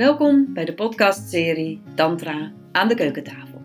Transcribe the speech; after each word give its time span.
Welkom 0.00 0.54
bij 0.54 0.64
de 0.64 0.74
podcastserie 0.74 1.82
Tantra 1.94 2.54
aan 2.72 2.88
de 2.88 2.94
keukentafel. 2.94 3.58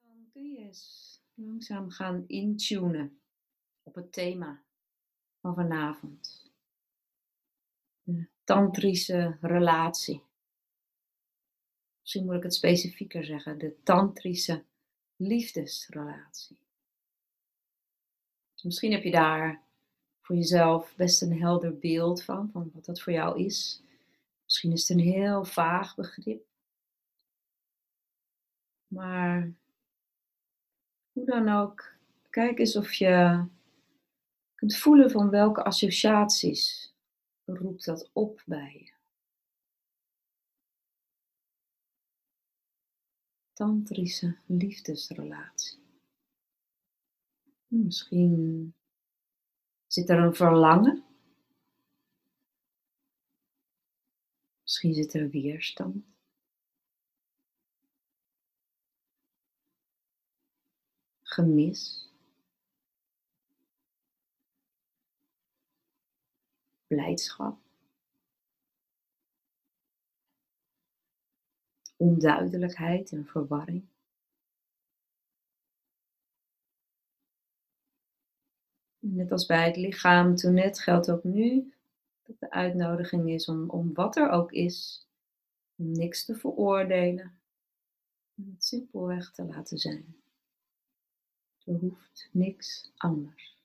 Dan 0.00 0.28
kun 0.32 0.50
je 0.52 0.58
eens 0.58 1.22
langzaam 1.34 1.90
gaan 1.90 2.24
intunen 2.26 3.20
op 3.82 3.94
het 3.94 4.12
thema 4.12 4.62
van 5.40 5.54
vanavond. 5.54 6.52
De 8.02 8.26
tantrische 8.44 9.36
relatie. 9.40 10.22
Misschien 12.00 12.24
moet 12.24 12.36
ik 12.36 12.42
het 12.42 12.54
specifieker 12.54 13.24
zeggen, 13.24 13.58
de 13.58 13.76
tantrische 13.82 14.64
liefdesrelatie. 15.16 16.58
Dus 18.58 18.66
misschien 18.66 18.92
heb 18.92 19.02
je 19.02 19.10
daar 19.10 19.62
voor 20.20 20.36
jezelf 20.36 20.96
best 20.96 21.22
een 21.22 21.40
helder 21.40 21.78
beeld 21.78 22.22
van, 22.22 22.50
van 22.50 22.70
wat 22.74 22.84
dat 22.84 23.00
voor 23.00 23.12
jou 23.12 23.44
is. 23.44 23.82
Misschien 24.44 24.72
is 24.72 24.88
het 24.88 24.98
een 24.98 25.04
heel 25.04 25.44
vaag 25.44 25.94
begrip. 25.94 26.46
Maar 28.86 29.52
hoe 31.12 31.24
dan 31.24 31.48
ook, 31.48 31.92
kijk 32.30 32.58
eens 32.58 32.76
of 32.76 32.92
je 32.92 33.44
kunt 34.54 34.76
voelen 34.76 35.10
van 35.10 35.30
welke 35.30 35.64
associaties 35.64 36.94
roept 37.44 37.84
dat 37.84 38.10
op 38.12 38.42
bij 38.46 38.72
je. 38.84 38.92
Tantrische 43.52 44.36
liefdesrelatie. 44.46 45.77
Misschien 47.68 48.74
zit 49.86 50.08
er 50.08 50.18
een 50.18 50.34
verlangen. 50.34 51.04
Misschien 54.62 54.94
zit 54.94 55.14
er 55.14 55.30
weerstand. 55.30 56.04
Gemis. 61.22 62.12
Blijdschap. 66.86 67.58
Onduidelijkheid 71.96 73.12
en 73.12 73.26
verwarring. 73.26 73.88
Net 78.98 79.32
als 79.32 79.46
bij 79.46 79.66
het 79.66 79.76
lichaam 79.76 80.36
toen 80.36 80.54
net 80.54 80.80
geldt 80.80 81.10
ook 81.10 81.24
nu 81.24 81.72
dat 82.22 82.38
de 82.38 82.50
uitnodiging 82.50 83.30
is 83.30 83.48
om, 83.48 83.70
om 83.70 83.94
wat 83.94 84.16
er 84.16 84.30
ook 84.30 84.52
is, 84.52 85.06
om 85.76 85.92
niks 85.92 86.24
te 86.24 86.34
veroordelen, 86.34 87.40
om 88.36 88.50
het 88.50 88.64
simpelweg 88.64 89.32
te 89.32 89.44
laten 89.44 89.78
zijn. 89.78 90.16
Er 91.64 91.74
hoeft 91.74 92.28
niks 92.32 92.92
anders. 92.96 93.57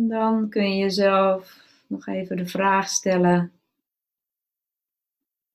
Dan 0.00 0.48
kun 0.48 0.70
je 0.70 0.76
jezelf 0.76 1.64
nog 1.86 2.06
even 2.06 2.36
de 2.36 2.46
vraag 2.46 2.88
stellen. 2.88 3.52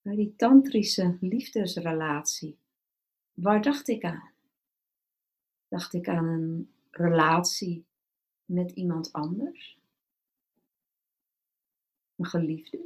Bij 0.01 0.15
die 0.15 0.35
tantrische 0.35 1.17
liefdesrelatie, 1.19 2.57
waar 3.33 3.61
dacht 3.61 3.87
ik 3.87 4.03
aan? 4.03 4.31
Dacht 5.67 5.93
ik 5.93 6.07
aan 6.07 6.25
een 6.25 6.71
relatie 6.91 7.85
met 8.45 8.71
iemand 8.71 9.13
anders? 9.13 9.79
Een 12.15 12.25
geliefde? 12.25 12.79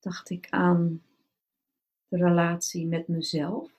Dacht 0.00 0.30
ik 0.30 0.50
aan 0.50 1.02
de 2.08 2.16
relatie 2.16 2.86
met 2.86 3.08
mezelf? 3.08 3.73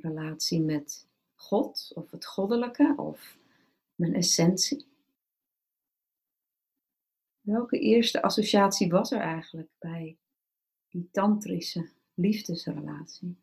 Relatie 0.00 0.60
met 0.60 1.06
God 1.34 1.92
of 1.94 2.10
het 2.10 2.26
goddelijke 2.26 2.94
of 2.96 3.38
mijn 3.94 4.14
essentie? 4.14 4.86
Welke 7.40 7.78
eerste 7.78 8.22
associatie 8.22 8.90
was 8.90 9.10
er 9.10 9.20
eigenlijk 9.20 9.70
bij 9.78 10.16
die 10.88 11.08
tantrische 11.10 11.88
liefdesrelatie? 12.14 13.36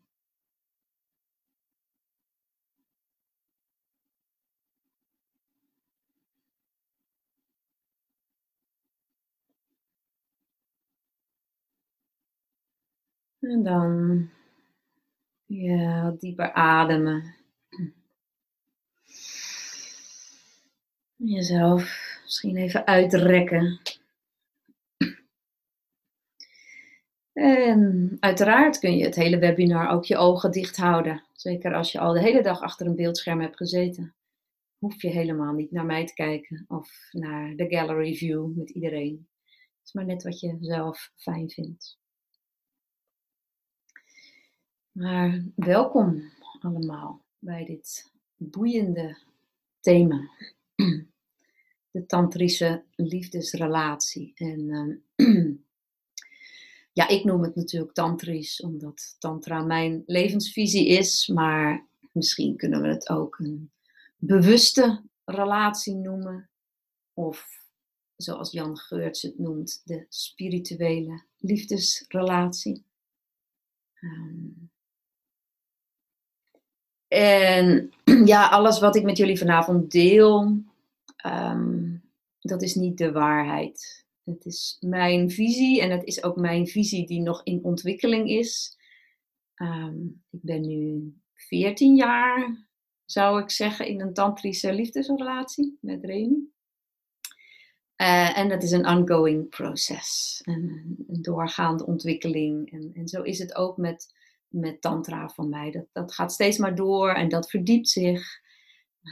En 13.42 13.62
dan 13.62 14.28
ja, 15.54 16.10
dieper 16.10 16.52
ademen. 16.52 17.34
Jezelf 21.16 22.18
misschien 22.22 22.56
even 22.56 22.86
uitrekken. 22.86 23.80
En 27.32 28.16
uiteraard 28.20 28.78
kun 28.78 28.96
je 28.96 29.04
het 29.04 29.14
hele 29.14 29.38
webinar 29.38 29.90
ook 29.90 30.04
je 30.04 30.16
ogen 30.16 30.50
dicht 30.50 30.76
houden. 30.76 31.24
Zeker 31.32 31.74
als 31.74 31.92
je 31.92 31.98
al 31.98 32.12
de 32.12 32.20
hele 32.20 32.42
dag 32.42 32.60
achter 32.60 32.86
een 32.86 32.96
beeldscherm 32.96 33.40
hebt 33.40 33.56
gezeten. 33.56 34.14
Hoef 34.78 35.02
je 35.02 35.08
helemaal 35.08 35.52
niet 35.52 35.70
naar 35.70 35.86
mij 35.86 36.06
te 36.06 36.14
kijken 36.14 36.64
of 36.68 37.08
naar 37.10 37.56
de 37.56 37.68
gallery 37.68 38.14
view 38.14 38.56
met 38.56 38.70
iedereen. 38.70 39.28
Het 39.44 39.84
is 39.84 39.92
maar 39.92 40.04
net 40.04 40.22
wat 40.22 40.40
je 40.40 40.56
zelf 40.60 41.12
fijn 41.16 41.50
vindt. 41.50 42.01
Maar 44.92 45.42
welkom 45.54 46.22
allemaal 46.60 47.24
bij 47.38 47.64
dit 47.64 48.10
boeiende 48.36 49.16
thema. 49.80 50.30
De 51.90 52.06
tantrische 52.06 52.84
liefdesrelatie. 52.96 54.32
En 54.34 54.60
uh, 55.16 55.46
ja, 56.92 57.08
ik 57.08 57.24
noem 57.24 57.42
het 57.42 57.54
natuurlijk 57.54 57.92
tantrisch 57.92 58.60
omdat 58.60 59.16
tantra 59.18 59.62
mijn 59.62 60.02
levensvisie 60.06 60.88
is. 60.88 61.26
Maar 61.26 61.86
misschien 62.12 62.56
kunnen 62.56 62.82
we 62.82 62.88
het 62.88 63.08
ook 63.08 63.38
een 63.38 63.70
bewuste 64.16 65.02
relatie 65.24 65.94
noemen. 65.94 66.50
Of 67.14 67.60
zoals 68.16 68.50
Jan 68.50 68.76
Geurts 68.76 69.22
het 69.22 69.38
noemt, 69.38 69.82
de 69.84 70.06
spirituele 70.08 71.24
liefdesrelatie. 71.38 72.84
Um, 74.00 74.70
en 77.12 77.92
ja, 78.32 78.48
alles 78.48 78.80
wat 78.80 78.96
ik 78.96 79.02
met 79.02 79.16
jullie 79.16 79.38
vanavond 79.38 79.90
deel, 79.90 80.62
um, 81.26 82.02
dat 82.40 82.62
is 82.62 82.74
niet 82.74 82.98
de 82.98 83.12
waarheid. 83.12 84.06
Het 84.24 84.44
is 84.44 84.76
mijn 84.80 85.30
visie 85.30 85.80
en 85.80 85.90
het 85.90 86.04
is 86.04 86.22
ook 86.22 86.36
mijn 86.36 86.66
visie 86.66 87.06
die 87.06 87.20
nog 87.20 87.40
in 87.44 87.64
ontwikkeling 87.64 88.28
is. 88.28 88.78
Um, 89.56 90.22
ik 90.30 90.42
ben 90.42 90.60
nu 90.60 91.14
14 91.34 91.96
jaar, 91.96 92.66
zou 93.04 93.42
ik 93.42 93.50
zeggen, 93.50 93.86
in 93.86 94.00
een 94.00 94.14
tantrische 94.14 94.72
liefdesrelatie 94.72 95.78
met 95.80 96.04
Remy. 96.04 96.38
Uh, 97.96 98.38
en 98.38 98.48
dat 98.48 98.62
is 98.62 98.70
een 98.70 98.88
ongoing 98.88 99.48
proces, 99.48 100.40
een, 100.44 100.96
een 101.08 101.22
doorgaande 101.22 101.86
ontwikkeling. 101.86 102.72
En, 102.72 102.90
en 102.94 103.08
zo 103.08 103.22
is 103.22 103.38
het 103.38 103.54
ook 103.54 103.76
met 103.76 104.14
met 104.52 104.80
tantra 104.80 105.28
van 105.28 105.48
mij. 105.48 105.70
Dat, 105.70 105.86
dat 105.92 106.14
gaat 106.14 106.32
steeds 106.32 106.58
maar 106.58 106.74
door 106.74 107.10
en 107.10 107.28
dat 107.28 107.50
verdiept 107.50 107.88
zich. 107.88 108.40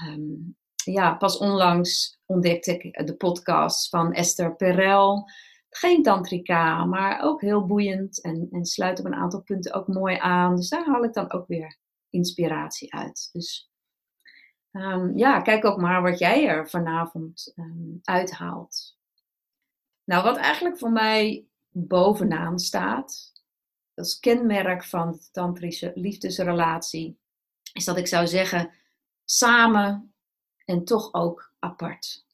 Um, 0.07 0.57
ja, 0.85 1.15
pas 1.15 1.39
onlangs 1.39 2.19
ontdekte 2.27 2.79
ik 2.79 3.07
de 3.07 3.17
podcast 3.17 3.89
van 3.89 4.13
Esther 4.13 4.57
Perel. 4.57 5.31
Geen 5.69 6.03
tantrika, 6.03 6.85
maar 6.85 7.23
ook 7.23 7.41
heel 7.41 7.67
boeiend 7.67 8.23
en, 8.23 8.49
en 8.51 8.65
sluit 8.65 8.99
op 8.99 9.05
een 9.05 9.15
aantal 9.15 9.43
punten 9.43 9.73
ook 9.73 9.87
mooi 9.87 10.17
aan. 10.17 10.57
Dus 10.57 10.69
daar 10.69 10.87
haal 10.87 11.05
ik 11.05 11.13
dan 11.13 11.33
ook 11.33 11.47
weer 11.47 11.79
inspiratie 12.11 12.95
uit. 12.95 13.29
Dus 13.33 13.71
Ehm, 14.71 15.19
ja, 15.19 15.41
kijk 15.41 15.65
ook 15.65 15.81
maar 15.81 16.03
wat 16.03 16.19
jij 16.19 16.47
er 16.49 16.69
vanavond 16.69 17.53
um, 17.57 18.01
uithaalt. 18.03 18.97
Nou, 20.05 20.25
wat 20.25 20.37
eigenlijk 20.37 20.79
voor 20.79 20.93
mij 20.93 21.47
bovenaan 21.69 22.59
staat, 22.59 23.33
als 24.01 24.19
kenmerk 24.19 24.85
van 24.85 25.13
de 25.13 25.29
tantrische 25.33 25.93
liefdesrelatie, 25.95 27.19
is 27.73 27.85
dat 27.85 27.97
ik 27.97 28.07
zou 28.07 28.27
zeggen 28.27 28.71
samen 29.25 30.15
en 30.65 30.85
toch 30.85 31.15
ook 31.15 31.53
apart. 31.59 32.25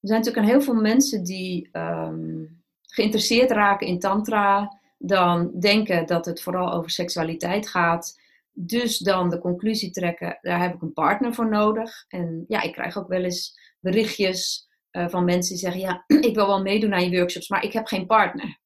Er 0.00 0.12
zijn 0.12 0.20
natuurlijk 0.20 0.46
heel 0.46 0.62
veel 0.62 0.80
mensen 0.80 1.24
die 1.24 1.68
um, 1.72 2.62
geïnteresseerd 2.82 3.50
raken 3.50 3.86
in 3.86 3.98
tantra, 3.98 4.80
dan 4.98 5.60
denken 5.60 6.06
dat 6.06 6.26
het 6.26 6.42
vooral 6.42 6.72
over 6.72 6.90
seksualiteit 6.90 7.68
gaat. 7.68 8.20
Dus 8.52 8.98
dan 8.98 9.30
de 9.30 9.38
conclusie 9.38 9.90
trekken, 9.90 10.38
daar 10.40 10.60
heb 10.62 10.74
ik 10.74 10.82
een 10.82 10.92
partner 10.92 11.34
voor 11.34 11.48
nodig. 11.48 12.04
En 12.08 12.44
ja, 12.48 12.62
ik 12.62 12.72
krijg 12.72 12.98
ook 12.98 13.08
wel 13.08 13.24
eens 13.24 13.58
berichtjes 13.80 14.68
uh, 14.92 15.08
van 15.08 15.24
mensen 15.24 15.50
die 15.54 15.62
zeggen, 15.62 15.80
ja, 15.80 16.04
ik 16.28 16.34
wil 16.34 16.46
wel 16.46 16.62
meedoen 16.62 16.94
aan 16.94 17.10
je 17.10 17.16
workshops, 17.18 17.48
maar 17.48 17.64
ik 17.64 17.72
heb 17.72 17.86
geen 17.86 18.06
partner. 18.06 18.58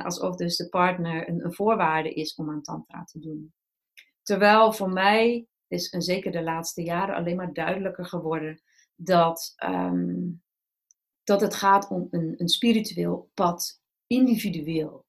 Alsof 0.00 0.36
dus 0.36 0.56
de 0.56 0.68
partner 0.68 1.28
een, 1.28 1.44
een, 1.44 1.54
voorwaarde 1.54 2.12
is 2.12 2.34
om 2.34 2.50
aan 2.50 2.62
tantra 2.62 3.04
te 3.04 3.18
doen. 3.18 3.52
Terwijl 4.22 4.72
voor 4.72 4.90
mij 4.90 5.46
is, 5.68 5.90
en 5.90 6.02
zeker 6.02 6.32
de 6.32 6.42
laatste 6.42 6.82
jaren, 6.82 7.14
alleen 7.14 7.36
maar 7.36 7.52
duidelijker 7.52 8.06
geworden 8.06 8.60
dat, 8.94 9.54
um, 9.64 10.42
dat 11.24 11.40
het 11.40 11.54
gaat 11.54 11.88
om 11.88 12.08
een, 12.10 12.34
een 12.36 12.48
spiritueel 12.48 13.30
pad, 13.34 13.80
individueel. 14.06 15.04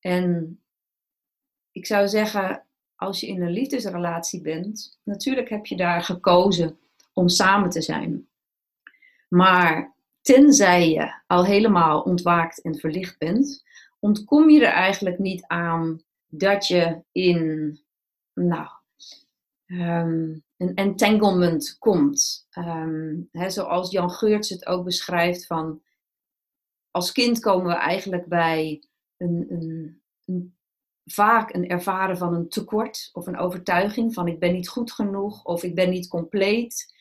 En 0.00 0.58
ik 1.72 1.86
zou 1.86 2.08
zeggen, 2.08 2.66
als 2.96 3.20
je 3.20 3.26
in 3.26 3.42
een 3.42 3.50
liefdesrelatie 3.50 4.40
bent, 4.40 5.00
natuurlijk 5.02 5.48
heb 5.48 5.66
je 5.66 5.76
daar 5.76 6.02
gekozen 6.02 6.78
om 7.12 7.28
samen 7.28 7.70
te 7.70 7.82
zijn. 7.82 8.28
Maar 9.28 9.94
tenzij 10.20 10.90
je 10.90 11.22
al 11.26 11.44
helemaal 11.44 12.00
ontwaakt 12.00 12.62
en 12.62 12.78
verlicht 12.78 13.18
bent, 13.18 13.62
ontkom 14.04 14.50
je 14.50 14.66
er 14.66 14.72
eigenlijk 14.72 15.18
niet 15.18 15.44
aan 15.46 16.02
dat 16.26 16.66
je 16.66 17.02
in, 17.12 17.80
nou, 18.34 18.68
um, 19.66 20.44
een 20.56 20.74
entanglement 20.74 21.76
komt. 21.78 22.46
Um, 22.58 23.28
zoals 23.32 23.90
Jan 23.90 24.10
Geurts 24.10 24.48
het 24.48 24.66
ook 24.66 24.84
beschrijft 24.84 25.46
van, 25.46 25.82
als 26.90 27.12
kind 27.12 27.40
komen 27.40 27.66
we 27.66 27.74
eigenlijk 27.74 28.26
bij 28.26 28.82
een, 29.16 29.46
een, 29.48 30.02
een, 30.24 30.56
vaak 31.04 31.54
een 31.54 31.68
ervaren 31.68 32.18
van 32.18 32.34
een 32.34 32.48
tekort 32.48 33.10
of 33.12 33.26
een 33.26 33.38
overtuiging 33.38 34.14
van 34.14 34.28
ik 34.28 34.38
ben 34.38 34.52
niet 34.52 34.68
goed 34.68 34.92
genoeg 34.92 35.44
of 35.44 35.62
ik 35.62 35.74
ben 35.74 35.90
niet 35.90 36.08
compleet. 36.08 36.94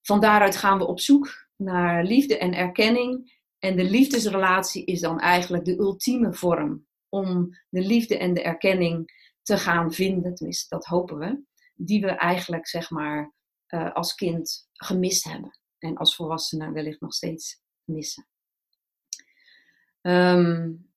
Van 0.00 0.20
daaruit 0.20 0.56
gaan 0.56 0.78
we 0.78 0.86
op 0.86 1.00
zoek 1.00 1.46
naar 1.56 2.04
liefde 2.04 2.38
en 2.38 2.54
erkenning. 2.54 3.40
En 3.62 3.76
de 3.76 3.84
liefdesrelatie 3.84 4.84
is 4.84 5.00
dan 5.00 5.20
eigenlijk 5.20 5.64
de 5.64 5.78
ultieme 5.78 6.34
vorm 6.34 6.86
om 7.08 7.58
de 7.68 7.80
liefde 7.80 8.18
en 8.18 8.34
de 8.34 8.42
erkenning 8.42 9.10
te 9.42 9.58
gaan 9.58 9.92
vinden. 9.92 10.34
Tenminste, 10.34 10.68
dat 10.68 10.84
hopen 10.84 11.18
we. 11.18 11.42
Die 11.74 12.00
we 12.00 12.10
eigenlijk, 12.10 12.68
zeg 12.68 12.90
maar, 12.90 13.32
uh, 13.68 13.92
als 13.92 14.14
kind 14.14 14.68
gemist 14.72 15.24
hebben. 15.24 15.58
En 15.78 15.96
als 15.96 16.16
volwassenen 16.16 16.72
wellicht 16.72 17.00
nog 17.00 17.14
steeds 17.14 17.60
missen. 17.84 18.26
Um, 20.00 20.90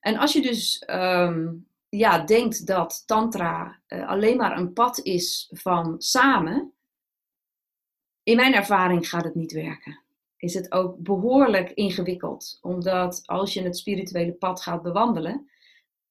en 0.00 0.16
als 0.16 0.32
je 0.32 0.42
dus 0.42 0.84
um, 0.86 1.68
ja, 1.88 2.18
denkt 2.24 2.66
dat 2.66 3.02
Tantra 3.06 3.80
uh, 3.88 4.08
alleen 4.08 4.36
maar 4.36 4.56
een 4.56 4.72
pad 4.72 4.98
is 4.98 5.50
van 5.52 5.94
samen, 5.98 6.72
in 8.22 8.36
mijn 8.36 8.54
ervaring 8.54 9.08
gaat 9.08 9.24
het 9.24 9.34
niet 9.34 9.52
werken. 9.52 10.00
Is 10.40 10.54
het 10.54 10.72
ook 10.72 10.98
behoorlijk 10.98 11.70
ingewikkeld, 11.70 12.58
omdat 12.60 13.22
als 13.26 13.54
je 13.54 13.62
het 13.62 13.76
spirituele 13.76 14.32
pad 14.32 14.62
gaat 14.62 14.82
bewandelen, 14.82 15.50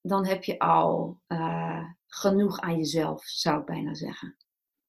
dan 0.01 0.25
heb 0.25 0.43
je 0.43 0.59
al 0.59 1.21
uh, 1.27 1.83
genoeg 2.07 2.59
aan 2.59 2.77
jezelf, 2.77 3.23
zou 3.23 3.59
ik 3.59 3.65
bijna 3.65 3.93
zeggen. 3.93 4.35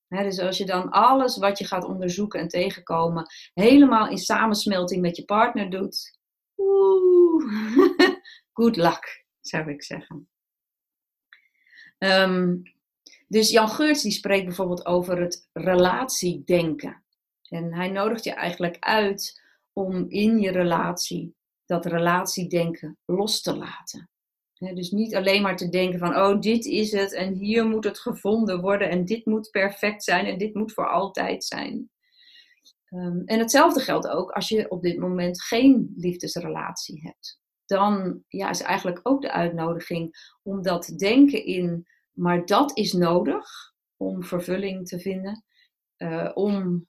dus 0.08 0.38
als 0.38 0.58
je 0.58 0.66
dan 0.66 0.90
alles 0.90 1.36
wat 1.36 1.58
je 1.58 1.64
gaat 1.64 1.84
onderzoeken 1.84 2.40
en 2.40 2.48
tegenkomen, 2.48 3.26
helemaal 3.54 4.08
in 4.08 4.18
samensmelting 4.18 5.00
met 5.00 5.16
je 5.16 5.24
partner 5.24 5.70
doet, 5.70 6.18
oeh, 6.56 7.44
good 8.52 8.76
luck, 8.76 9.24
zou 9.40 9.70
ik 9.70 9.82
zeggen. 9.82 10.28
Um, 11.98 12.62
dus 13.28 13.50
Jan 13.50 13.68
Geurts 13.68 14.02
die 14.02 14.12
spreekt 14.12 14.44
bijvoorbeeld 14.44 14.86
over 14.86 15.20
het 15.20 15.48
relatiedenken. 15.52 17.04
En 17.50 17.74
hij 17.74 17.88
nodigt 17.88 18.24
je 18.24 18.32
eigenlijk 18.32 18.76
uit 18.80 19.42
om 19.72 20.04
in 20.08 20.38
je 20.38 20.50
relatie 20.50 21.34
dat 21.66 21.86
relatiedenken 21.86 22.98
los 23.04 23.42
te 23.42 23.56
laten. 23.56 24.10
dus 24.58 24.90
niet 24.90 25.14
alleen 25.14 25.42
maar 25.42 25.56
te 25.56 25.68
denken 25.68 25.98
van, 25.98 26.16
oh, 26.16 26.40
dit 26.40 26.64
is 26.64 26.92
het 26.92 27.14
en 27.14 27.34
hier 27.34 27.66
moet 27.66 27.84
het 27.84 27.98
gevonden 27.98 28.60
worden 28.60 28.90
en 28.90 29.04
dit 29.04 29.26
moet 29.26 29.50
perfect 29.50 30.04
zijn 30.04 30.26
en 30.26 30.38
dit 30.38 30.54
moet 30.54 30.72
voor 30.72 30.90
altijd 30.90 31.44
zijn. 31.44 31.90
Um, 32.88 33.22
en 33.24 33.38
hetzelfde 33.38 33.80
geldt 33.80 34.08
ook 34.08 34.30
als 34.30 34.48
je 34.48 34.70
op 34.70 34.82
dit 34.82 34.98
moment 34.98 35.42
geen 35.42 35.94
liefdesrelatie 35.96 37.00
hebt 37.02 37.40
dan 37.70 38.22
ja, 38.28 38.50
is 38.50 38.60
eigenlijk 38.60 39.00
ook 39.02 39.22
de 39.22 39.32
uitnodiging 39.32 40.34
om 40.42 40.62
dat 40.62 40.92
denken 40.96 41.44
in, 41.44 41.86
maar 42.12 42.46
dat 42.46 42.76
is 42.76 42.92
nodig 42.92 43.48
om 43.96 44.24
vervulling 44.24 44.86
te 44.86 45.00
vinden, 45.00 45.44
uh, 45.98 46.30
om 46.34 46.86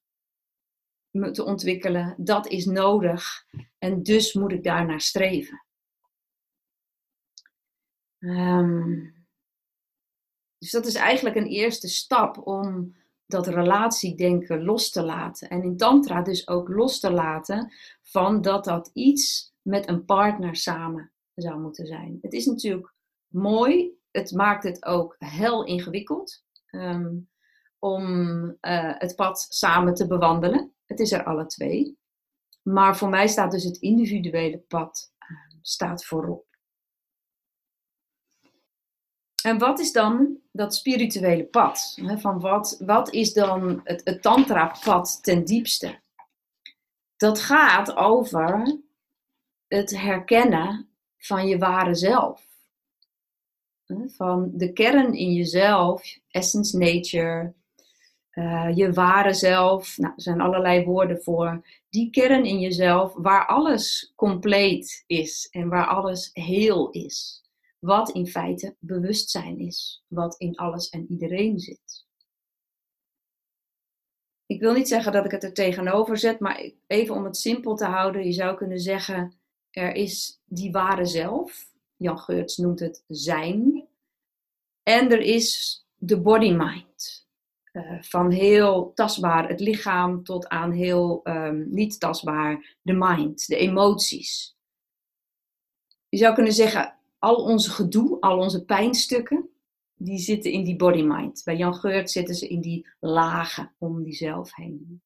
te 1.11 1.43
ontwikkelen, 1.45 2.15
dat 2.17 2.47
is 2.47 2.65
nodig 2.65 3.45
en 3.77 4.03
dus 4.03 4.33
moet 4.33 4.51
ik 4.51 4.63
daar 4.63 4.85
naar 4.85 5.01
streven. 5.01 5.65
Um, 8.19 9.25
dus 10.57 10.71
dat 10.71 10.85
is 10.85 10.95
eigenlijk 10.95 11.35
een 11.35 11.47
eerste 11.47 11.87
stap 11.87 12.47
om 12.47 12.95
dat 13.25 13.47
relatiedenken 13.47 14.63
los 14.63 14.89
te 14.89 15.03
laten. 15.03 15.49
En 15.49 15.63
in 15.63 15.77
Tantra 15.77 16.21
dus 16.21 16.47
ook 16.47 16.69
los 16.69 16.99
te 16.99 17.11
laten 17.11 17.73
van 18.01 18.41
dat 18.41 18.63
dat 18.63 18.89
iets 18.93 19.53
met 19.61 19.89
een 19.89 20.05
partner 20.05 20.55
samen 20.55 21.11
zou 21.35 21.59
moeten 21.59 21.85
zijn. 21.85 22.17
Het 22.21 22.33
is 22.33 22.45
natuurlijk 22.45 22.93
mooi, 23.27 23.91
het 24.11 24.31
maakt 24.31 24.63
het 24.63 24.85
ook 24.85 25.15
heel 25.19 25.65
ingewikkeld 25.65 26.43
um, 26.71 27.29
om 27.79 28.05
uh, 28.43 28.93
het 28.97 29.15
pad 29.15 29.45
samen 29.49 29.93
te 29.93 30.07
bewandelen. 30.07 30.70
Het 30.91 30.99
is 30.99 31.11
er 31.11 31.23
alle 31.23 31.45
twee. 31.45 31.97
Maar 32.61 32.97
voor 32.97 33.09
mij 33.09 33.27
staat 33.27 33.51
dus 33.51 33.63
het 33.63 33.77
individuele 33.77 34.57
pad 34.57 35.13
uh, 35.19 35.59
staat 35.61 36.05
voorop. 36.05 36.45
En 39.43 39.57
wat 39.57 39.79
is 39.79 39.91
dan 39.91 40.37
dat 40.51 40.75
spirituele 40.75 41.45
pad? 41.45 41.97
Van 42.17 42.39
wat, 42.39 42.81
wat 42.85 43.13
is 43.13 43.33
dan 43.33 43.81
het, 43.83 44.01
het 44.03 44.21
tantra-pad 44.21 45.23
ten 45.23 45.45
diepste? 45.45 45.99
Dat 47.17 47.39
gaat 47.39 47.95
over 47.95 48.79
het 49.67 49.97
herkennen 49.97 50.89
van 51.17 51.47
je 51.47 51.57
ware 51.57 51.95
zelf. 51.95 52.47
Van 54.05 54.51
de 54.53 54.73
kern 54.73 55.13
in 55.13 55.33
jezelf, 55.33 56.17
essence 56.27 56.77
nature, 56.77 57.53
uh, 58.33 58.69
je 58.75 58.93
ware 58.93 59.33
zelf. 59.33 59.97
Nou, 59.97 60.13
er 60.15 60.21
zijn 60.21 60.41
allerlei 60.41 60.85
woorden 60.85 61.23
voor. 61.23 61.67
Die 61.89 62.09
kern 62.09 62.45
in 62.45 62.59
jezelf 62.59 63.13
waar 63.13 63.47
alles 63.47 64.13
compleet 64.15 65.03
is 65.07 65.47
en 65.51 65.69
waar 65.69 65.87
alles 65.87 66.29
heel 66.33 66.89
is. 66.89 67.43
Wat 67.79 68.09
in 68.09 68.27
feite 68.27 68.75
bewustzijn 68.79 69.59
is, 69.59 70.03
wat 70.07 70.35
in 70.37 70.55
alles 70.55 70.89
en 70.89 71.05
iedereen 71.09 71.59
zit. 71.59 72.05
Ik 74.45 74.59
wil 74.59 74.73
niet 74.73 74.87
zeggen 74.87 75.11
dat 75.11 75.25
ik 75.25 75.31
het 75.31 75.43
er 75.43 75.53
tegenover 75.53 76.17
zet, 76.17 76.39
maar 76.39 76.71
even 76.87 77.15
om 77.15 77.23
het 77.23 77.37
simpel 77.37 77.75
te 77.75 77.85
houden, 77.85 78.25
je 78.25 78.31
zou 78.31 78.57
kunnen 78.57 78.79
zeggen 78.79 79.41
er 79.71 79.95
is 79.95 80.41
die 80.45 80.71
ware 80.71 81.05
zelf. 81.05 81.69
Jan 81.95 82.19
Geurts 82.19 82.57
noemt 82.57 82.79
het 82.79 83.03
zijn. 83.07 83.87
En 84.83 85.11
er 85.11 85.19
is 85.19 85.79
de 85.95 86.21
body-mind. 86.21 87.29
Uh, 87.71 88.01
van 88.01 88.31
heel 88.31 88.91
tastbaar 88.93 89.47
het 89.47 89.59
lichaam 89.59 90.23
tot 90.23 90.47
aan 90.47 90.71
heel 90.71 91.19
um, 91.23 91.67
niet 91.69 91.99
tastbaar 91.99 92.77
de 92.81 92.93
mind, 92.93 93.47
de 93.47 93.55
emoties. 93.55 94.57
Je 96.09 96.17
zou 96.17 96.33
kunnen 96.33 96.53
zeggen, 96.53 96.97
al 97.19 97.35
onze 97.35 97.71
gedoe, 97.71 98.19
al 98.19 98.37
onze 98.37 98.65
pijnstukken, 98.65 99.49
die 99.95 100.17
zitten 100.17 100.51
in 100.51 100.63
die 100.63 100.75
body-mind. 100.75 101.41
Bij 101.43 101.55
Jan 101.55 101.75
Geurt 101.75 102.11
zitten 102.11 102.35
ze 102.35 102.47
in 102.47 102.61
die 102.61 102.87
lagen 102.99 103.73
om 103.77 104.03
die 104.03 104.13
zelf 104.13 104.55
heen. 104.55 105.01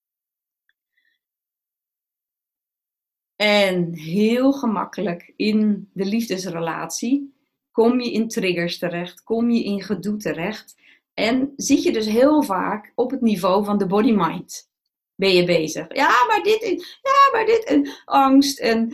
En 3.36 3.94
heel 3.94 4.54
gemakkelijk 4.54 5.34
in 5.36 5.90
de 5.94 6.06
liefdesrelatie 6.06 7.34
kom 7.72 8.00
je 8.00 8.12
in 8.12 8.28
triggers 8.28 8.78
terecht, 8.78 9.24
kom 9.24 9.50
je 9.50 9.64
in 9.64 9.82
gedoe 9.82 10.18
terecht. 10.18 10.76
En 11.16 11.54
zit 11.56 11.84
je 11.84 11.92
dus 11.92 12.06
heel 12.06 12.44
vaak 12.44 12.92
op 12.96 13.12
het 13.12 13.22
niveau 13.22 13.66
van 13.66 13.78
de 13.78 13.88
body-mind. 13.88 14.70
Ben 15.16 15.34
je 15.34 15.46
bezig? 15.46 15.96
Ja, 15.96 16.26
maar 16.28 16.44
dit, 16.44 16.62
ja, 17.02 17.30
maar 17.32 17.46
dit, 17.46 17.64
en 17.64 17.90
angst 18.06 18.60
en 18.60 18.92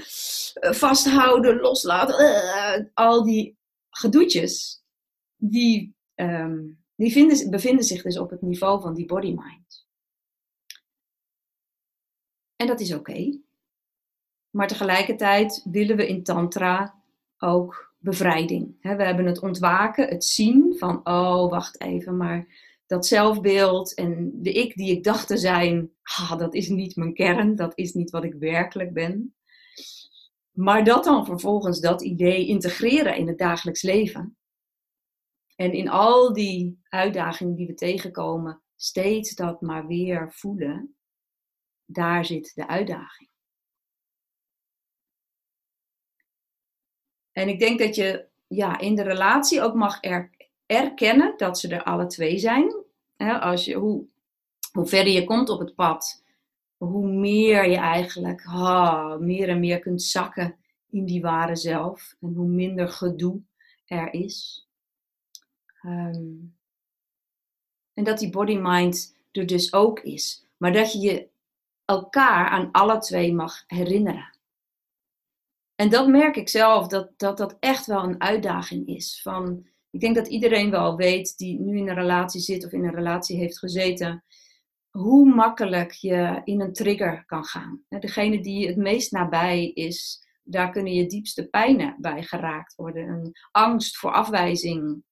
eh, 0.53 0.71
vasthouden, 0.71 1.59
loslaten, 1.59 2.19
uh, 2.19 2.85
al 2.93 3.23
die 3.23 3.57
gedoetjes, 3.89 4.83
die, 5.35 5.95
um, 6.15 6.83
die 6.95 7.11
vinden, 7.11 7.49
bevinden 7.49 7.85
zich 7.85 8.01
dus 8.01 8.17
op 8.17 8.29
het 8.29 8.41
niveau 8.41 8.81
van 8.81 8.93
die 8.93 9.05
body-mind. 9.05 9.87
En 12.55 12.67
dat 12.67 12.79
is 12.79 12.93
oké. 12.93 13.39
Maar 14.49 14.67
tegelijkertijd 14.67 15.65
willen 15.71 15.97
we 15.97 16.07
in 16.07 16.23
Tantra 16.23 17.01
ook 17.37 17.90
bevrijding. 18.01 18.75
We 18.81 19.03
hebben 19.03 19.25
het 19.25 19.41
ontwaken, 19.41 20.07
het 20.07 20.23
zien 20.25 20.75
van, 20.77 20.99
oh 21.03 21.49
wacht 21.49 21.81
even, 21.81 22.17
maar 22.17 22.47
dat 22.85 23.05
zelfbeeld 23.05 23.93
en 23.93 24.31
de 24.33 24.51
ik 24.51 24.75
die 24.75 24.91
ik 24.91 25.03
dacht 25.03 25.27
te 25.27 25.37
zijn, 25.37 25.91
ah, 26.03 26.37
dat 26.37 26.53
is 26.53 26.69
niet 26.69 26.95
mijn 26.95 27.13
kern, 27.13 27.55
dat 27.55 27.71
is 27.75 27.93
niet 27.93 28.09
wat 28.09 28.23
ik 28.23 28.33
werkelijk 28.33 28.93
ben. 28.93 29.35
Maar 30.51 30.83
dat 30.83 31.03
dan 31.03 31.25
vervolgens, 31.25 31.79
dat 31.79 32.01
idee 32.01 32.47
integreren 32.47 33.15
in 33.15 33.27
het 33.27 33.37
dagelijks 33.37 33.81
leven. 33.81 34.37
En 35.55 35.71
in 35.71 35.89
al 35.89 36.33
die 36.33 36.79
uitdagingen 36.89 37.55
die 37.55 37.67
we 37.67 37.73
tegenkomen, 37.73 38.61
steeds 38.75 39.35
dat 39.35 39.61
maar 39.61 39.87
weer 39.87 40.33
voelen, 40.33 40.95
daar 41.85 42.25
zit 42.25 42.51
de 42.55 42.67
uitdaging. 42.67 43.30
En 47.41 47.49
ik 47.49 47.59
denk 47.59 47.79
dat 47.79 47.95
je 47.95 48.25
ja, 48.47 48.79
in 48.79 48.95
de 48.95 49.03
relatie 49.03 49.61
ook 49.61 49.73
mag 49.73 49.99
erkennen 50.65 51.33
dat 51.37 51.59
ze 51.59 51.67
er 51.67 51.83
alle 51.83 52.05
twee 52.05 52.39
zijn. 52.39 52.73
als 53.17 53.65
je, 53.65 53.73
hoe, 53.75 54.05
hoe 54.71 54.85
verder 54.85 55.13
je 55.13 55.23
komt 55.23 55.49
op 55.49 55.59
het 55.59 55.75
pad, 55.75 56.23
hoe 56.77 57.07
meer 57.07 57.69
je 57.69 57.77
eigenlijk 57.77 58.45
meer 59.19 59.49
en 59.49 59.59
meer 59.59 59.79
kunt 59.79 60.03
zakken 60.03 60.55
in 60.89 61.05
die 61.05 61.21
ware 61.21 61.55
zelf. 61.55 62.15
En 62.19 62.33
hoe 62.33 62.47
minder 62.47 62.89
gedoe 62.89 63.41
er 63.85 64.13
is. 64.13 64.67
Ehm, 65.81 66.35
en 67.93 68.03
dat 68.03 68.19
die 68.19 68.29
body-mind 68.29 69.17
er 69.31 69.45
dus 69.45 69.73
ook 69.73 69.99
is. 69.99 70.45
Maar 70.57 70.73
dat 70.73 70.93
je 70.93 70.99
je 70.99 71.27
elkaar 71.85 72.49
aan 72.49 72.71
alle 72.71 72.97
twee 72.99 73.33
mag 73.33 73.63
herinneren. 73.67 74.39
En 75.81 75.89
dat 75.89 76.07
merk 76.07 76.35
ik 76.35 76.49
zelf, 76.49 76.87
dat, 76.87 77.11
dat 77.17 77.37
dat 77.37 77.57
echt 77.59 77.85
wel 77.85 78.03
een 78.03 78.21
uitdaging 78.21 78.87
is. 78.87 79.19
Van, 79.21 79.67
ik 79.89 79.99
denk 79.99 80.15
dat 80.15 80.27
iedereen 80.27 80.71
wel 80.71 80.95
weet 80.95 81.37
die 81.37 81.59
nu 81.59 81.77
in 81.77 81.89
een 81.89 81.95
relatie 81.95 82.41
zit 82.41 82.65
of 82.65 82.71
in 82.71 82.83
een 82.83 82.95
relatie 82.95 83.37
heeft 83.37 83.59
gezeten, 83.59 84.23
hoe 84.89 85.33
makkelijk 85.33 85.91
je 85.91 86.41
in 86.43 86.61
een 86.61 86.73
trigger 86.73 87.25
kan 87.25 87.45
gaan. 87.45 87.83
Degene 87.89 88.41
die 88.41 88.67
het 88.67 88.77
meest 88.77 89.11
nabij 89.11 89.67
is, 89.67 90.27
daar 90.43 90.71
kunnen 90.71 90.93
je 90.93 91.07
diepste 91.07 91.47
pijnen 91.47 91.95
bij 91.99 92.23
geraakt 92.23 92.75
worden. 92.75 93.07
Een 93.07 93.31
angst 93.51 93.97
voor 93.97 94.11
afwijzing, 94.11 95.03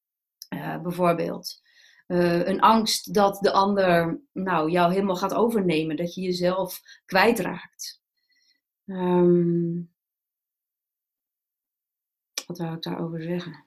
uh, 0.53 0.81
bijvoorbeeld. 0.81 1.61
Uh, 2.07 2.47
een 2.47 2.61
angst 2.61 3.13
dat 3.13 3.39
de 3.41 3.51
ander 3.51 4.21
nou, 4.33 4.71
jou 4.71 4.91
helemaal 4.91 5.15
gaat 5.15 5.33
overnemen, 5.33 5.95
dat 5.95 6.13
je 6.13 6.21
jezelf 6.21 6.79
kwijtraakt. 7.05 8.01
Um, 8.85 9.97
wat 12.49 12.57
zou 12.57 12.75
ik 12.75 12.81
daarover 12.83 13.23
zeggen? 13.23 13.63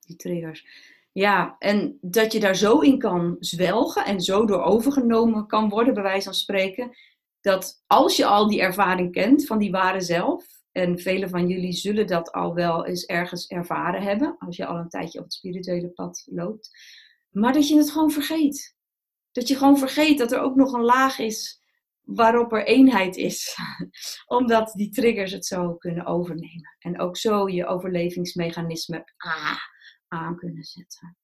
Die 0.00 0.16
triggers. 0.16 0.66
Ja, 1.12 1.56
en 1.58 1.98
dat 2.00 2.32
je 2.32 2.40
daar 2.40 2.56
zo 2.56 2.78
in 2.78 2.98
kan 2.98 3.36
zwelgen 3.40 4.04
en 4.04 4.20
zo 4.20 4.46
door 4.46 4.62
overgenomen 4.62 5.46
kan 5.46 5.68
worden, 5.68 5.94
bij 5.94 6.02
wijze 6.02 6.24
van 6.24 6.34
spreken. 6.34 6.90
Dat 7.40 7.82
als 7.86 8.16
je 8.16 8.26
al 8.26 8.48
die 8.48 8.60
ervaring 8.60 9.12
kent 9.12 9.46
van 9.46 9.58
die 9.58 9.70
ware 9.70 10.00
zelf, 10.00 10.46
en 10.72 10.98
velen 10.98 11.28
van 11.28 11.48
jullie 11.48 11.72
zullen 11.72 12.06
dat 12.06 12.32
al 12.32 12.54
wel 12.54 12.86
eens 12.86 13.04
ergens 13.04 13.46
ervaren 13.46 14.02
hebben, 14.02 14.36
als 14.38 14.56
je 14.56 14.66
al 14.66 14.76
een 14.76 14.88
tijdje 14.88 15.18
op 15.18 15.24
het 15.24 15.34
spirituele 15.34 15.88
pad 15.88 16.26
loopt, 16.30 16.70
maar 17.30 17.52
dat 17.52 17.68
je 17.68 17.76
het 17.76 17.90
gewoon 17.90 18.10
vergeet. 18.10 18.74
Dat 19.32 19.48
je 19.48 19.56
gewoon 19.56 19.78
vergeet 19.78 20.18
dat 20.18 20.32
er 20.32 20.40
ook 20.40 20.56
nog 20.56 20.72
een 20.72 20.84
laag 20.84 21.18
is 21.18 21.59
waarop 22.02 22.52
er 22.52 22.66
eenheid 22.66 23.16
is. 23.16 23.56
Omdat 24.26 24.72
die 24.72 24.90
triggers 24.90 25.32
het 25.32 25.46
zo 25.46 25.74
kunnen 25.74 26.06
overnemen. 26.06 26.76
En 26.78 27.00
ook 27.00 27.16
zo 27.16 27.48
je 27.48 27.66
overlevingsmechanisme 27.66 29.12
ah, 29.16 29.58
aan 30.08 30.36
kunnen 30.36 30.64
zetten. 30.64 31.16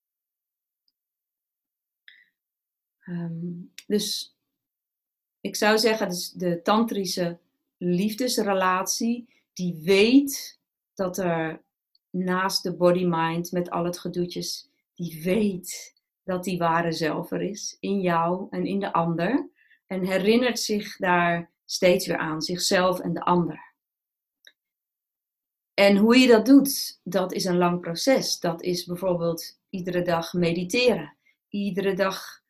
Ehm, 2.98 3.52
dus 3.86 4.36
ik 5.40 5.56
zou 5.56 5.78
zeggen, 5.78 6.08
dus 6.08 6.30
de 6.30 6.62
tantrische 6.62 7.38
liefdesrelatie, 7.76 9.42
die 9.52 9.80
weet 9.82 10.60
dat 10.94 11.18
er 11.18 11.62
naast 12.10 12.62
de 12.62 12.76
body-mind 12.76 13.52
met 13.52 13.70
al 13.70 13.84
het 13.84 13.98
gedoetjes, 13.98 14.70
die 14.94 15.22
weet 15.22 15.94
dat 16.22 16.44
die 16.44 16.58
ware 16.58 16.92
zelf 16.92 17.30
er 17.30 17.42
is 17.42 17.76
in 17.80 18.00
jou 18.00 18.46
en 18.50 18.66
in 18.66 18.80
de 18.80 18.92
ander 18.92 19.50
en 19.86 20.04
herinnert 20.04 20.58
zich 20.58 20.96
daar 20.96 21.50
steeds 21.64 22.06
weer 22.06 22.18
aan, 22.18 22.42
zichzelf 22.42 23.00
en 23.00 23.12
de 23.12 23.20
ander. 23.20 23.74
En 25.74 25.96
hoe 25.96 26.18
je 26.18 26.26
dat 26.26 26.46
doet, 26.46 27.00
dat 27.02 27.32
is 27.32 27.44
een 27.44 27.56
lang 27.56 27.80
proces. 27.80 28.38
Dat 28.40 28.62
is 28.62 28.84
bijvoorbeeld 28.84 29.60
iedere 29.70 30.02
dag 30.02 30.32
mediteren, 30.32 31.16
iedere 31.48 31.94
dag 31.94 32.42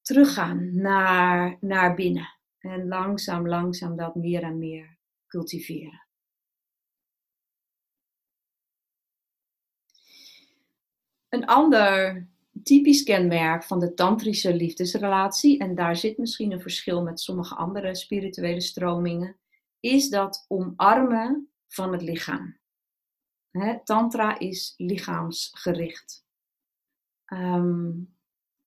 teruggaan 0.00 0.76
naar, 0.76 1.56
naar 1.60 1.94
binnen 1.94 2.38
en 2.58 2.88
langzaam, 2.88 3.48
langzaam 3.48 3.96
dat 3.96 4.14
meer 4.14 4.42
en 4.42 4.58
meer 4.58 4.98
cultiveren. 5.26 6.06
Een 11.28 11.46
ander 11.46 12.26
typisch 12.62 13.02
kenmerk 13.02 13.64
van 13.64 13.80
de 13.80 13.94
tantrische 13.94 14.54
liefdesrelatie, 14.54 15.58
en 15.58 15.74
daar 15.74 15.96
zit 15.96 16.18
misschien 16.18 16.52
een 16.52 16.60
verschil 16.60 17.02
met 17.02 17.20
sommige 17.20 17.54
andere 17.54 17.94
spirituele 17.94 18.60
stromingen, 18.60 19.36
is 19.80 20.08
dat 20.08 20.44
omarmen 20.48 21.48
van 21.68 21.92
het 21.92 22.02
lichaam. 22.02 22.60
tantra 23.84 24.38
is 24.38 24.74
lichaamsgericht. 24.76 26.24
Ehm, 27.24 27.90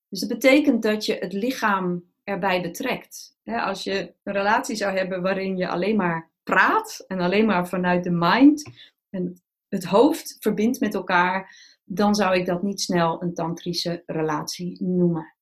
dus 0.08 0.20
dat 0.20 0.28
betekent 0.28 0.82
dat 0.82 1.06
je 1.06 1.14
het 1.14 1.32
lichaam 1.32 2.04
erbij 2.24 2.62
betrekt. 2.62 3.34
als 3.44 3.84
je 3.84 4.14
een 4.22 4.32
relatie 4.32 4.76
zou 4.76 4.96
hebben 4.96 5.22
waarin 5.22 5.56
je 5.56 5.68
alleen 5.68 5.96
maar 5.96 6.30
praat 6.42 7.04
en 7.06 7.20
alleen 7.20 7.46
maar 7.46 7.68
vanuit 7.68 8.04
de 8.04 8.10
mind 8.10 8.70
en 9.10 9.42
het 9.68 9.84
hoofd 9.84 10.36
verbindt 10.40 10.80
met 10.80 10.94
elkaar, 10.94 11.54
dan 11.88 12.14
zou 12.14 12.36
ik 12.36 12.46
dat 12.46 12.62
niet 12.62 12.80
snel 12.80 13.22
een 13.22 13.34
tantrische 13.34 14.02
relatie 14.06 14.82
noemen. 14.82 15.34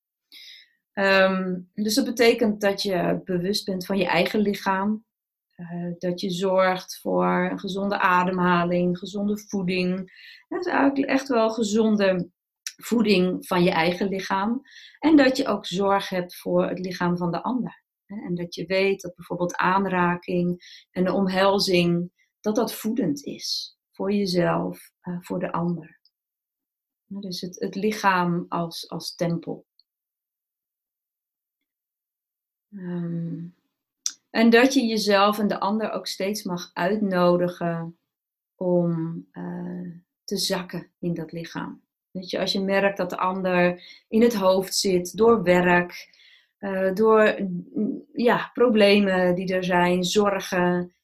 Ehm, 0.93 1.61
dus 1.75 1.95
dat 1.95 2.05
betekent 2.05 2.61
dat 2.61 2.83
je 2.83 3.21
bewust 3.25 3.65
bent 3.65 3.87
van 3.87 3.99
je 3.99 4.07
eigen 4.07 4.41
lichaam. 4.41 5.05
Uh, 5.57 5.93
dat 5.99 6.21
je 6.21 6.31
zorgt 6.31 6.99
voor 7.01 7.49
een 7.51 7.59
gezonde 7.59 7.99
ademhaling, 7.99 8.99
gezonde 8.99 9.39
voeding. 9.39 9.97
Dat 10.49 10.67
is 10.67 10.73
eigenlijk 10.73 11.11
echt 11.11 11.29
wel 11.29 11.51
gezonde 11.51 12.31
voeding 12.77 13.47
van 13.47 13.63
je 13.63 13.71
eigen 13.71 14.09
lichaam. 14.09 14.63
En 14.99 15.17
dat 15.17 15.37
je 15.37 15.47
ook 15.47 15.67
zorg 15.67 16.09
hebt 16.09 16.37
voor 16.37 16.69
het 16.69 16.79
lichaam 16.79 17.17
van 17.17 17.31
de 17.31 17.43
ander. 17.43 17.83
En 18.07 18.35
dat 18.35 18.55
je 18.55 18.67
weet 18.67 19.01
dat 19.01 19.15
bijvoorbeeld 19.15 19.57
aanraking 19.57 20.63
en 20.91 21.05
de 21.05 21.13
omhelzing, 21.13 22.11
dat 22.41 22.57
dat 22.57 22.75
voedend 22.75 23.25
is. 23.25 23.77
Voor 23.93 24.13
jezelf, 24.13 24.91
uh, 25.03 25.17
voor 25.21 25.39
de 25.39 25.53
ander. 25.53 26.01
Dus 27.21 27.41
het, 27.41 27.61
het 27.61 27.75
lichaam 27.75 28.47
als, 28.49 28.89
als 28.89 29.15
tempel. 29.15 29.67
Um, 32.71 33.55
en 34.31 34.51
dat 34.51 34.75
je 34.75 34.87
jezelf 34.87 35.39
en 35.39 35.49
de 35.49 35.61
ander 35.61 35.91
ook 35.91 36.07
steeds 36.07 36.43
mag 36.43 36.71
uitnodigen 36.73 37.99
om 38.55 39.27
uh, 39.33 39.91
te 40.25 40.37
zakken 40.37 40.91
in 40.99 41.15
dat 41.15 41.33
lichaam. 41.33 41.83
Weet 42.11 42.31
je, 42.31 42.39
als 42.39 42.53
je 42.53 42.61
merkt 42.61 42.97
dat 42.97 43.11
de 43.11 43.17
ander 43.17 43.83
in 44.09 44.23
het 44.23 44.35
hoofd 44.35 44.75
zit 44.75 45.17
door 45.17 45.43
werk, 45.43 46.09
uh, 46.59 46.95
door 46.95 47.49
ja, 48.13 48.51
problemen 48.53 49.35
die 49.35 49.55
er 49.55 49.65
zijn, 49.65 50.05
zorgen, 50.05 50.95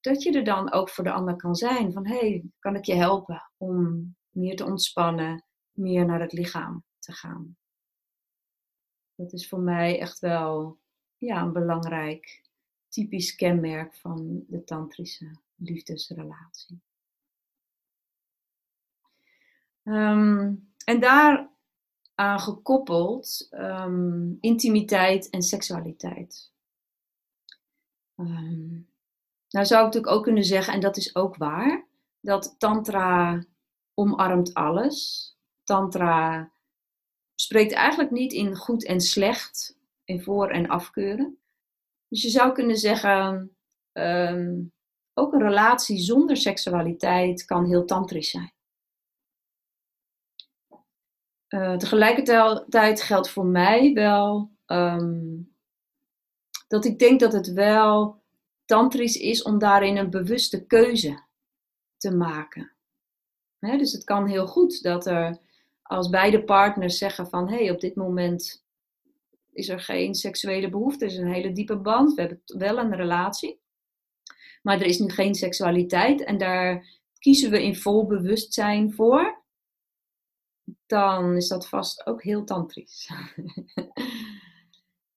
dat 0.00 0.22
je 0.22 0.32
er 0.32 0.44
dan 0.44 0.72
ook 0.72 0.90
voor 0.90 1.04
de 1.04 1.12
ander 1.12 1.36
kan 1.36 1.54
zijn. 1.54 1.92
Van 1.92 2.06
hé, 2.06 2.18
hey, 2.18 2.44
kan 2.58 2.76
ik 2.76 2.84
je 2.84 2.94
helpen 2.94 3.50
om 3.56 4.14
meer 4.32 4.56
te 4.56 4.64
ontspannen, 4.64 5.44
meer 5.72 6.06
naar 6.06 6.20
het 6.20 6.32
lichaam 6.32 6.84
te 6.98 7.12
gaan. 7.12 7.56
Dat 9.14 9.32
is 9.32 9.48
voor 9.48 9.60
mij 9.60 10.00
echt 10.00 10.18
wel 10.18 10.78
ja, 11.16 11.42
een 11.42 11.52
belangrijk 11.52 12.42
typisch 12.88 13.34
kenmerk 13.34 13.94
van 13.94 14.44
de 14.48 14.64
tantrische 14.64 15.38
liefdesrelatie. 15.54 16.80
Um, 19.84 20.72
en 20.84 21.00
daar 21.00 21.50
aan 22.14 22.40
gekoppeld 22.40 23.46
ehm, 23.50 24.32
intimiteit 24.40 25.30
en 25.30 25.42
seksualiteit. 25.42 26.52
Ehm, 28.16 28.70
nou 29.48 29.66
zou 29.66 29.80
ik 29.80 29.86
natuurlijk 29.86 30.12
ook 30.12 30.22
kunnen 30.22 30.44
zeggen, 30.44 30.74
en 30.74 30.80
dat 30.80 30.96
is 30.96 31.14
ook 31.14 31.36
waar, 31.36 31.86
dat 32.20 32.54
Tantra 32.58 33.44
omarmt 33.94 34.54
alles. 34.54 35.30
Tantra 35.64 36.50
spreekt 37.34 37.72
eigenlijk 37.72 38.10
niet 38.10 38.32
in 38.32 38.56
goed 38.56 38.84
en 38.84 39.00
slecht, 39.00 39.78
in 40.04 40.22
voor- 40.22 40.50
en 40.50 40.68
afkeuren. 40.68 41.38
Dus 42.08 42.22
je 42.22 42.28
zou 42.28 42.52
kunnen 42.52 42.76
zeggen, 42.76 43.56
ehm, 43.92 44.60
ook 45.14 45.32
een 45.32 45.42
relatie 45.42 45.98
zonder 45.98 46.36
seksualiteit 46.36 47.44
kan 47.44 47.66
heel 47.66 47.84
tantrisch 47.84 48.30
zijn. 48.30 48.52
Uh, 51.48 51.76
tegelijkertijd 51.76 53.02
geldt 53.02 53.30
voor 53.30 53.46
mij 53.46 53.92
wel 53.92 54.50
ehm, 54.66 55.40
dat 56.68 56.84
ik 56.84 56.98
denk 56.98 57.20
dat 57.20 57.32
het 57.32 57.52
wel 57.52 58.22
tantrisch 58.64 59.16
is 59.16 59.42
om 59.42 59.58
daarin 59.58 59.96
een 59.96 60.10
bewuste 60.10 60.66
keuze 60.66 61.22
te 61.96 62.16
maken. 62.16 62.71
Dus 63.70 63.92
het 63.92 64.04
kan 64.04 64.26
heel 64.26 64.46
goed 64.46 64.82
dat 64.82 65.06
er 65.06 65.38
als 65.82 66.08
beide 66.08 66.44
partners 66.44 66.98
zeggen 66.98 67.28
van 67.28 67.48
hé, 67.48 67.56
hey, 67.56 67.70
op 67.70 67.80
dit 67.80 67.94
moment 67.94 68.64
is 69.52 69.68
er 69.68 69.80
geen 69.80 70.14
seksuele 70.14 70.70
behoefte, 70.70 71.04
er 71.04 71.10
is 71.10 71.16
een 71.16 71.32
hele 71.32 71.52
diepe 71.52 71.76
band, 71.76 72.14
we 72.14 72.20
hebben 72.20 72.42
wel 72.44 72.78
een 72.78 72.96
relatie, 72.96 73.60
maar 74.62 74.80
er 74.80 74.86
is 74.86 74.98
nu 74.98 75.08
geen 75.08 75.34
seksualiteit 75.34 76.24
en 76.24 76.38
daar 76.38 76.86
kiezen 77.18 77.50
we 77.50 77.62
in 77.62 77.76
vol 77.76 78.06
bewustzijn 78.06 78.92
voor, 78.92 79.42
dan 80.86 81.36
is 81.36 81.48
dat 81.48 81.68
vast 81.68 82.06
ook 82.06 82.22
heel 82.22 82.44
tantrisch. 82.44 83.10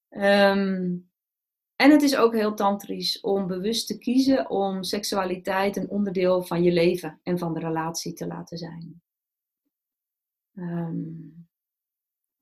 um, 0.10 1.10
en 1.75 1.91
het 1.91 2.01
is 2.01 2.15
ook 2.15 2.34
heel 2.34 2.53
tantrisch 2.53 3.20
om 3.22 3.48
bewust 3.48 3.88
te 3.88 3.98
kiezen 3.98 4.50
om 4.50 4.84
seksualiteit 4.84 5.75
een 5.75 5.89
onderdeel 5.89 6.44
van 6.44 6.63
je 6.63 6.72
leven 6.72 7.20
en 7.24 7.38
van 7.38 7.53
de 7.53 7.60
relatie 7.60 8.13
te 8.13 8.27
laten 8.27 8.58
zijn. 8.58 9.01
Um, 10.53 11.48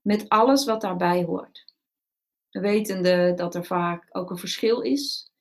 met 0.00 0.28
alles 0.28 0.64
wat 0.64 0.80
daarbij 0.80 1.24
hoort. 1.24 1.72
Wetende 2.50 3.32
dat 3.36 3.54
er 3.54 3.64
vaak 3.64 4.06
ook 4.10 4.30
een 4.30 4.38
verschil 4.38 4.80
is, 4.80 5.32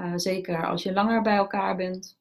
uh, 0.00 0.12
zeker 0.16 0.66
als 0.66 0.82
je 0.82 0.92
langer 0.92 1.22
bij 1.22 1.36
elkaar 1.36 1.76
bent. 1.76 2.18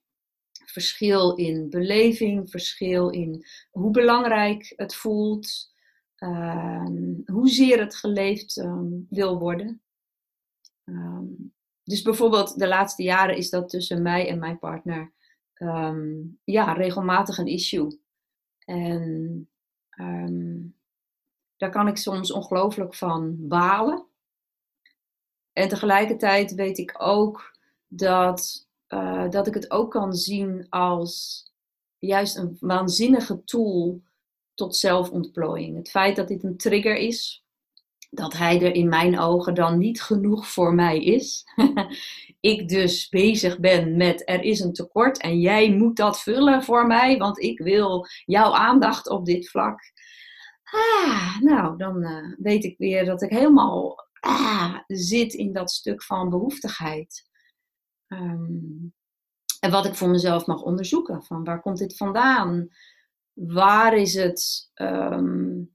Verschil 0.65 1.35
in 1.35 1.69
beleving, 1.69 2.49
verschil 2.49 3.09
in 3.09 3.45
hoe 3.71 3.91
belangrijk 3.91 4.73
het 4.75 4.95
voelt, 4.95 5.73
uh, 6.19 6.85
hoezeer 7.25 7.79
het 7.79 7.95
geleefd 7.95 8.57
um, 8.57 9.07
wil 9.09 9.39
worden. 9.39 9.81
Um, 10.85 11.53
dus 11.83 12.01
bijvoorbeeld 12.01 12.59
de 12.59 12.67
laatste 12.67 13.03
jaren 13.03 13.37
is 13.37 13.49
dat 13.49 13.69
tussen 13.69 14.01
mij 14.01 14.27
en 14.27 14.39
mijn 14.39 14.59
partner 14.59 15.13
um, 15.57 16.39
ja, 16.43 16.73
regelmatig 16.73 17.37
een 17.37 17.47
issue. 17.47 17.99
En 18.65 19.49
um, 19.99 20.75
daar 21.57 21.71
kan 21.71 21.87
ik 21.87 21.97
soms 21.97 22.31
ongelooflijk 22.31 22.95
van 22.95 23.47
balen. 23.47 24.05
En 25.53 25.67
tegelijkertijd 25.67 26.53
weet 26.53 26.77
ik 26.77 26.95
ook 26.97 27.57
dat, 27.87 28.67
uh, 28.87 29.29
dat 29.29 29.47
ik 29.47 29.53
het 29.53 29.71
ook 29.71 29.91
kan 29.91 30.13
zien 30.13 30.69
als 30.69 31.43
juist 31.99 32.37
een 32.37 32.57
waanzinnige 32.59 33.43
tool 33.43 34.01
tot 34.53 34.75
zelfontplooiing. 34.75 35.77
Het 35.77 35.89
feit 35.89 36.15
dat 36.15 36.27
dit 36.27 36.43
een 36.43 36.57
trigger 36.57 36.95
is, 36.95 37.44
dat 38.17 38.33
hij 38.33 38.61
er 38.61 38.73
in 38.73 38.89
mijn 38.89 39.19
ogen 39.19 39.53
dan 39.53 39.77
niet 39.77 40.01
genoeg 40.01 40.47
voor 40.47 40.73
mij 40.73 41.03
is. 41.03 41.45
ik 42.39 42.69
dus 42.69 43.09
bezig 43.09 43.59
ben 43.59 43.97
met 43.97 44.29
er 44.29 44.41
is 44.41 44.59
een 44.59 44.73
tekort 44.73 45.21
en 45.21 45.39
jij 45.39 45.71
moet 45.71 45.95
dat 45.95 46.21
vullen 46.21 46.63
voor 46.63 46.87
mij, 46.87 47.17
want 47.17 47.39
ik 47.39 47.59
wil 47.59 48.07
jouw 48.25 48.53
aandacht 48.53 49.09
op 49.09 49.25
dit 49.25 49.49
vlak. 49.49 49.79
Ah, 50.63 51.39
nou, 51.39 51.77
dan 51.77 52.03
uh, 52.03 52.35
weet 52.37 52.63
ik 52.63 52.77
weer 52.77 53.05
dat 53.05 53.21
ik 53.21 53.29
helemaal 53.29 54.07
ah, 54.19 54.75
zit 54.87 55.33
in 55.33 55.53
dat 55.53 55.71
stuk 55.71 56.03
van 56.03 56.29
behoeftigheid. 56.29 57.29
Um, 58.07 58.93
en 59.59 59.71
wat 59.71 59.85
ik 59.85 59.95
voor 59.95 60.09
mezelf 60.09 60.45
mag 60.45 60.61
onderzoeken. 60.61 61.23
Van 61.23 61.43
waar 61.43 61.61
komt 61.61 61.77
dit 61.77 61.97
vandaan? 61.97 62.69
Waar 63.33 63.97
is 63.97 64.13
het? 64.13 64.71
Um, 64.75 65.74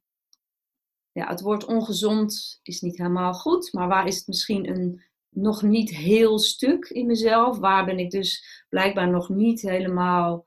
ja, 1.12 1.28
het 1.28 1.40
woord 1.40 1.64
ongezond 1.64 2.60
is 2.62 2.80
niet 2.80 2.98
helemaal 2.98 3.34
goed, 3.34 3.72
maar 3.72 3.88
waar 3.88 4.06
is 4.06 4.16
het 4.16 4.26
misschien 4.26 4.68
een 4.68 5.02
nog 5.28 5.62
niet 5.62 5.90
heel 5.90 6.38
stuk 6.38 6.84
in 6.88 7.06
mezelf? 7.06 7.58
Waar 7.58 7.84
ben 7.84 7.98
ik 7.98 8.10
dus 8.10 8.64
blijkbaar 8.68 9.08
nog 9.08 9.28
niet 9.28 9.60
helemaal 9.60 10.46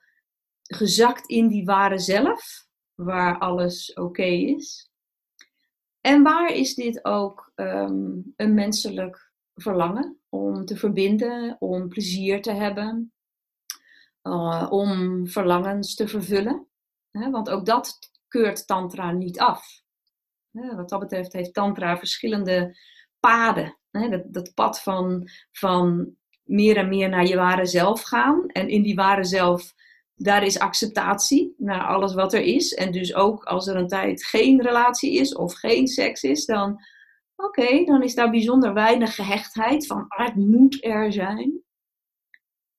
gezakt 0.63 1.30
in 1.30 1.47
die 1.47 1.65
ware 1.65 1.99
zelf, 1.99 2.67
waar 2.95 3.38
alles 3.39 3.93
oké 3.93 4.23
is? 4.26 4.91
En 6.02 6.23
waar 6.23 6.54
is 6.54 6.76
dit 6.76 7.06
ook 7.06 7.52
um, 7.56 8.34
een 8.36 8.54
menselijk 8.54 9.32
verlangen 9.56 10.19
om 10.30 10.65
te 10.65 10.78
verbinden, 10.78 11.56
om 11.60 11.89
plezier 11.89 12.41
te 12.41 12.52
hebben, 12.52 13.13
uh, 14.23 14.67
om 14.69 15.28
verlangens 15.28 15.95
te 15.95 16.08
vervullen? 16.08 16.67
want 17.12 17.49
ook 17.49 17.65
dat 17.65 17.99
keurt 18.28 18.67
Tantra 18.67 19.12
niet 19.12 19.39
af. 19.39 19.82
Wat 20.53 20.89
dat 20.89 20.99
betreft 20.99 21.33
heeft 21.33 21.53
Tantra 21.53 21.97
verschillende 21.97 22.77
paden. 23.19 23.77
Dat, 24.27 24.53
pad 24.53 24.81
van, 24.81 25.29
van 25.51 26.15
meer 26.43 26.77
en 26.77 26.89
meer 26.89 27.09
naar 27.09 27.25
je 27.25 27.35
ware 27.35 27.65
zelf 27.65 28.01
gaan. 28.01 28.47
En 28.47 28.69
in 28.69 28.81
die 28.81 28.95
ware 28.95 29.23
zelf, 29.23 29.73
daar 30.15 30.43
is 30.43 30.59
acceptatie 30.59 31.53
naar 31.57 31.83
alles 31.83 32.13
wat 32.13 32.33
er 32.33 32.41
is. 32.41 32.73
En 32.73 32.91
dus 32.91 33.15
ook 33.15 33.43
als 33.43 33.67
er 33.67 33.75
een 33.75 33.87
tijd 33.87 34.25
geen 34.25 34.61
relatie 34.61 35.13
is 35.13 35.35
of 35.35 35.53
geen 35.53 35.87
seks 35.87 36.23
is, 36.23 36.45
dan 36.45 36.81
oké, 37.35 37.83
dan 37.85 38.03
is 38.03 38.15
daar 38.15 38.29
bijzonder 38.29 38.73
weinig 38.73 39.15
gehechtheid 39.15 39.87
van 39.87 40.05
ah, 40.07 40.25
het 40.25 40.35
moet 40.35 40.83
er 40.83 41.13
zijn. 41.13 41.61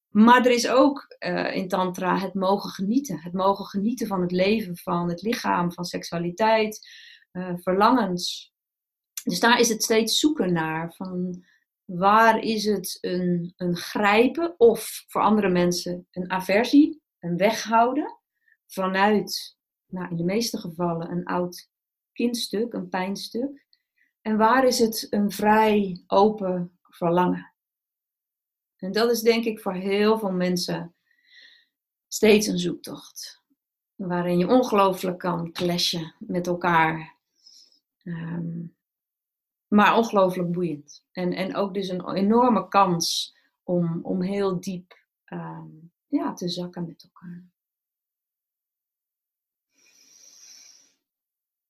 Maar 0.08 0.46
er 0.46 0.52
is 0.52 0.68
ook 0.68 1.16
uh, 1.26 1.56
in 1.56 1.68
Tantra 1.68 2.18
het 2.18 2.34
mogen 2.34 2.70
genieten. 2.70 3.20
Het 3.20 3.32
mogen 3.32 3.64
genieten 3.64 4.06
van 4.06 4.20
het 4.20 4.32
leven, 4.32 4.76
van 4.76 5.08
het 5.08 5.22
lichaam, 5.22 5.72
van 5.72 5.84
seksualiteit, 5.84 6.88
uh, 7.37 7.53
verlangens. 7.57 8.53
Dus 9.25 9.40
daar 9.40 9.59
is 9.59 9.68
het 9.68 9.83
steeds 9.83 10.18
zoeken 10.18 10.53
naar. 10.53 10.94
Van 10.94 11.44
waar 11.85 12.38
is 12.38 12.64
het 12.64 12.99
een, 13.01 13.53
een 13.57 13.77
grijpen 13.77 14.55
of 14.59 15.05
voor 15.07 15.23
andere 15.23 15.49
mensen 15.49 16.07
een 16.11 16.31
aversie, 16.31 17.03
een 17.18 17.37
weghouden 17.37 18.18
vanuit, 18.66 19.57
nou, 19.87 20.11
in 20.11 20.16
de 20.16 20.25
meeste 20.25 20.59
gevallen, 20.59 21.11
een 21.11 21.25
oud 21.25 21.68
kindstuk, 22.12 22.73
een 22.73 22.88
pijnstuk. 22.88 23.66
En 24.20 24.37
waar 24.37 24.64
is 24.64 24.79
het 24.79 25.07
een 25.11 25.31
vrij 25.31 26.03
open 26.07 26.79
verlangen? 26.83 27.53
En 28.77 28.92
dat 28.92 29.11
is 29.11 29.20
denk 29.20 29.44
ik 29.44 29.61
voor 29.61 29.75
heel 29.75 30.18
veel 30.18 30.33
mensen 30.33 30.94
steeds 32.09 32.47
een 32.47 32.59
zoektocht. 32.59 33.42
Waarin 33.94 34.38
je 34.38 34.49
ongelooflijk 34.49 35.18
kan 35.18 35.53
clashen 35.53 36.14
met 36.18 36.47
elkaar. 36.47 37.13
Um, 38.04 38.76
maar 39.68 39.96
ongelooflijk 39.96 40.52
boeiend. 40.52 41.06
En, 41.12 41.32
en 41.32 41.54
ook 41.54 41.74
dus 41.74 41.88
een 41.88 42.14
enorme 42.14 42.68
kans 42.68 43.36
om, 43.62 44.00
om 44.02 44.22
heel 44.22 44.60
diep 44.60 44.98
um, 45.26 45.92
ja, 46.06 46.32
te 46.32 46.48
zakken 46.48 46.86
met 46.86 47.02
elkaar. 47.02 47.44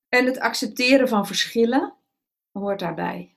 En 0.08 0.26
het 0.26 0.38
accepteren 0.38 1.08
van 1.08 1.26
verschillen 1.26 1.94
hoort 2.52 2.78
daarbij. 2.78 3.36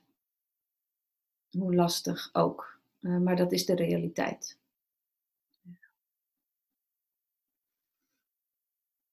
Hoe 1.50 1.74
lastig 1.74 2.28
ook. 2.32 2.78
Uh, 3.00 3.18
maar 3.18 3.36
dat 3.36 3.52
is 3.52 3.66
de 3.66 3.74
realiteit. 3.74 4.58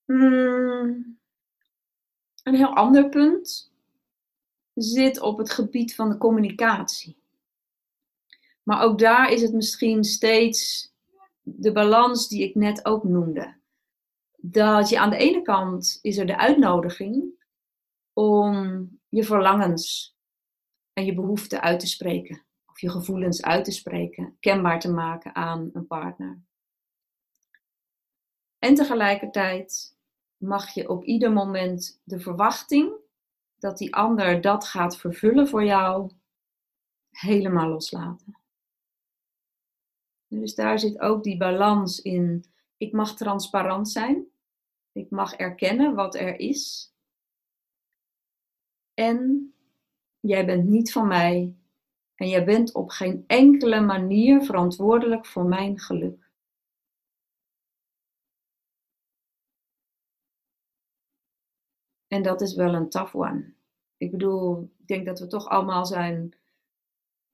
Hmm. 0.06 1.20
Een 2.44 2.56
heel 2.56 2.76
ander 2.76 3.10
punt 3.10 3.74
zit 4.76 5.20
op 5.20 5.38
het 5.38 5.52
gebied 5.52 5.96
van 5.96 6.10
de 6.10 6.18
communicatie. 6.18 7.18
Maar 8.64 8.82
ook 8.82 9.00
daar 9.00 9.32
is 9.32 9.42
het 9.42 9.54
misschien 9.54 10.04
steeds 10.04 10.92
de 11.42 11.72
balans 11.72 12.28
die 12.28 12.44
ik 12.44 12.56
net 12.56 12.86
ook 12.86 13.04
noemde. 13.04 13.56
Dat 14.38 14.90
je 14.90 15.00
aan 15.00 15.10
de 15.10 15.18
ene 15.18 15.42
kant 15.42 16.00
is 16.02 16.18
er 16.18 16.26
de 16.26 16.38
uitnodiging 16.38 17.44
om 18.14 18.90
je 19.10 19.24
verlangens 19.24 20.16
en 20.94 21.06
je 21.06 21.14
behoeften 21.14 21.62
uit 21.62 21.80
te 21.80 21.88
spreken. 21.88 22.44
Of 22.66 22.82
je 22.82 22.90
gevoelens 22.90 23.44
uit 23.44 23.66
te 23.66 23.72
spreken, 23.72 24.38
kenbaar 24.40 24.80
te 24.80 24.92
maken 24.92 25.36
aan 25.36 25.70
een 25.74 25.88
partner. 25.88 26.42
En 28.60 28.76
tegelijkertijd 28.76 29.98
mag 30.38 30.74
je 30.74 30.90
op 30.90 31.04
ieder 31.04 31.32
moment 31.32 32.02
de 32.04 32.20
verwachting 32.20 33.04
dat 33.66 33.78
die 33.78 33.96
ander 33.96 34.42
dat 34.42 34.66
gaat 34.66 34.98
vervullen 34.98 35.48
voor 35.48 35.64
jou, 35.64 36.12
helemaal 37.10 37.70
loslaten. 37.70 38.40
Dus 40.28 40.56
daar 40.56 40.80
zit 40.80 41.00
ook 41.00 41.24
die 41.24 41.38
balans 41.38 42.02
in. 42.02 42.46
Ik 42.78 42.92
mag 42.92 43.16
transparant 43.16 43.90
zijn. 43.90 44.26
Ik 44.92 45.10
mag 45.10 45.34
erkennen 45.34 45.96
wat 45.96 46.16
er 46.16 46.40
is. 46.40 46.94
En 48.94 49.54
jij 50.20 50.46
bent 50.46 50.68
niet 50.68 50.92
van 50.92 51.08
mij. 51.08 51.56
En 52.16 52.30
jij 52.30 52.46
bent 52.46 52.74
op 52.74 52.90
geen 52.90 53.24
enkele 53.28 53.82
manier 53.82 54.42
verantwoordelijk 54.42 55.26
voor 55.26 55.46
mijn 55.46 55.80
geluk. 55.80 56.32
En 62.08 62.24
dat 62.24 62.42
is 62.42 62.56
wel 62.56 62.74
een 62.74 62.90
tough 62.90 63.16
one. 63.16 63.55
Ik 64.06 64.12
bedoel, 64.12 64.72
ik 64.80 64.88
denk 64.88 65.06
dat 65.06 65.20
we 65.20 65.28
toch 65.28 65.48
allemaal 65.48 65.86
zijn 65.86 66.34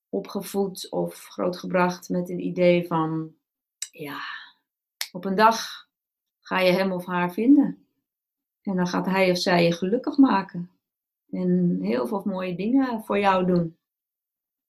opgevoed 0.09 0.89
of 0.89 1.25
grootgebracht 1.25 2.09
met 2.09 2.29
een 2.29 2.45
idee 2.45 2.87
van, 2.87 3.33
ja, 3.91 4.19
op 5.11 5.25
een 5.25 5.35
dag 5.35 5.87
ga 6.39 6.59
je 6.59 6.71
hem 6.71 6.91
of 6.91 7.05
haar 7.05 7.33
vinden. 7.33 7.85
En 8.61 8.75
dan 8.75 8.87
gaat 8.87 9.05
hij 9.05 9.31
of 9.31 9.37
zij 9.37 9.63
je 9.63 9.71
gelukkig 9.71 10.17
maken. 10.17 10.69
En 11.31 11.79
heel 11.81 12.07
veel 12.07 12.21
mooie 12.25 12.55
dingen 12.55 13.03
voor 13.03 13.19
jou 13.19 13.45
doen. 13.45 13.77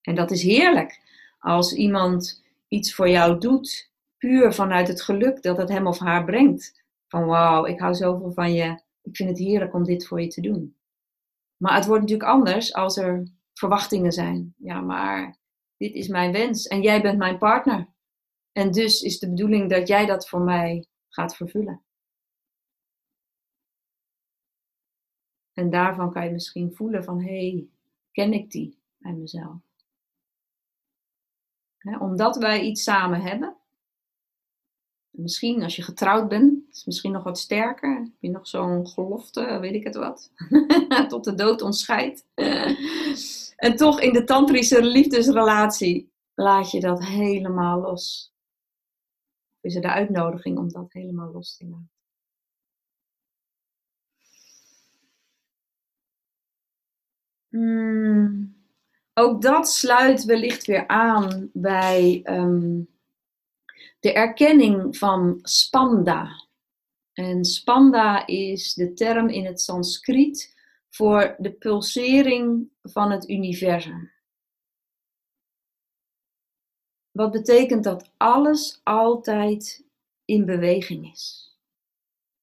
En 0.01 0.15
dat 0.15 0.31
is 0.31 0.43
heerlijk. 0.43 1.01
Als 1.39 1.75
iemand 1.75 2.43
iets 2.69 2.95
voor 2.95 3.09
jou 3.09 3.39
doet, 3.39 3.91
puur 4.19 4.53
vanuit 4.53 4.89
het 4.89 5.03
geluk 5.03 5.43
dat 5.43 5.57
het 5.57 5.69
hem 5.69 5.87
of 5.87 5.99
haar 5.99 6.25
brengt. 6.25 6.83
Van 7.09 7.27
wauw, 7.27 7.67
ik 7.67 7.81
hou 7.81 7.95
zoveel 7.95 8.33
van 8.33 8.53
je. 8.53 8.81
Ik 9.03 9.17
vind 9.17 9.29
het 9.29 9.39
heerlijk 9.39 9.75
om 9.75 9.85
dit 9.85 10.07
voor 10.07 10.21
je 10.21 10.29
te 10.29 10.41
doen. 10.41 10.77
Maar 11.63 11.75
het 11.75 11.87
wordt 11.87 12.01
natuurlijk 12.03 12.29
anders 12.29 12.75
als 12.75 12.97
er 12.97 13.29
verwachtingen 13.53 14.13
zijn. 14.13 14.55
Ja, 14.57 14.81
maar 14.81 15.39
dit 15.77 15.95
is 15.95 16.09
mijn 16.09 16.33
wens 16.33 16.67
en 16.67 16.83
jij 16.83 17.03
bent 17.03 17.19
mijn 17.19 17.39
partner. 17.39 17.89
En 18.53 18.71
dus 18.71 19.03
is 19.03 19.19
de 19.19 19.29
bedoeling 19.29 19.71
dat 19.71 19.89
jij 19.89 20.07
dat 20.07 20.29
voor 20.29 20.41
mij 20.41 20.87
gaat 21.09 21.37
vervullen. 21.37 21.83
En 25.53 25.71
daarvan 25.71 26.13
kan 26.13 26.25
je 26.25 26.31
misschien 26.31 26.75
voelen 26.75 27.05
van, 27.05 27.21
hé, 27.23 27.51
hey, 27.51 27.69
ken 28.13 28.33
ik 28.33 28.51
die 28.51 28.79
bij 28.99 29.13
mezelf? 29.13 29.61
omdat 31.99 32.37
wij 32.37 32.61
iets 32.61 32.83
samen 32.83 33.21
hebben. 33.21 33.57
Misschien 35.11 35.63
als 35.63 35.77
je 35.77 35.83
getrouwd 35.83 36.29
bent, 36.29 36.52
is 36.73 36.85
misschien 36.85 37.13
nog 37.13 37.23
wat 37.23 37.39
sterker. 37.39 37.95
Heb 37.95 38.21
je 38.21 38.31
nog 38.31 38.47
zo'n 38.47 38.89
gelofte, 38.89 39.59
weet 39.61 39.75
ik 39.75 39.85
het 39.85 39.95
wat. 39.95 40.33
Tot 41.09 41.25
de 41.25 41.35
dood 41.35 41.63
ons 41.63 41.81
scheidt. 41.81 42.27
en 43.57 43.77
toch 43.77 44.01
in 44.01 44.13
de 44.13 44.25
tantrische 44.25 44.85
liefdesrelatie 44.85 46.13
laat 46.35 46.71
je 46.71 46.81
dat 46.81 47.05
helemaal 47.05 47.81
los. 47.81 48.35
Is 49.61 49.75
er 49.75 49.83
de 49.83 49.93
uitnodiging 49.93 50.59
om 50.59 50.69
dat 50.69 50.93
helemaal 50.93 51.33
los 51.33 51.57
te 51.57 51.67
laten. 51.67 51.91
Hmm. 57.49 58.61
Ook 59.15 59.43
dat 59.43 59.69
sluit 59.69 60.25
wellicht 60.25 60.67
weer 60.67 60.87
aan 60.87 61.51
bij 61.53 62.21
ehm, 62.23 62.81
de 64.01 64.13
erkenning 64.13 64.97
van 64.97 65.39
spanda. 65.43 66.43
En 67.13 67.45
spanda 67.45 68.27
is 68.27 68.75
de 68.75 68.93
term 68.93 69.29
in 69.29 69.47
het 69.47 69.61
Sanskriet 69.61 70.55
voor 70.89 71.35
de 71.39 71.53
pulsering 71.53 72.71
van 72.83 73.11
het 73.11 73.29
universum. 73.29 74.13
Wat 77.11 77.31
betekent 77.31 77.85
dat 77.85 78.13
alles 78.17 78.81
altijd 78.83 79.87
in 80.25 80.45
beweging 80.45 81.13
is. 81.13 81.57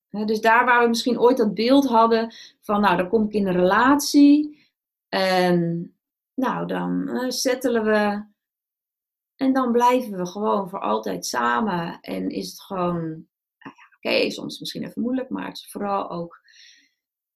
dus 0.10 0.42
daar 0.42 0.66
waar 0.66 0.82
we 0.82 0.88
misschien 0.88 1.20
ooit 1.20 1.38
dat 1.38 1.54
beeld 1.54 1.88
hadden 1.88 2.34
van, 2.62 2.82
nou, 2.82 2.98
dan 2.98 3.10
kom 3.10 3.26
ik 3.26 3.34
in 3.34 3.48
een 3.48 3.54
relatie 3.54 4.68
en 5.10 5.94
nou, 6.34 6.68
dan 6.68 7.10
uh, 7.10 7.30
settelen 7.30 7.84
we 7.84 8.28
en 9.36 9.54
dan 9.54 9.72
blijven 9.72 10.18
we 10.18 10.26
gewoon 10.26 10.70
voor 10.70 10.80
altijd 10.80 11.26
samen. 11.26 12.00
En 12.02 12.30
is 12.30 12.50
het 12.50 12.62
gewoon, 12.62 13.28
oké, 14.02 14.30
soms 14.30 14.60
misschien 14.60 14.84
even 14.84 15.02
moeilijk, 15.02 15.30
maar 15.30 15.48
het 15.48 15.58
is 15.58 15.72
vooral 15.72 16.10
ook 16.10 16.42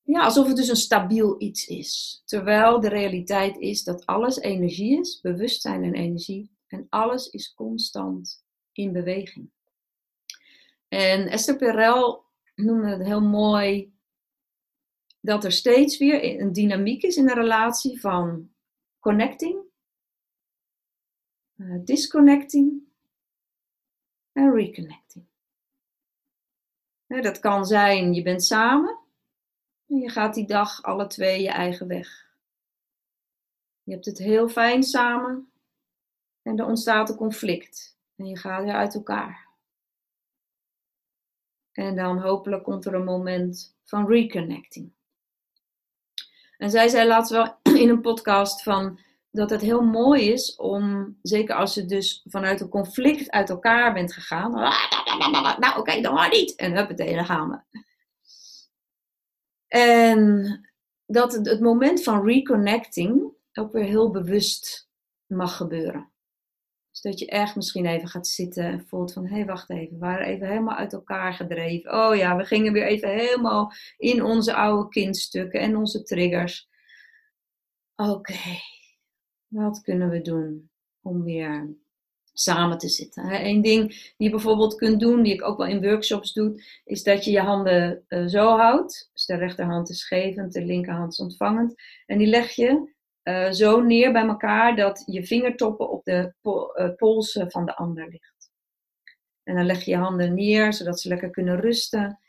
ja, 0.01 0.23
alsof 0.23 0.47
het 0.47 0.55
dus 0.55 0.67
een 0.67 0.75
stabiel 0.75 1.41
iets 1.41 1.67
is. 1.67 2.21
Terwijl 2.25 2.79
de 2.79 2.89
realiteit 2.89 3.57
is 3.57 3.83
dat 3.83 4.05
alles 4.05 4.37
energie 4.37 4.99
is, 4.99 5.19
bewustzijn 5.21 5.83
en 5.83 5.93
energie. 5.93 6.51
En 6.67 6.87
alles 6.89 7.29
is 7.29 7.53
constant 7.53 8.43
in 8.71 8.91
beweging. 8.91 9.49
En 10.87 11.27
Esther 11.27 11.57
Perel 11.57 12.25
noemde 12.55 12.87
het 12.87 13.03
heel 13.03 13.21
mooi 13.21 13.93
dat 15.19 15.43
er 15.43 15.51
steeds 15.51 15.97
weer 15.97 16.39
een 16.41 16.53
dynamiek 16.53 17.03
is 17.03 17.15
in 17.15 17.25
de 17.25 17.33
relatie 17.33 17.99
van 17.99 18.49
connecting 18.99 19.63
uh, 21.63 21.79
disconnecting 21.83 22.81
en 24.31 24.53
reconnecting. 24.53 25.25
Dat 27.21 27.39
kan 27.39 27.65
zijn, 27.65 28.13
je 28.13 28.21
bent 28.21 28.43
samen 28.43 28.99
en 29.87 29.97
je 29.97 30.09
gaat 30.09 30.33
die 30.33 30.47
dag 30.47 30.83
alle 30.83 31.07
twee 31.07 31.41
je 31.41 31.49
eigen 31.49 31.87
weg. 31.87 32.31
Je 33.83 33.91
hebt 33.91 34.05
het 34.05 34.17
heel 34.17 34.49
fijn 34.49 34.83
samen 34.83 35.51
en 36.41 36.59
er 36.59 36.65
ontstaat 36.65 37.09
een 37.09 37.15
conflict 37.15 37.97
en 38.15 38.25
je 38.25 38.37
gaat 38.37 38.63
weer 38.63 38.73
uit 38.73 38.95
elkaar. 38.95 39.47
En 41.71 41.95
dan 41.95 42.17
hopelijk 42.17 42.63
komt 42.63 42.85
er 42.85 42.93
een 42.93 43.03
moment 43.03 43.75
van 43.83 44.07
reconnecting. 44.07 44.91
En 46.57 46.69
zij 46.69 46.87
zei 46.87 47.07
laatst 47.07 47.31
wel 47.31 47.57
in 47.83 47.89
een 47.89 48.01
podcast 48.01 48.63
van 48.63 48.99
dat 49.33 49.49
het 49.49 49.61
heel 49.61 49.81
mooi 49.81 50.31
is 50.31 50.55
om, 50.55 51.15
zeker 51.21 51.55
als 51.55 51.73
je 51.73 51.85
dus 51.85 52.23
vanuit 52.25 52.61
een 52.61 52.69
conflict 52.69 53.31
uit 53.31 53.49
elkaar 53.49 53.93
bent 53.93 54.13
gegaan. 54.13 54.51
Nou, 55.59 55.79
oké, 55.79 56.01
dan 56.01 56.13
maar 56.13 56.29
niet. 56.29 56.55
En 56.55 56.75
huppatee, 56.75 57.15
dan 57.15 57.25
gaan 57.25 57.49
we. 57.49 57.81
En 59.67 60.71
dat 61.05 61.33
het, 61.33 61.45
het 61.45 61.59
moment 61.59 62.03
van 62.03 62.25
reconnecting 62.25 63.31
ook 63.53 63.71
weer 63.71 63.83
heel 63.83 64.11
bewust 64.11 64.89
mag 65.25 65.57
gebeuren. 65.57 66.11
Dus 66.91 67.01
dat 67.01 67.19
je 67.19 67.27
echt 67.27 67.55
misschien 67.55 67.85
even 67.85 68.07
gaat 68.07 68.27
zitten 68.27 68.63
en 68.63 68.85
voelt 68.87 69.13
van, 69.13 69.25
hé, 69.25 69.35
hey, 69.35 69.45
wacht 69.45 69.69
even, 69.69 69.93
we 69.93 69.99
waren 69.99 70.25
even 70.25 70.47
helemaal 70.47 70.75
uit 70.75 70.93
elkaar 70.93 71.33
gedreven. 71.33 71.93
Oh 71.93 72.15
ja, 72.15 72.35
we 72.35 72.45
gingen 72.45 72.73
weer 72.73 72.87
even 72.87 73.09
helemaal 73.09 73.73
in 73.97 74.23
onze 74.23 74.55
oude 74.55 74.89
kindstukken 74.89 75.59
en 75.59 75.75
onze 75.77 76.03
triggers. 76.03 76.69
Oké, 77.95 78.33
wat 79.53 79.81
kunnen 79.81 80.09
we 80.09 80.21
doen 80.21 80.69
om 81.01 81.23
weer 81.23 81.75
samen 82.33 82.77
te 82.77 82.89
zitten? 82.89 83.45
Eén 83.45 83.61
ding 83.61 83.87
die 83.87 84.13
je 84.17 84.29
bijvoorbeeld 84.29 84.75
kunt 84.75 84.99
doen, 84.99 85.23
die 85.23 85.33
ik 85.33 85.43
ook 85.43 85.57
wel 85.57 85.67
in 85.67 85.81
workshops 85.81 86.33
doe, 86.33 86.63
is 86.83 87.03
dat 87.03 87.25
je 87.25 87.31
je 87.31 87.39
handen 87.39 88.03
eh, 88.07 88.25
zo 88.25 88.57
houdt. 88.57 89.09
Dus 89.13 89.25
de 89.25 89.35
rechterhand 89.35 89.89
is 89.89 90.07
gevend, 90.07 90.53
de 90.53 90.65
linkerhand 90.65 91.11
is 91.11 91.19
ontvangend. 91.19 91.75
En 92.05 92.17
die 92.17 92.27
leg 92.27 92.51
je 92.51 92.91
uh, 93.23 93.51
zo 93.51 93.81
neer 93.81 94.11
bij 94.11 94.25
elkaar 94.25 94.75
dat 94.75 95.03
je 95.05 95.25
vingertoppen 95.25 95.89
op 95.89 96.03
de 96.03 96.33
uh, 96.43 96.95
polsen 96.95 97.51
van 97.51 97.65
de 97.65 97.75
ander 97.75 98.07
ligt. 98.09 98.51
En 99.43 99.55
dan 99.55 99.65
leg 99.65 99.83
je 99.83 99.91
je 99.91 99.97
handen 99.97 100.33
neer, 100.33 100.73
zodat 100.73 100.99
ze 100.99 101.07
lekker 101.07 101.29
kunnen 101.29 101.59
rusten. 101.59 102.19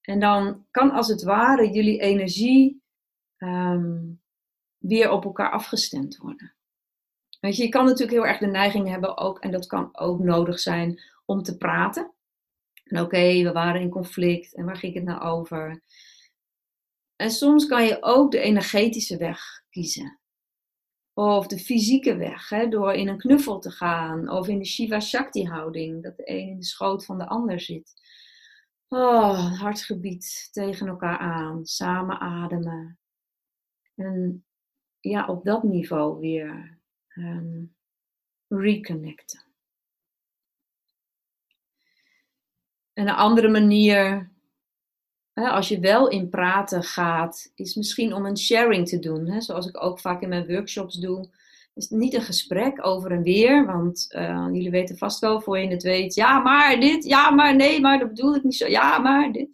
En 0.00 0.20
dan 0.20 0.66
kan 0.70 0.90
als 0.90 1.08
het 1.08 1.22
ware 1.22 1.70
jullie 1.70 2.00
energie 2.00 2.82
um, 3.38 4.20
weer 4.78 5.10
op 5.10 5.24
elkaar 5.24 5.50
afgestemd 5.50 6.16
worden. 6.16 6.54
Weet 7.42 7.56
je, 7.56 7.62
je 7.62 7.68
kan 7.68 7.84
natuurlijk 7.84 8.10
heel 8.10 8.26
erg 8.26 8.38
de 8.38 8.46
neiging 8.46 8.88
hebben 8.88 9.16
ook, 9.16 9.38
en 9.38 9.50
dat 9.50 9.66
kan 9.66 9.98
ook 9.98 10.20
nodig 10.20 10.58
zijn, 10.58 11.00
om 11.24 11.42
te 11.42 11.56
praten. 11.56 12.12
En 12.84 13.00
oké, 13.00 13.42
we 13.42 13.52
waren 13.52 13.80
in 13.80 13.90
conflict 13.90 14.54
en 14.54 14.64
waar 14.64 14.76
ging 14.76 14.94
het 14.94 15.04
nou 15.04 15.20
over? 15.20 15.82
En 17.16 17.30
soms 17.30 17.66
kan 17.66 17.84
je 17.84 18.02
ook 18.02 18.30
de 18.30 18.38
energetische 18.38 19.16
weg 19.16 19.62
kiezen. 19.70 20.18
Of 21.12 21.46
de 21.46 21.58
fysieke 21.58 22.16
weg, 22.16 22.48
hè, 22.48 22.68
door 22.68 22.92
in 22.92 23.08
een 23.08 23.18
knuffel 23.18 23.58
te 23.58 23.70
gaan. 23.70 24.28
Of 24.28 24.48
in 24.48 24.58
de 24.58 24.64
Shiva 24.64 25.00
Shakti 25.00 25.46
houding, 25.46 26.02
dat 26.02 26.16
de 26.16 26.30
een 26.30 26.48
in 26.48 26.58
de 26.58 26.64
schoot 26.64 27.04
van 27.04 27.18
de 27.18 27.26
ander 27.26 27.60
zit. 27.60 27.92
Oh, 28.88 29.60
hartgebied 29.60 30.48
tegen 30.52 30.86
elkaar 30.86 31.18
aan, 31.18 31.66
samen 31.66 32.20
ademen. 32.20 32.98
En 33.94 34.44
ja, 35.00 35.26
op 35.26 35.44
dat 35.44 35.62
niveau 35.62 36.20
weer 36.20 36.80
um, 37.16 37.74
reconnecten. 38.48 39.42
En 42.92 43.08
een 43.08 43.14
andere 43.14 43.48
manier 43.48 44.30
als 45.34 45.68
je 45.68 45.80
wel 45.80 46.08
in 46.08 46.28
praten 46.28 46.82
gaat, 46.82 47.52
is 47.54 47.74
misschien 47.74 48.14
om 48.14 48.26
een 48.26 48.38
sharing 48.38 48.88
te 48.88 48.98
doen. 48.98 49.42
Zoals 49.42 49.66
ik 49.66 49.82
ook 49.82 50.00
vaak 50.00 50.22
in 50.22 50.28
mijn 50.28 50.46
workshops 50.46 50.98
doe. 50.98 51.28
Is 51.74 51.88
niet 51.88 52.14
een 52.14 52.22
gesprek 52.22 52.86
over 52.86 53.10
en 53.10 53.22
weer, 53.22 53.66
want 53.66 54.06
uh, 54.16 54.48
jullie 54.52 54.70
weten 54.70 54.98
vast 54.98 55.18
wel 55.20 55.40
voor 55.40 55.58
je 55.58 55.68
het 55.68 55.82
weet. 55.82 56.14
Ja, 56.14 56.38
maar 56.38 56.80
dit, 56.80 57.04
ja, 57.04 57.30
maar 57.30 57.56
nee, 57.56 57.80
maar 57.80 57.98
dat 57.98 58.08
bedoel 58.08 58.34
ik 58.34 58.42
niet 58.42 58.56
zo. 58.56 58.66
Ja, 58.66 58.98
maar 58.98 59.32
dit. 59.32 59.48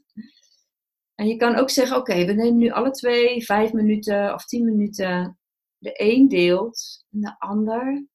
En 1.14 1.28
je 1.28 1.36
kan 1.36 1.56
ook 1.56 1.70
zeggen: 1.70 1.96
Oké, 1.96 2.24
we 2.24 2.32
nemen 2.32 2.56
nu 2.56 2.70
alle 2.70 2.90
twee 2.90 3.44
vijf 3.44 3.72
minuten 3.72 4.34
of 4.34 4.44
tien 4.44 4.64
minuten. 4.64 5.38
De 5.78 5.92
een 6.02 6.28
deelt 6.28 7.06
en 7.10 7.20
de 7.20 7.38
ander 7.38 8.06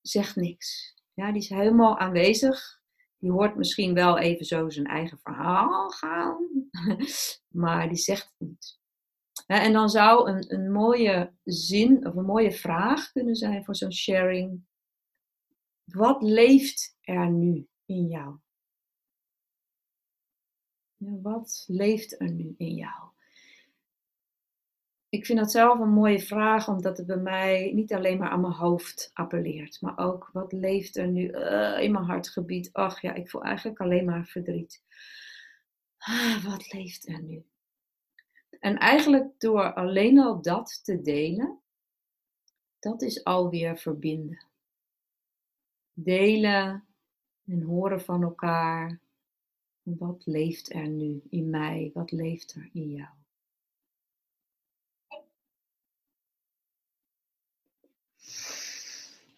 zegt 0.00 0.36
niks. 0.36 0.96
Ja, 1.14 1.32
die 1.32 1.42
is 1.42 1.48
helemaal 1.48 1.98
aanwezig. 1.98 2.80
Die 3.18 3.30
hoort 3.30 3.56
misschien 3.56 3.94
wel 3.94 4.18
even 4.18 4.46
zo 4.46 4.70
zijn 4.70 4.86
eigen 4.86 5.18
verhaal 5.18 5.90
gaan, 5.90 6.48
maar 7.62 7.88
die 7.88 7.96
zegt 7.96 8.34
het 8.38 8.48
niet. 8.48 8.78
En 9.46 9.72
dan 9.72 9.88
zou 9.88 10.30
een, 10.30 10.54
een 10.54 10.72
mooie 10.72 11.32
zin 11.44 12.06
of 12.06 12.14
een 12.14 12.24
mooie 12.24 12.52
vraag 12.52 13.12
kunnen 13.12 13.36
zijn 13.36 13.64
voor 13.64 13.76
zo'n 13.76 13.92
sharing. 13.92 14.66
Wat 15.84 16.22
leeft 16.22 16.96
er 17.00 17.30
nu 17.30 17.68
in 17.84 18.06
jou? 18.06 18.38
Ja, 20.96 21.20
wat 21.20 21.64
leeft 21.66 22.20
er 22.20 22.30
nu 22.30 22.54
in 22.56 22.74
jou? 22.74 23.07
Ik 25.08 25.26
vind 25.26 25.38
dat 25.38 25.50
zelf 25.50 25.78
een 25.78 25.92
mooie 25.92 26.20
vraag, 26.20 26.68
omdat 26.68 26.98
het 26.98 27.06
bij 27.06 27.16
mij 27.16 27.72
niet 27.74 27.92
alleen 27.92 28.18
maar 28.18 28.28
aan 28.28 28.40
mijn 28.40 28.52
hoofd 28.52 29.10
appelleert, 29.14 29.80
maar 29.80 29.98
ook 29.98 30.30
wat 30.32 30.52
leeft 30.52 30.96
er 30.96 31.08
nu 31.08 31.30
uh, 31.30 31.82
in 31.82 31.92
mijn 31.92 32.04
hartgebied? 32.04 32.72
Ach 32.72 33.00
ja, 33.00 33.14
ik 33.14 33.30
voel 33.30 33.42
eigenlijk 33.42 33.80
alleen 33.80 34.04
maar 34.04 34.26
verdriet. 34.26 34.82
Ah, 35.98 36.44
wat 36.44 36.72
leeft 36.72 37.08
er 37.08 37.22
nu? 37.22 37.44
En 38.60 38.78
eigenlijk 38.78 39.40
door 39.40 39.74
alleen 39.74 40.18
al 40.18 40.42
dat 40.42 40.84
te 40.84 41.00
delen, 41.00 41.60
dat 42.78 43.02
is 43.02 43.24
alweer 43.24 43.78
verbinden. 43.78 44.46
Delen 45.92 46.84
en 47.44 47.62
horen 47.62 48.00
van 48.00 48.22
elkaar. 48.22 49.00
Wat 49.82 50.26
leeft 50.26 50.72
er 50.72 50.88
nu 50.88 51.22
in 51.28 51.50
mij? 51.50 51.90
Wat 51.94 52.10
leeft 52.10 52.54
er 52.54 52.70
in 52.72 52.90
jou? 52.90 53.16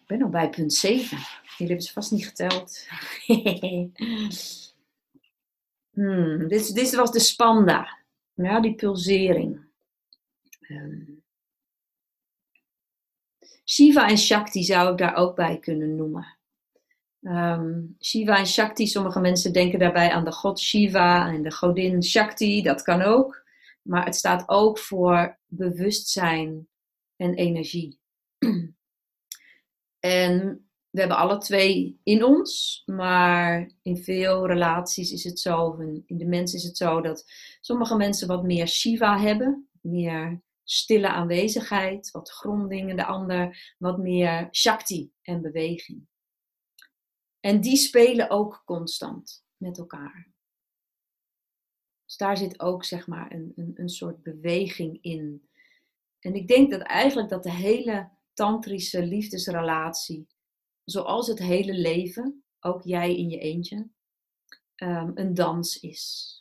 ben 0.11 0.21
al 0.21 0.29
bij 0.29 0.49
punt 0.49 0.73
7. 0.73 1.17
Jullie 1.17 1.27
hebben 1.57 1.81
ze 1.81 1.93
vast 1.93 2.11
niet 2.11 2.25
geteld. 2.25 2.87
hmm, 5.91 6.47
dit, 6.47 6.75
dit 6.75 6.95
was 6.95 7.11
de 7.11 7.19
spanda. 7.19 7.99
Ja, 8.33 8.59
die 8.59 8.75
pulsering. 8.75 9.65
Um, 10.69 11.23
Shiva 13.65 14.09
en 14.09 14.17
Shakti 14.17 14.63
zou 14.63 14.91
ik 14.91 14.97
daar 14.97 15.15
ook 15.15 15.35
bij 15.35 15.59
kunnen 15.59 15.95
noemen. 15.95 16.37
Um, 17.21 17.95
Shiva 17.99 18.37
en 18.37 18.47
Shakti, 18.47 18.87
sommige 18.87 19.19
mensen 19.19 19.53
denken 19.53 19.79
daarbij 19.79 20.11
aan 20.11 20.25
de 20.25 20.31
god 20.31 20.59
Shiva 20.59 21.27
en 21.27 21.43
de 21.43 21.51
godin 21.51 22.03
Shakti, 22.03 22.61
dat 22.61 22.81
kan 22.81 23.01
ook. 23.01 23.43
Maar 23.81 24.05
het 24.05 24.15
staat 24.15 24.49
ook 24.49 24.79
voor 24.79 25.37
bewustzijn 25.45 26.67
en 27.15 27.33
energie. 27.33 27.99
en 30.01 30.65
we 30.89 30.99
hebben 30.99 31.17
alle 31.17 31.37
twee 31.37 31.99
in 32.03 32.23
ons, 32.23 32.83
maar 32.85 33.71
in 33.81 33.97
veel 33.97 34.47
relaties 34.47 35.11
is 35.11 35.23
het 35.23 35.39
zo, 35.39 35.77
in 36.05 36.17
de 36.17 36.25
mens 36.25 36.53
is 36.53 36.63
het 36.63 36.77
zo 36.77 37.01
dat 37.01 37.25
sommige 37.59 37.95
mensen 37.95 38.27
wat 38.27 38.43
meer 38.43 38.67
Shiva 38.67 39.19
hebben, 39.19 39.69
meer 39.81 40.41
stille 40.63 41.09
aanwezigheid, 41.09 42.11
wat 42.11 42.31
gronding, 42.31 42.89
en 42.89 42.95
de 42.95 43.05
ander 43.05 43.73
wat 43.77 43.97
meer 43.97 44.47
Shakti 44.51 45.11
en 45.21 45.41
beweging. 45.41 46.07
En 47.39 47.61
die 47.61 47.77
spelen 47.77 48.29
ook 48.29 48.61
constant 48.65 49.45
met 49.57 49.77
elkaar. 49.77 50.29
Dus 52.05 52.17
daar 52.17 52.37
zit 52.37 52.59
ook 52.59 52.83
zeg 52.85 53.07
maar 53.07 53.31
een, 53.31 53.53
een, 53.55 53.71
een 53.75 53.89
soort 53.89 54.23
beweging 54.23 54.97
in. 55.01 55.49
En 56.19 56.35
ik 56.35 56.47
denk 56.47 56.71
dat 56.71 56.81
eigenlijk 56.81 57.29
dat 57.29 57.43
de 57.43 57.51
hele 57.51 58.09
tantrische 58.33 59.05
liefdesrelatie 59.05 60.27
zoals 60.83 61.27
het 61.27 61.39
hele 61.39 61.73
leven, 61.73 62.43
ook 62.59 62.83
jij 62.83 63.15
in 63.15 63.29
je 63.29 63.37
eentje, 63.37 63.89
um, 64.75 65.11
een 65.15 65.33
dans 65.33 65.79
is. 65.79 66.35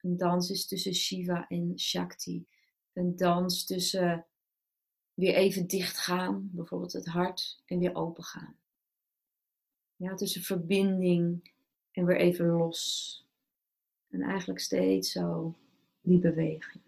Een 0.00 0.16
dans 0.16 0.50
is 0.50 0.66
tussen 0.66 0.94
Shiva 0.94 1.48
en 1.48 1.78
Shakti. 1.78 2.46
Een 2.92 3.16
dans 3.16 3.64
tussen 3.64 4.26
weer 5.14 5.34
even 5.34 5.66
dicht 5.66 5.98
gaan, 5.98 6.50
bijvoorbeeld 6.52 6.92
het 6.92 7.06
hart, 7.06 7.62
en 7.64 7.78
weer 7.78 7.94
open 7.94 8.24
gaan. 8.24 8.58
Ja, 9.96 10.14
tussen 10.14 10.42
verbinding 10.42 11.52
en 11.90 12.06
weer 12.06 12.16
even 12.16 12.46
los. 12.46 13.24
En 14.08 14.22
eigenlijk 14.22 14.60
steeds 14.60 15.10
zo 15.12 15.58
die 16.00 16.18
beweging. 16.18 16.85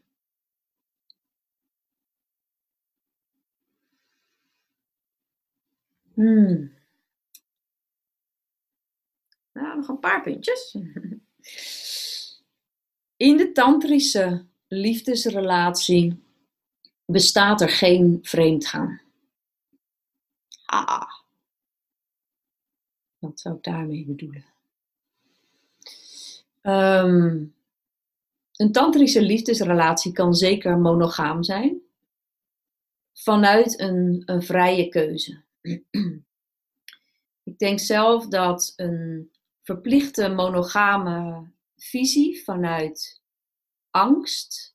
Hmm. 6.18 6.72
Nou, 9.52 9.76
nog 9.76 9.88
een 9.88 9.98
paar 9.98 10.22
puntjes. 10.22 10.76
In 13.16 13.36
de 13.36 13.50
tantrische 13.52 14.46
liefdesrelatie 14.68 16.22
bestaat 17.04 17.60
er 17.60 17.68
geen 17.68 18.18
vreemdgaan. 18.22 19.00
Ah. 20.64 21.10
Wat 23.18 23.40
zou 23.40 23.56
ik 23.56 23.62
daarmee 23.62 24.04
bedoelen? 24.04 24.44
Um, 26.62 27.54
een 28.56 28.72
tantrische 28.72 29.22
liefdesrelatie 29.22 30.12
kan 30.12 30.34
zeker 30.34 30.78
monogaam 30.78 31.42
zijn. 31.42 31.80
Vanuit 33.12 33.80
een 33.80 34.42
vrije 34.42 34.88
keuze. 34.88 35.46
Ik 37.42 37.58
denk 37.58 37.78
zelf 37.78 38.28
dat 38.28 38.72
een 38.76 39.30
verplichte 39.62 40.28
monogame 40.28 41.46
visie 41.76 42.42
vanuit 42.42 43.22
angst, 43.90 44.74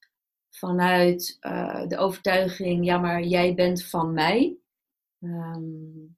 vanuit 0.50 1.38
uh, 1.42 1.88
de 1.88 1.98
overtuiging, 1.98 2.86
ja 2.86 2.98
maar 2.98 3.24
jij 3.24 3.54
bent 3.54 3.86
van 3.86 4.14
mij, 4.14 4.58
um, 5.20 6.18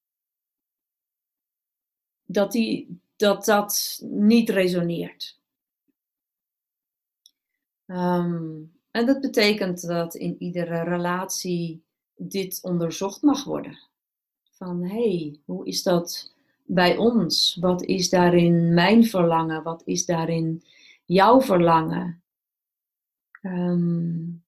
dat, 2.25 2.51
die, 2.51 3.01
dat 3.15 3.45
dat 3.45 3.99
niet 4.01 4.49
resoneert. 4.49 5.39
Um, 7.85 8.79
en 8.91 9.05
dat 9.05 9.21
betekent 9.21 9.87
dat 9.87 10.15
in 10.15 10.41
iedere 10.41 10.83
relatie 10.83 11.83
dit 12.15 12.59
onderzocht 12.63 13.21
mag 13.21 13.43
worden. 13.43 13.79
Van 14.57 14.83
hé, 14.83 15.17
hey, 15.17 15.39
hoe 15.45 15.65
is 15.65 15.83
dat 15.83 16.35
bij 16.65 16.97
ons? 16.97 17.57
Wat 17.59 17.83
is 17.83 18.09
daarin 18.09 18.73
mijn 18.73 19.05
verlangen? 19.05 19.63
Wat 19.63 19.81
is 19.85 20.05
daarin 20.05 20.63
jouw 21.05 21.41
verlangen? 21.41 22.23
Um, 23.41 24.43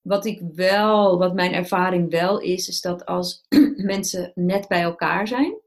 wat 0.00 0.24
ik 0.24 0.40
wel, 0.54 1.18
wat 1.18 1.34
mijn 1.34 1.52
ervaring 1.52 2.10
wel 2.10 2.40
is, 2.40 2.68
is 2.68 2.80
dat 2.80 3.06
als 3.06 3.44
mensen 3.92 4.32
net 4.34 4.68
bij 4.68 4.82
elkaar 4.82 5.28
zijn, 5.28 5.60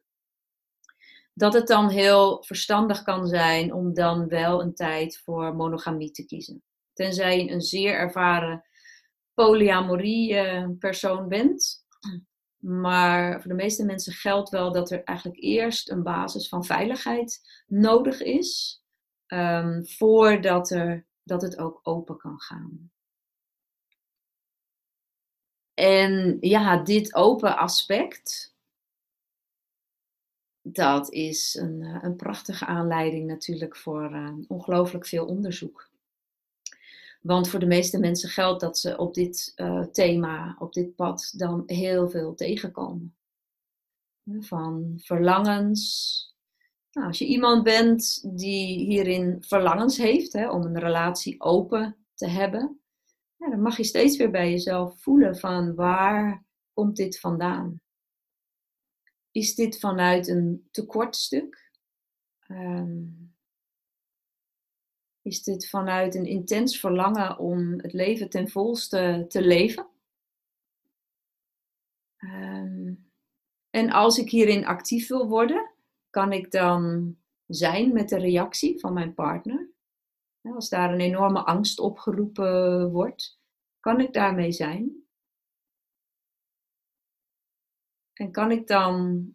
dat 1.34 1.54
het 1.54 1.67
dan 1.67 1.89
heel 1.89 2.43
verstandig 2.43 3.04
kan 3.04 3.27
zijn 3.27 3.73
om 3.73 3.93
dan 3.93 4.27
wel 4.27 4.62
een 4.62 4.75
tijd 4.75 5.17
voor 5.17 5.56
monogamie 5.56 6.12
te 6.12 6.25
kiezen. 6.25 6.63
Tenzij 6.93 7.43
je 7.43 7.51
een 7.51 7.62
zeer 7.62 7.93
ervaren 7.93 8.63
polyamorie 9.34 10.36
eh, 10.36 10.67
persoon 10.80 11.27
bent, 11.27 11.86
maar 12.62 13.41
voor 13.41 13.50
de 13.50 13.56
meeste 13.56 13.86
mensen 13.86 14.13
geldt 14.13 14.50
wel 14.50 14.71
dat 14.71 14.91
er 14.91 15.04
eigenlijk 15.04 15.41
eerst 15.41 15.89
een 15.89 16.04
basis 16.04 16.47
van 16.47 16.65
veiligheid 16.65 17.63
nodig 17.67 18.21
is, 18.21 18.82
um, 19.28 19.88
voordat 19.88 20.69
er, 20.69 21.06
dat 21.24 21.41
het 21.41 21.58
ook 21.58 21.80
open 21.84 22.17
kan 22.17 22.39
gaan. 22.39 22.91
En 25.74 26.38
ja, 26.39 26.78
dit 26.78 27.15
open 27.15 27.58
aspect, 27.58 28.56
dat 30.62 31.12
is 31.12 31.56
een, 31.56 31.82
eh, 31.82 31.97
een 32.02 32.15
prachtige 32.15 32.65
aanleiding 32.65 33.28
natuurlijk 33.28 33.78
voor 33.78 34.12
uh, 34.12 34.34
ongelooflijk 34.47 35.06
veel 35.06 35.26
onderzoek. 35.26 35.90
Want 37.21 37.49
voor 37.49 37.60
de 37.60 37.65
meeste 37.65 37.99
mensen 37.99 38.29
geldt 38.29 38.62
dat 38.62 38.77
ze 38.77 38.97
op 38.97 39.13
dit 39.13 39.53
uh, 39.55 39.86
thema, 39.86 40.55
op 40.60 40.73
dit 40.73 40.95
pad, 40.95 41.34
dan 41.38 41.63
heel 41.65 42.10
veel 42.10 42.36
tegenkomen. 42.36 43.15
Van 44.39 44.93
verlangens, 44.97 46.36
Nou, 46.91 47.07
als 47.07 47.17
je 47.17 47.25
iemand 47.25 47.63
bent 47.63 48.29
die 48.38 48.77
hierin 48.77 49.43
verlangens 49.43 49.97
heeft 49.97 50.34
hè, 50.34 50.49
om 50.49 50.62
een 50.62 50.79
relatie 50.79 51.41
open 51.41 52.05
te 52.13 52.27
hebben, 52.27 52.81
ja, 53.36 53.49
dan 53.49 53.62
mag 53.62 53.77
je 53.77 53.84
steeds 53.84 54.17
weer 54.17 54.31
bij 54.31 54.49
jezelf 54.51 55.01
voelen 55.01 55.38
van 55.38 55.75
waar 55.75 56.45
komt 56.73 56.95
dit 56.95 57.19
vandaan? 57.19 57.81
Is 59.31 59.55
dit 59.55 59.79
vanuit 59.79 60.27
een 60.27 60.67
tekortstuk? 60.71 61.71
Um, 62.47 63.31
is 65.21 65.43
dit 65.43 65.69
vanuit 65.69 66.15
een 66.15 66.25
intens 66.25 66.79
verlangen 66.79 67.38
om 67.38 67.79
het 67.79 67.93
leven 67.93 68.29
ten 68.29 68.49
volste 68.49 69.25
te 69.27 69.41
leven? 69.41 69.88
Um, 72.17 73.12
en 73.69 73.89
als 73.91 74.17
ik 74.17 74.29
hierin 74.29 74.65
actief 74.65 75.07
wil 75.07 75.27
worden, 75.27 75.71
kan 76.10 76.31
ik 76.31 76.51
dan 76.51 77.15
zijn 77.45 77.93
met 77.93 78.10
de 78.10 78.17
reactie 78.17 78.79
van 78.79 78.93
mijn 78.93 79.13
partner? 79.13 79.69
Als 80.41 80.69
daar 80.69 80.93
een 80.93 80.99
enorme 80.99 81.43
angst 81.43 81.79
opgeroepen 81.79 82.91
wordt, 82.91 83.39
kan 83.79 83.99
ik 83.99 84.13
daarmee 84.13 84.51
zijn? 84.51 85.05
En 88.13 88.31
kan 88.31 88.51
ik 88.51 88.67
dan 88.67 89.25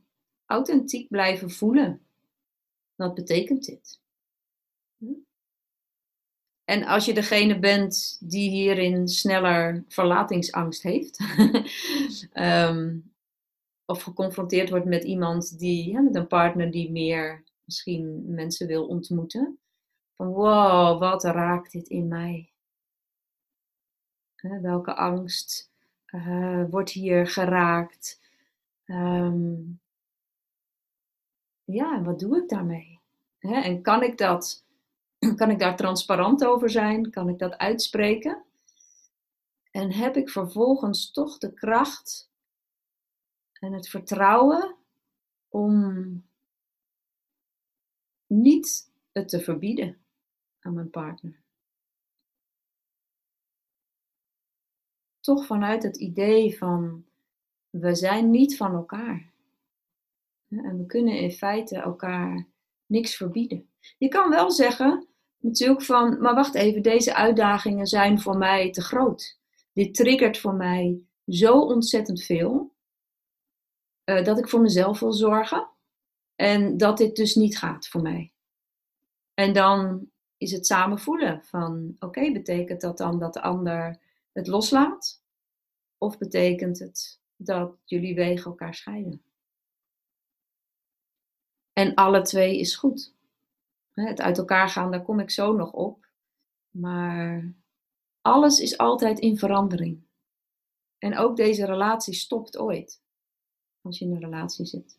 authentiek 0.45 1.09
blijven 1.09 1.51
voelen? 1.51 2.07
Wat 2.95 3.15
betekent 3.15 3.65
dit? 3.65 4.01
En 6.67 6.85
als 6.85 7.05
je 7.05 7.15
degene 7.15 7.59
bent 7.59 8.17
die 8.21 8.51
hierin 8.51 9.09
sneller 9.09 9.85
verlatingsangst 9.89 10.83
heeft, 10.83 11.21
um, 12.35 13.13
of 13.93 14.03
geconfronteerd 14.03 14.71
wordt 14.71 14.85
met 14.85 15.05
iemand 15.05 15.59
die, 15.59 16.01
met 16.01 16.15
een 16.15 16.27
partner 16.27 16.71
die 16.71 16.91
meer 16.91 17.45
misschien 17.65 18.35
mensen 18.35 18.67
wil 18.67 18.87
ontmoeten. 18.87 19.59
Van 20.17 20.27
wow, 20.27 21.01
wat 21.01 21.25
raakt 21.25 21.73
dit 21.73 21.89
in 21.89 22.09
mij? 22.09 22.51
welke 24.63 24.95
angst 24.95 25.71
uh, 26.07 26.65
wordt 26.71 26.91
hier 26.91 27.27
geraakt? 27.27 28.21
Um, 28.87 29.81
ja, 31.65 32.03
wat 32.03 32.19
doe 32.19 32.43
ik 32.43 32.49
daarmee? 32.49 33.01
en 33.39 33.83
kan 33.83 34.03
ik, 34.03 34.19
dat, 34.19 34.66
kan 35.37 35.51
ik 35.51 35.59
daar 35.59 35.77
transparant 35.77 36.45
over 36.45 36.71
zijn? 36.71 37.11
Kan 37.11 37.29
ik 37.29 37.39
dat 37.39 37.57
uitspreken? 37.57 38.45
En 39.71 39.93
heb 39.93 40.17
ik 40.17 40.31
vervolgens 40.31 41.11
toch 41.11 41.39
de 41.39 41.53
kracht 41.53 42.31
en 43.53 43.73
het 43.73 43.89
vertrouwen 43.89 44.77
om 45.49 46.25
niet 48.27 48.93
het 49.13 49.29
te 49.29 49.41
verbieden 49.41 49.99
aan 50.61 50.75
mijn 50.75 50.91
partner. 50.91 51.41
Toch 55.21 55.47
vanuit 55.47 55.83
het 55.83 55.97
idee 55.97 56.59
van 56.59 57.05
we 57.71 57.95
zijn 57.95 58.31
niet 58.31 58.57
van 58.57 58.75
elkaar. 58.75 59.33
En 60.49 60.79
we 60.79 60.87
kunnen 60.87 61.19
in 61.19 61.33
feite 61.33 61.77
elkaar 61.77 62.47
niks 62.87 63.17
verbieden. 63.17 63.69
Je 63.99 64.09
kan 64.09 64.31
wel 64.31 64.51
zeggen, 64.51 65.09
natuurlijk 65.39 65.83
van, 65.83 66.21
maar 66.21 66.35
wacht 66.35 66.55
even, 66.55 66.83
deze 66.83 67.15
uitdagingen 67.15 67.87
zijn 67.87 68.21
voor 68.21 68.37
mij 68.37 68.71
te 68.71 68.83
groot. 68.83 69.39
Dit 69.73 69.95
triggert 69.95 70.39
voor 70.39 70.55
mij 70.55 71.01
zo 71.27 71.61
ontzettend 71.61 72.23
veel. 72.23 72.75
Eh, 74.05 74.25
dat 74.25 74.39
ik 74.39 74.49
voor 74.49 74.61
mezelf 74.61 75.01
wil 75.01 75.13
zorgen 75.13 75.71
en 76.35 76.77
dat 76.77 76.99
dit 76.99 77.17
dus 77.17 77.35
niet 77.35 77.59
gaat 77.59 77.89
voor 77.89 78.03
mij. 78.03 78.33
En 79.35 79.53
dan 79.53 80.11
is 80.37 80.53
het 80.53 80.67
samen 80.67 80.99
voelen 80.99 81.45
van 81.45 81.97
oké, 81.99 82.33
betekent 82.33 82.81
dat 82.81 82.99
dan 82.99 83.19
dat 83.19 83.33
de 83.33 83.43
ander 83.43 84.01
het 84.33 84.47
loslaat? 84.47 85.23
Of 85.99 86.19
betekent 86.19 86.79
het 86.79 87.21
dat 87.37 87.77
jullie 87.85 88.15
wegen 88.15 88.51
elkaar 88.51 88.75
scheiden? 88.75 89.23
En 91.73 91.95
alle 91.95 92.23
twee 92.23 92.59
is 92.59 92.77
goed. 92.77 93.16
Het 94.05 94.21
uit 94.21 94.39
elkaar 94.39 94.69
gaan, 94.69 94.91
daar 94.91 95.03
kom 95.03 95.21
ik 95.21 95.31
zo 95.31 95.53
nog 95.53 95.73
op. 95.73 96.07
Maar 96.71 97.55
alles 98.21 98.61
is 98.61 98.79
altijd 98.79 99.19
in 99.19 99.39
verandering. 99.39 100.05
En 100.99 101.17
ook 101.17 101.37
deze 101.37 101.67
relatie 101.67 102.15
stopt 102.15 102.59
ooit 102.59 103.01
als 103.81 103.99
je 103.99 104.05
in 104.05 104.11
een 104.11 104.21
relatie 104.21 104.67
zit. 104.67 104.97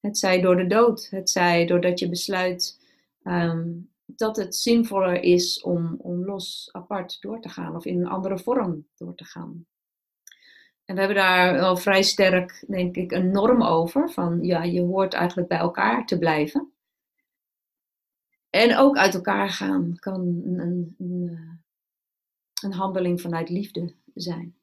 Het 0.00 0.18
zij 0.18 0.40
door 0.40 0.56
de 0.56 0.66
dood, 0.66 1.08
het 1.10 1.30
zij 1.30 1.66
doordat 1.66 1.98
je 1.98 2.08
besluit 2.08 2.80
ehm, 3.22 3.70
dat 4.04 4.36
het 4.36 4.56
zinvoller 4.56 5.22
is 5.22 5.60
om, 5.60 5.94
om 5.98 6.24
los, 6.24 6.68
apart 6.72 7.20
door 7.20 7.40
te 7.40 7.48
gaan 7.48 7.76
of 7.76 7.84
in 7.84 8.00
een 8.00 8.06
andere 8.06 8.38
vorm 8.38 8.86
door 8.96 9.14
te 9.14 9.24
gaan. 9.24 9.66
En 10.84 10.94
we 10.94 11.00
hebben 11.00 11.22
daar 11.22 11.52
wel 11.52 11.76
vrij 11.76 12.02
sterk, 12.02 12.64
denk 12.68 12.96
ik, 12.96 13.12
een 13.12 13.30
norm 13.30 13.62
over. 13.62 14.10
Van 14.10 14.44
ja, 14.44 14.62
je 14.62 14.80
hoort 14.80 15.14
eigenlijk 15.14 15.48
bij 15.48 15.58
elkaar 15.58 16.06
te 16.06 16.18
blijven. 16.18 16.71
En 18.54 18.76
ook 18.76 18.96
uit 18.96 19.14
elkaar 19.14 19.50
gaan 19.50 19.96
kan 19.98 20.20
een, 20.20 20.58
een, 20.58 20.94
een, 20.98 21.38
een 22.62 22.72
handeling 22.72 23.20
vanuit 23.20 23.48
liefde 23.48 23.94
zijn. 24.14 24.56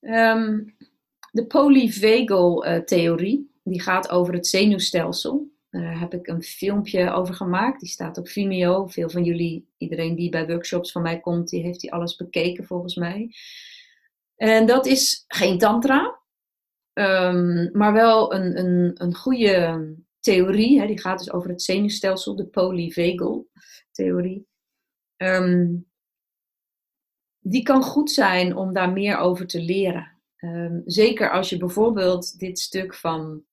Um, 0.00 0.76
de 1.30 1.46
polyvagal-theorie, 1.46 3.50
die 3.62 3.82
gaat 3.82 4.10
over 4.10 4.34
het 4.34 4.46
zenuwstelsel. 4.46 5.50
Daar 5.70 6.00
heb 6.00 6.14
ik 6.14 6.26
een 6.26 6.42
filmpje 6.42 7.10
over 7.10 7.34
gemaakt. 7.34 7.80
Die 7.80 7.88
staat 7.88 8.18
op 8.18 8.28
Vimeo. 8.28 8.86
Veel 8.86 9.10
van 9.10 9.24
jullie, 9.24 9.66
iedereen 9.76 10.14
die 10.14 10.30
bij 10.30 10.46
workshops 10.46 10.92
van 10.92 11.02
mij 11.02 11.20
komt, 11.20 11.48
die 11.48 11.62
heeft 11.62 11.80
die 11.80 11.92
alles 11.92 12.16
bekeken 12.16 12.64
volgens 12.64 12.94
mij. 12.94 13.34
En 14.36 14.66
dat 14.66 14.86
is 14.86 15.24
geen 15.28 15.58
tantra, 15.58 16.20
um, 16.94 17.70
maar 17.72 17.92
wel 17.92 18.34
een, 18.34 18.58
een, 18.58 18.90
een 18.94 19.14
goede 19.14 19.94
theorie. 20.20 20.80
Hè. 20.80 20.86
Die 20.86 21.00
gaat 21.00 21.18
dus 21.18 21.32
over 21.32 21.50
het 21.50 21.62
zenuwstelsel, 21.62 22.36
de 22.36 22.46
polyvagal-theorie. 22.46 24.46
Um, 25.16 25.90
die 27.38 27.62
kan 27.62 27.82
goed 27.82 28.10
zijn 28.10 28.56
om 28.56 28.72
daar 28.72 28.92
meer 28.92 29.16
over 29.16 29.46
te 29.46 29.60
leren. 29.60 30.20
Ehm, 30.36 30.80
zeker 30.84 31.30
als 31.30 31.48
je 31.48 31.56
bijvoorbeeld 31.56 32.38
dit 32.38 32.58
stuk 32.58 32.94
van 32.94 33.44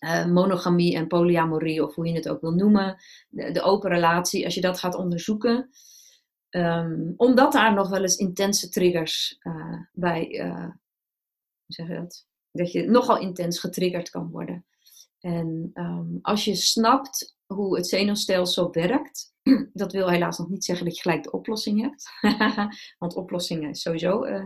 uh, 0.00 0.26
monogamie 0.26 0.96
en 0.96 1.06
polyamorie, 1.06 1.84
of 1.84 1.94
hoe 1.94 2.06
je 2.06 2.14
het 2.14 2.28
ook 2.28 2.40
wil 2.40 2.52
noemen, 2.52 2.96
de, 3.28 3.50
de 3.50 3.62
open 3.62 3.90
relatie, 3.90 4.44
als 4.44 4.54
je 4.54 4.60
dat 4.60 4.78
gaat 4.78 4.94
onderzoeken. 4.94 5.70
Omdat 7.16 7.52
daar 7.52 7.74
nog 7.74 7.88
wel 7.88 8.02
eens 8.02 8.16
intense 8.16 8.68
triggers 8.68 9.38
uh, 9.42 9.80
bij, 9.92 10.28
uh, 10.28 10.64
hoe 10.64 10.74
zeg 11.66 11.88
je 11.88 11.94
dat? 11.94 12.29
Dat 12.52 12.72
je 12.72 12.90
nogal 12.90 13.18
intens 13.18 13.58
getriggerd 13.58 14.10
kan 14.10 14.30
worden. 14.30 14.64
En 15.20 15.70
um, 15.74 16.18
als 16.22 16.44
je 16.44 16.54
snapt 16.54 17.36
hoe 17.46 17.76
het 17.76 17.88
zenuwstelsel 17.88 18.72
werkt, 18.72 19.34
dat 19.72 19.92
wil 19.92 20.10
helaas 20.10 20.38
nog 20.38 20.48
niet 20.48 20.64
zeggen 20.64 20.84
dat 20.84 20.96
je 20.96 21.02
gelijk 21.02 21.22
de 21.22 21.30
oplossing 21.30 21.80
hebt. 21.80 22.10
Want 22.98 23.14
oplossingen 23.14 23.74
sowieso 23.74 24.24
uh, 24.24 24.44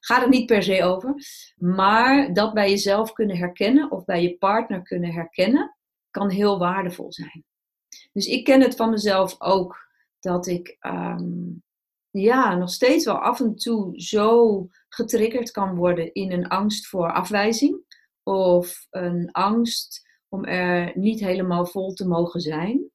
gaat 0.00 0.20
het 0.20 0.30
niet 0.30 0.46
per 0.46 0.62
se 0.62 0.84
over. 0.84 1.14
Maar 1.56 2.32
dat 2.32 2.54
bij 2.54 2.70
jezelf 2.70 3.12
kunnen 3.12 3.36
herkennen 3.36 3.90
of 3.90 4.04
bij 4.04 4.22
je 4.22 4.36
partner 4.36 4.82
kunnen 4.82 5.12
herkennen, 5.12 5.76
kan 6.10 6.30
heel 6.30 6.58
waardevol 6.58 7.12
zijn. 7.12 7.44
Dus 8.12 8.26
ik 8.26 8.44
ken 8.44 8.60
het 8.60 8.76
van 8.76 8.90
mezelf 8.90 9.40
ook 9.40 9.86
dat 10.20 10.46
ik 10.46 10.76
um, 10.80 11.62
ja, 12.10 12.54
nog 12.54 12.70
steeds 12.70 13.04
wel 13.04 13.18
af 13.18 13.40
en 13.40 13.56
toe 13.56 14.00
zo 14.00 14.68
getriggerd 14.96 15.50
kan 15.50 15.74
worden 15.74 16.12
in 16.12 16.32
een 16.32 16.48
angst 16.48 16.86
voor 16.86 17.12
afwijzing 17.12 17.84
of 18.22 18.86
een 18.90 19.30
angst 19.32 20.08
om 20.28 20.44
er 20.44 20.98
niet 20.98 21.20
helemaal 21.20 21.66
vol 21.66 21.92
te 21.92 22.06
mogen 22.06 22.40
zijn. 22.40 22.90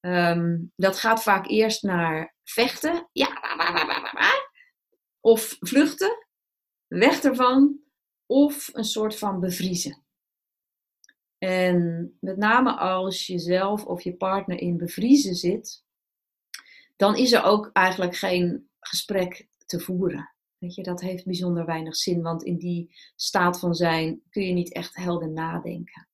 Ehm, 0.00 0.58
dat 0.76 0.98
gaat 0.98 1.22
vaak 1.22 1.46
eerst 1.48 1.82
naar 1.82 2.34
vechten, 2.44 3.08
ja, 3.12 3.28
of 5.20 5.56
vluchten, 5.60 6.26
weg 6.86 7.22
ervan, 7.22 7.80
of 8.26 8.70
een 8.72 8.84
soort 8.84 9.18
van 9.18 9.40
bevriezen. 9.40 10.04
En 11.38 12.16
met 12.20 12.36
name 12.36 12.76
als 12.76 13.26
je 13.26 13.38
zelf 13.38 13.84
of 13.84 14.02
je 14.02 14.16
partner 14.16 14.58
in 14.58 14.76
bevriezen 14.76 15.34
zit, 15.34 15.84
dan 16.96 17.16
is 17.16 17.32
er 17.32 17.42
ook 17.42 17.70
eigenlijk 17.72 18.16
geen 18.16 18.70
gesprek 18.80 19.48
te 19.66 19.80
voeren. 19.80 20.31
Weet 20.62 20.74
je, 20.74 20.82
dat 20.82 21.00
heeft 21.00 21.24
bijzonder 21.24 21.66
weinig 21.66 21.96
zin, 21.96 22.22
want 22.22 22.42
in 22.42 22.56
die 22.56 22.94
staat 23.16 23.58
van 23.58 23.74
zijn 23.74 24.22
kun 24.30 24.42
je 24.42 24.52
niet 24.52 24.72
echt 24.72 24.96
helder 24.96 25.30
nadenken. 25.30 26.08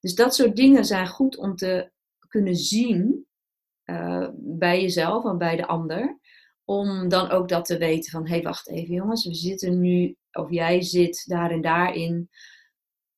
Dus 0.00 0.14
dat 0.14 0.34
soort 0.34 0.56
dingen 0.56 0.84
zijn 0.84 1.08
goed 1.08 1.36
om 1.36 1.56
te 1.56 1.90
kunnen 2.28 2.56
zien 2.56 3.26
uh, 3.84 4.28
bij 4.34 4.80
jezelf 4.80 5.24
en 5.24 5.38
bij 5.38 5.56
de 5.56 5.66
ander. 5.66 6.18
om 6.64 7.08
dan 7.08 7.30
ook 7.30 7.48
dat 7.48 7.64
te 7.64 7.78
weten 7.78 8.10
van, 8.10 8.26
hé 8.26 8.34
hey, 8.34 8.42
wacht 8.42 8.68
even 8.68 8.94
jongens, 8.94 9.26
we 9.26 9.34
zitten 9.34 9.80
nu, 9.80 10.16
of 10.32 10.50
jij 10.50 10.82
zit 10.82 11.24
daar 11.26 11.50
en 11.50 11.60
daarin. 11.60 12.30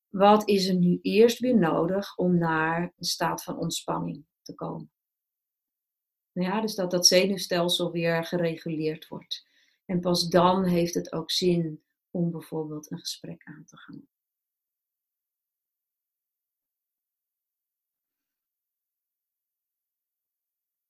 Wat 0.09 0.49
is 0.49 0.69
er 0.69 0.75
nu 0.75 0.99
eerst 1.03 1.39
weer 1.39 1.59
nodig 1.59 2.17
om 2.17 2.39
naar 2.39 2.83
een 2.83 3.05
staat 3.05 3.43
van 3.43 3.59
ontspanning 3.59 4.25
te 4.43 4.55
komen? 4.55 4.91
Ja, 6.33 6.61
dus 6.61 6.75
dat 6.75 6.91
dat 6.91 7.07
zenuwstelsel 7.07 7.91
weer 7.91 8.25
gereguleerd 8.25 9.09
wordt. 9.09 9.51
En 9.93 10.01
pas 10.01 10.29
dan 10.29 10.65
heeft 10.65 10.95
het 10.95 11.13
ook 11.13 11.31
zin 11.31 11.83
om 12.11 12.31
bijvoorbeeld 12.31 12.91
een 12.91 12.99
gesprek 12.99 13.43
aan 13.45 13.65
te 13.65 13.77
gaan. 13.77 14.07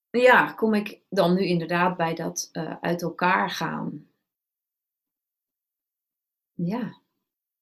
Ja, 0.09 0.53
kom 0.53 0.73
ik 0.73 1.01
dan 1.09 1.33
nu 1.33 1.45
inderdaad 1.45 1.97
bij 1.97 2.15
dat 2.15 2.49
uh, 2.53 2.75
uit 2.81 3.01
elkaar 3.01 3.49
gaan. 3.49 4.07
Ja, 6.53 7.01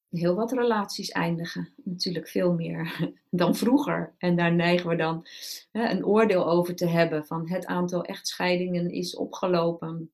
heel 0.08 0.34
wat 0.34 0.52
relaties 0.52 1.10
eindigen. 1.10 1.74
Natuurlijk 1.76 2.28
veel 2.28 2.54
meer 2.54 3.12
dan 3.30 3.54
vroeger. 3.54 4.14
En 4.18 4.36
daar 4.36 4.54
neigen 4.54 4.88
we 4.88 4.96
dan 4.96 5.26
hè, 5.70 5.90
een 5.90 6.06
oordeel 6.06 6.46
over 6.48 6.76
te 6.76 6.86
hebben 6.86 7.26
van 7.26 7.48
het 7.48 7.66
aantal 7.66 8.04
echtscheidingen 8.04 8.90
is 8.90 9.16
opgelopen. 9.16 10.12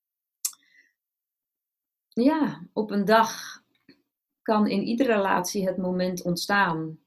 Ja, 2.22 2.66
op 2.72 2.90
een 2.90 3.04
dag 3.04 3.62
kan 4.42 4.66
in 4.66 4.82
iedere 4.82 5.14
relatie 5.14 5.66
het 5.66 5.76
moment 5.76 6.22
ontstaan 6.22 6.98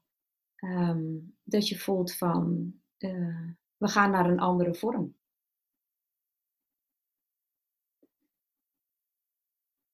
um, 0.64 1.36
dat 1.44 1.68
je 1.68 1.78
voelt 1.78 2.16
van 2.16 2.74
uh, 2.98 3.50
we 3.78 3.88
gaan 3.88 4.12
naar 4.12 4.30
een 4.30 4.40
andere 4.40 4.76
vorm. 4.76 5.16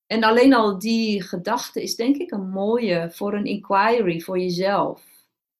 En 0.06 0.24
alleen 0.24 0.54
al 0.54 0.80
die 0.80 1.22
gedachte 1.22 1.82
is 1.82 1.96
denk 1.96 2.16
ik 2.16 2.32
een 2.32 2.50
mooie 2.50 3.12
voor 3.12 3.34
een 3.34 3.46
inquiry 3.46 4.20
voor 4.20 4.40
jezelf. 4.40 5.04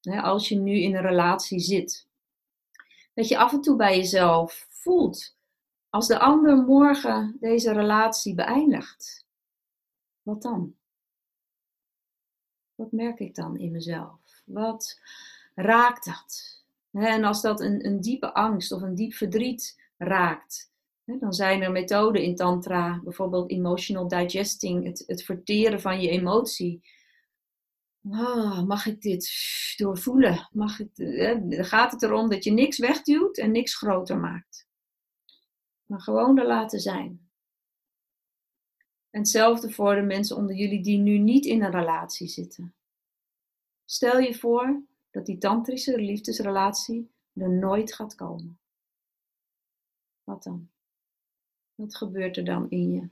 als 0.00 0.48
je 0.48 0.56
nu 0.56 0.72
in 0.72 0.94
een 0.94 1.02
relatie 1.02 1.60
zit. 1.60 2.08
Dat 3.14 3.28
je 3.28 3.38
af 3.38 3.52
en 3.52 3.60
toe 3.60 3.76
bij 3.76 3.96
jezelf 3.96 4.66
voelt. 4.70 5.36
Als 5.88 6.06
de 6.06 6.18
ander 6.18 6.56
morgen 6.56 7.36
deze 7.40 7.72
relatie 7.72 8.34
beëindigt. 8.34 9.26
Wat 10.28 10.42
dan? 10.42 10.74
Wat 12.74 12.92
merk 12.92 13.18
ik 13.18 13.34
dan 13.34 13.58
in 13.58 13.70
mezelf? 13.70 14.42
Wat 14.44 15.00
raakt 15.54 16.04
dat? 16.04 16.62
En 16.92 17.24
als 17.24 17.42
dat 17.42 17.60
een, 17.60 17.86
een 17.86 18.00
diepe 18.00 18.34
angst 18.34 18.72
of 18.72 18.82
een 18.82 18.94
diep 18.94 19.12
verdriet 19.14 19.80
raakt, 19.96 20.72
dan 21.04 21.32
zijn 21.32 21.62
er 21.62 21.72
methoden 21.72 22.22
in 22.22 22.36
Tantra, 22.36 23.00
bijvoorbeeld 23.04 23.50
emotional 23.50 24.08
digesting, 24.08 24.84
het, 24.84 25.04
het 25.06 25.22
verteren 25.22 25.80
van 25.80 26.00
je 26.00 26.08
emotie. 26.08 26.82
Oh, 28.02 28.62
mag 28.62 28.86
ik 28.86 29.00
dit 29.00 29.30
doorvoelen? 29.76 30.48
Mag 30.52 30.80
ik, 30.80 30.90
gaat 31.48 31.92
het 31.92 32.02
erom 32.02 32.28
dat 32.28 32.44
je 32.44 32.50
niks 32.50 32.78
wegduwt 32.78 33.38
en 33.38 33.50
niks 33.50 33.76
groter 33.76 34.18
maakt. 34.18 34.66
Maar 35.86 36.00
gewoon 36.00 36.38
er 36.38 36.46
laten 36.46 36.80
zijn. 36.80 37.27
En 39.10 39.20
hetzelfde 39.20 39.70
voor 39.70 39.94
de 39.94 40.02
mensen 40.02 40.36
onder 40.36 40.56
jullie 40.56 40.82
die 40.82 40.98
nu 40.98 41.18
niet 41.18 41.44
in 41.44 41.62
een 41.62 41.70
relatie 41.70 42.28
zitten. 42.28 42.74
Stel 43.84 44.18
je 44.18 44.34
voor 44.34 44.82
dat 45.10 45.26
die 45.26 45.38
tantrische 45.38 45.98
liefdesrelatie 45.98 47.10
er 47.34 47.50
nooit 47.50 47.94
gaat 47.94 48.14
komen. 48.14 48.58
Wat 50.24 50.42
dan? 50.42 50.68
Wat 51.74 51.96
gebeurt 51.96 52.36
er 52.36 52.44
dan 52.44 52.70
in 52.70 52.92
je? 52.92 53.08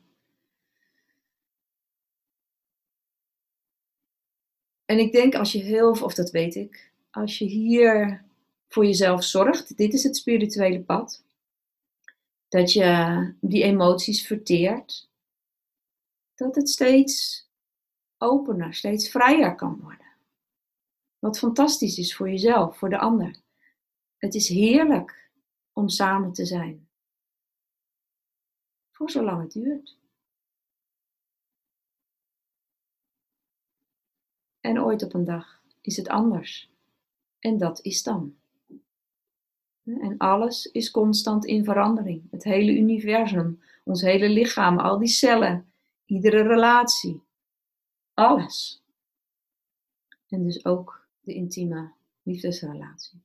En 4.84 4.98
ik 4.98 5.12
denk 5.12 5.34
als 5.34 5.52
je 5.52 5.58
heel, 5.58 5.90
of 5.90 6.14
dat 6.14 6.30
weet 6.30 6.54
ik, 6.54 6.92
als 7.10 7.38
je 7.38 7.44
hier 7.44 8.24
voor 8.68 8.84
jezelf 8.84 9.24
zorgt, 9.24 9.76
dit 9.76 9.94
is 9.94 10.02
het 10.02 10.16
spirituele 10.16 10.80
pad, 10.80 11.24
dat 12.48 12.72
je 12.72 13.34
die 13.40 13.62
emoties 13.62 14.26
verteert, 14.26 15.08
dat 16.36 16.54
het 16.54 16.68
steeds 16.68 17.48
opener, 18.18 18.74
steeds 18.74 19.10
vrijer 19.10 19.54
kan 19.54 19.80
worden. 19.80 20.06
Wat 21.18 21.38
fantastisch 21.38 21.98
is 21.98 22.16
voor 22.16 22.30
jezelf, 22.30 22.78
voor 22.78 22.88
de 22.88 22.98
ander. 22.98 23.40
Het 24.16 24.34
is 24.34 24.48
heerlijk 24.48 25.30
om 25.72 25.88
samen 25.88 26.32
te 26.32 26.44
zijn 26.44 26.86
voor 28.96 29.10
zolang 29.10 29.42
het 29.42 29.52
duurt. 29.52 29.96
En 34.60 34.82
ooit 34.82 35.02
op 35.02 35.14
een 35.14 35.24
dag 35.24 35.62
is 35.80 35.96
het 35.96 36.08
anders. 36.08 36.70
En 37.38 37.58
dat 37.58 37.80
is 37.82 38.02
dan. 38.02 38.36
En 39.84 40.16
alles 40.18 40.66
is 40.66 40.90
constant 40.90 41.44
in 41.44 41.64
verandering. 41.64 42.30
Het 42.30 42.44
hele 42.44 42.72
universum, 42.72 43.62
ons 43.84 44.02
hele 44.02 44.28
lichaam, 44.28 44.78
al 44.78 44.98
die 44.98 45.08
cellen, 45.08 45.72
iedere 46.06 46.42
relatie. 46.42 47.22
Alles. 48.14 48.82
En 50.28 50.44
dus 50.44 50.64
ook 50.64 51.08
de 51.20 51.34
intieme 51.34 51.92
liefdesrelatie. 52.22 53.24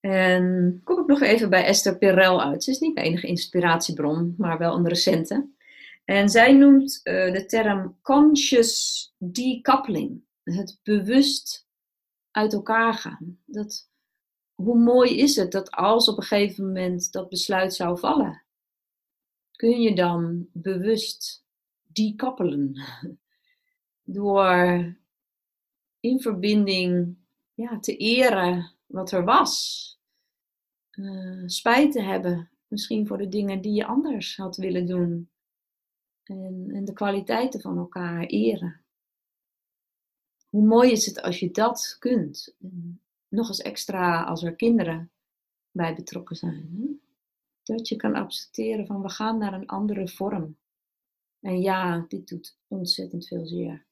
En 0.00 0.80
kom 0.84 1.00
ik 1.00 1.06
nog 1.06 1.20
even 1.20 1.50
bij 1.50 1.64
Esther 1.64 1.98
Perel 1.98 2.42
uit. 2.42 2.64
Ze 2.64 2.70
is 2.70 2.78
niet 2.78 2.94
mijn 2.94 3.06
enige 3.06 3.26
inspiratiebron, 3.26 4.34
maar 4.38 4.58
wel 4.58 4.76
een 4.76 4.88
recente. 4.88 5.48
En 6.04 6.28
zij 6.28 6.52
noemt 6.52 7.00
uh, 7.04 7.32
de 7.32 7.44
term 7.46 7.98
conscious 8.02 9.14
decoupling. 9.18 10.24
Het 10.42 10.80
bewust 10.82 11.66
uit 12.30 12.52
elkaar 12.52 12.94
gaan. 12.94 13.38
Dat, 13.44 13.90
hoe 14.56 14.78
mooi 14.78 15.18
is 15.18 15.36
het 15.36 15.52
dat 15.52 15.70
als 15.70 16.08
op 16.08 16.16
een 16.16 16.22
gegeven 16.22 16.66
moment 16.66 17.12
dat 17.12 17.28
besluit 17.28 17.74
zou 17.74 17.98
vallen, 17.98 18.42
kun 19.50 19.80
je 19.80 19.94
dan 19.94 20.48
bewust 20.52 21.44
decoupelen. 21.86 22.76
Door 24.02 24.96
in 26.00 26.20
verbinding 26.20 27.16
ja, 27.54 27.78
te 27.78 27.96
eren 27.96 28.72
wat 28.86 29.10
er 29.12 29.24
was 29.24 29.84
uh, 30.92 31.42
spijt 31.46 31.92
te 31.92 32.02
hebben. 32.02 32.50
Misschien 32.68 33.06
voor 33.06 33.18
de 33.18 33.28
dingen 33.28 33.60
die 33.60 33.72
je 33.72 33.86
anders 33.86 34.36
had 34.36 34.56
willen 34.56 34.86
doen. 34.86 35.30
En, 36.22 36.70
en 36.72 36.84
de 36.84 36.92
kwaliteiten 36.92 37.60
van 37.60 37.78
elkaar 37.78 38.24
eren. 38.24 38.84
Hoe 40.48 40.66
mooi 40.66 40.90
is 40.90 41.06
het 41.06 41.22
als 41.22 41.40
je 41.40 41.50
dat 41.50 41.96
kunt. 41.98 42.54
Nog 43.28 43.48
eens 43.48 43.62
extra 43.62 44.24
als 44.24 44.42
er 44.42 44.56
kinderen 44.56 45.10
bij 45.70 45.94
betrokken 45.94 46.36
zijn. 46.36 47.00
Dat 47.62 47.88
je 47.88 47.96
kan 47.96 48.14
accepteren 48.14 48.86
van 48.86 49.02
we 49.02 49.08
gaan 49.08 49.38
naar 49.38 49.52
een 49.52 49.66
andere 49.66 50.08
vorm. 50.08 50.56
En 51.40 51.60
ja, 51.60 52.04
dit 52.08 52.28
doet 52.28 52.58
ontzettend 52.68 53.26
veel 53.26 53.46
zeer. 53.46 53.84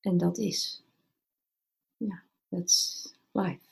En 0.00 0.16
dat 0.16 0.38
is. 0.38 0.84
Ja, 1.96 2.22
that's 2.48 3.14
life. 3.32 3.70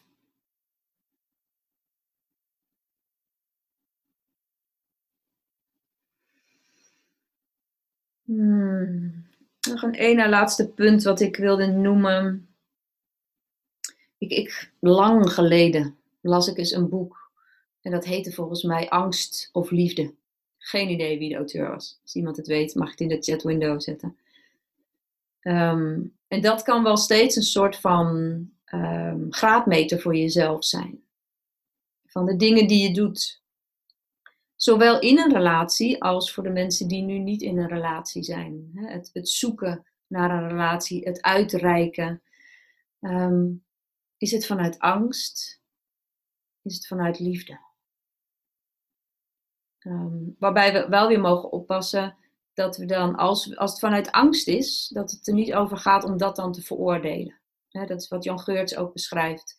Hmm. 8.24 8.59
Nog 9.68 9.82
een 9.82 9.94
ene 9.94 10.28
laatste 10.28 10.68
punt 10.68 11.02
wat 11.02 11.20
ik 11.20 11.36
wilde 11.36 11.66
noemen. 11.66 12.48
Ik, 14.18 14.30
ik, 14.30 14.72
lang 14.80 15.32
geleden 15.32 15.96
las 16.20 16.48
ik 16.48 16.58
eens 16.58 16.72
een 16.72 16.88
boek. 16.88 17.30
En 17.80 17.90
dat 17.90 18.04
heette 18.04 18.32
volgens 18.32 18.62
mij 18.62 18.88
Angst 18.88 19.48
of 19.52 19.70
Liefde. 19.70 20.14
Geen 20.58 20.88
idee 20.88 21.18
wie 21.18 21.28
de 21.28 21.34
auteur 21.34 21.68
was. 21.68 21.98
Als 22.02 22.14
iemand 22.14 22.36
het 22.36 22.46
weet, 22.46 22.74
mag 22.74 22.92
ik 22.92 22.98
het 22.98 23.10
in 23.10 23.16
de 23.16 23.22
chat 23.22 23.42
window 23.42 23.80
zetten. 23.80 24.16
Ehm, 25.40 26.00
en 26.28 26.40
dat 26.40 26.62
kan 26.62 26.82
wel 26.82 26.96
steeds 26.96 27.36
een 27.36 27.42
soort 27.42 27.76
van 27.76 28.06
um, 28.74 29.26
graadmeter 29.30 30.00
voor 30.00 30.16
jezelf 30.16 30.64
zijn. 30.64 31.02
Van 32.06 32.26
de 32.26 32.36
dingen 32.36 32.66
die 32.66 32.88
je 32.88 32.94
doet. 32.94 33.42
Zowel 34.62 35.00
in 35.00 35.18
een 35.18 35.32
relatie 35.32 36.02
als 36.02 36.32
voor 36.32 36.42
de 36.42 36.50
mensen 36.50 36.88
die 36.88 37.02
nu 37.02 37.18
niet 37.18 37.42
in 37.42 37.58
een 37.58 37.68
relatie 37.68 38.22
zijn. 38.22 38.70
Het, 38.74 39.10
het 39.12 39.28
zoeken 39.28 39.86
naar 40.06 40.30
een 40.30 40.48
relatie, 40.48 41.04
het 41.04 41.22
uitreiken. 41.22 42.22
Ehm, 43.00 43.46
is 44.16 44.30
het 44.30 44.46
vanuit 44.46 44.78
angst? 44.78 45.60
Is 46.62 46.74
het 46.74 46.86
vanuit 46.86 47.18
liefde? 47.18 47.60
Ehm, 49.78 50.18
waarbij 50.38 50.72
we 50.72 50.88
wel 50.88 51.08
weer 51.08 51.20
mogen 51.20 51.52
oppassen 51.52 52.16
dat 52.52 52.76
we 52.76 52.84
dan, 52.84 53.16
als, 53.16 53.56
als 53.56 53.70
het 53.70 53.80
vanuit 53.80 54.10
angst 54.10 54.48
is, 54.48 54.88
dat 54.88 55.10
het 55.10 55.26
er 55.26 55.34
niet 55.34 55.54
over 55.54 55.76
gaat 55.76 56.04
om 56.04 56.16
dat 56.16 56.36
dan 56.36 56.52
te 56.52 56.62
veroordelen. 56.62 57.40
dat 57.70 58.00
is 58.00 58.08
wat 58.08 58.24
Jan 58.24 58.40
Geurts 58.40 58.76
ook 58.76 58.92
beschrijft. 58.92 59.56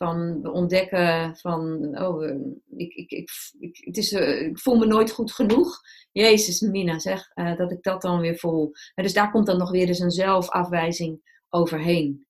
Van 0.00 0.46
ontdekken 0.46 1.36
van, 1.36 1.62
oh, 1.98 2.24
eh, 2.24 2.36
ik, 2.76 2.94
ik, 2.94 3.10
ik, 3.58 3.76
het 3.84 3.96
is, 3.96 4.12
eh, 4.12 4.42
ik 4.42 4.58
voel 4.58 4.78
me 4.78 4.86
nooit 4.86 5.10
goed 5.10 5.32
genoeg. 5.32 5.80
Jezus, 6.12 6.60
Mina, 6.60 6.98
zeg, 6.98 7.30
uh, 7.34 7.56
dat 7.56 7.70
ik 7.70 7.82
dat 7.82 8.02
dan 8.02 8.20
weer 8.20 8.38
voel. 8.38 8.72
Dus 8.94 9.12
daar 9.12 9.30
komt 9.30 9.46
dan 9.46 9.58
nog 9.58 9.70
weer 9.70 9.88
eens 9.88 9.98
een 9.98 10.10
zelfafwijzing 10.10 11.44
overheen. 11.48 12.26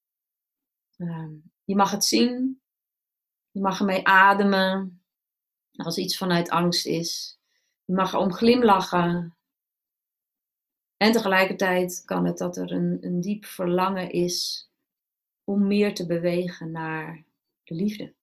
Uh, 0.96 1.28
je 1.64 1.76
mag 1.76 1.90
het 1.90 2.04
zien, 2.04 2.60
je 3.50 3.60
mag 3.60 3.78
ermee 3.78 4.06
ademen 4.06 5.02
als 5.72 5.98
iets 5.98 6.16
vanuit 6.16 6.50
angst 6.50 6.86
is. 6.86 7.38
Je 7.84 7.94
mag 7.94 8.12
erom 8.12 8.32
glimlachen. 8.32 9.36
En 10.96 11.12
tegelijkertijd 11.12 12.02
kan 12.04 12.26
het 12.26 12.38
dat 12.38 12.56
er 12.56 12.72
een, 12.72 12.98
een 13.00 13.20
diep 13.20 13.44
verlangen 13.44 14.10
is 14.10 14.70
om 15.44 15.66
meer 15.66 15.94
te 15.94 16.06
bewegen 16.06 16.70
naar 16.70 17.28
de 17.70 17.76
liefde. 17.76 18.14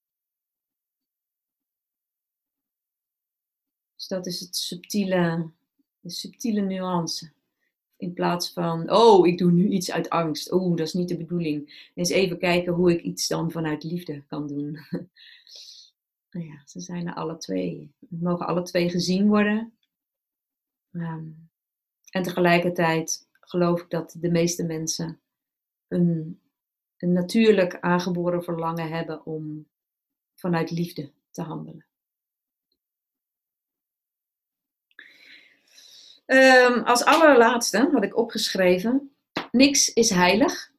Dus 3.94 4.06
dat 4.06 4.26
is 4.26 4.40
het 4.40 4.56
subtiele, 4.56 5.50
de 6.00 6.10
subtiele 6.10 6.60
nuance. 6.60 7.32
In 7.96 8.12
plaats 8.12 8.52
van, 8.52 8.90
oh, 8.90 9.26
ik 9.26 9.38
doe 9.38 9.52
nu 9.52 9.68
iets 9.68 9.90
uit 9.90 10.10
angst. 10.10 10.52
Oh, 10.52 10.76
dat 10.76 10.86
is 10.86 10.92
niet 10.92 11.08
de 11.08 11.16
bedoeling. 11.16 11.90
Eens 11.94 12.10
even 12.10 12.38
kijken 12.38 12.72
hoe 12.72 12.92
ik 12.92 13.02
iets 13.02 13.28
dan 13.28 13.50
vanuit 13.50 13.84
liefde 13.84 14.24
kan 14.26 14.46
doen. 14.46 14.72
nou 16.30 16.46
ja, 16.46 16.62
ze 16.66 16.80
zijn 16.80 17.06
er 17.06 17.14
alle 17.14 17.36
twee. 17.36 17.92
We 17.98 18.16
mogen 18.20 18.46
alle 18.46 18.62
twee 18.62 18.90
gezien 18.90 19.28
worden. 19.28 19.72
Um, 20.92 21.50
en 22.10 22.22
tegelijkertijd 22.22 23.28
geloof 23.40 23.80
ik 23.82 23.90
dat 23.90 24.16
de 24.18 24.30
meeste 24.30 24.64
mensen 24.64 25.20
een, 25.88 26.40
een 26.98 27.12
natuurlijk 27.12 27.80
aangeboren 27.80 28.44
verlangen 28.44 28.88
hebben 28.88 29.26
om 29.26 29.68
vanuit 30.34 30.70
liefde 30.70 31.12
te 31.30 31.42
handelen. 31.42 31.86
Um, 36.26 36.82
als 36.82 37.04
allerlaatste 37.04 37.88
had 37.92 38.04
ik 38.04 38.16
opgeschreven: 38.16 39.12
niks 39.50 39.92
is 39.92 40.10
heilig 40.10 40.72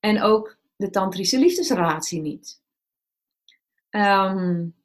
en 0.00 0.22
ook 0.22 0.56
de 0.76 0.90
tantrische 0.90 1.38
liefdesrelatie 1.38 2.20
niet. 2.20 2.62
Um, 3.90 4.76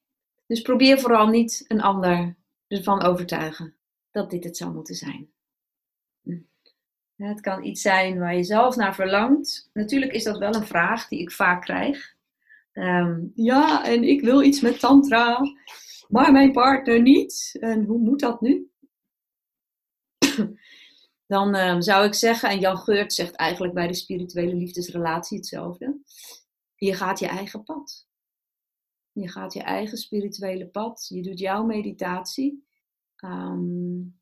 dus 0.45 0.61
probeer 0.61 0.99
vooral 0.99 1.27
niet 1.27 1.65
een 1.67 1.81
ander 1.81 2.35
ervan 2.67 3.01
overtuigen 3.01 3.75
dat 4.11 4.29
dit 4.29 4.43
het 4.43 4.57
zou 4.57 4.73
moeten 4.73 4.95
zijn. 4.95 5.31
Het 7.23 7.41
kan 7.41 7.63
iets 7.63 7.81
zijn 7.81 8.19
waar 8.19 8.35
je 8.35 8.43
zelf 8.43 8.75
naar 8.75 8.95
verlangt. 8.95 9.69
Natuurlijk 9.73 10.11
is 10.11 10.23
dat 10.23 10.37
wel 10.37 10.55
een 10.55 10.65
vraag 10.65 11.07
die 11.07 11.19
ik 11.19 11.31
vaak 11.31 11.61
krijg. 11.61 12.15
Um, 12.73 13.31
ja, 13.35 13.85
en 13.85 14.03
ik 14.03 14.21
wil 14.21 14.41
iets 14.41 14.61
met 14.61 14.79
Tantra, 14.79 15.41
maar 16.07 16.31
mijn 16.31 16.51
partner 16.51 17.01
niet. 17.01 17.57
En 17.59 17.83
hoe 17.83 17.99
moet 17.99 18.19
dat 18.19 18.41
nu? 18.41 18.71
Dan 21.27 21.55
um, 21.55 21.81
zou 21.81 22.05
ik 22.05 22.13
zeggen, 22.13 22.49
en 22.49 22.59
Jan 22.59 22.77
Geurt 22.77 23.13
zegt 23.13 23.35
eigenlijk 23.35 23.73
bij 23.73 23.87
de 23.87 23.93
spirituele 23.93 24.55
liefdesrelatie 24.55 25.37
hetzelfde: 25.37 25.97
je 26.75 26.93
gaat 26.93 27.19
je 27.19 27.27
eigen 27.27 27.63
pad. 27.63 28.07
Je 29.11 29.29
gaat 29.29 29.53
je 29.53 29.61
eigen 29.61 29.97
spirituele 29.97 30.67
pad. 30.67 31.05
Je 31.09 31.21
doet 31.21 31.39
jouw 31.39 31.63
meditatie. 31.63 32.65
Um, 33.25 34.21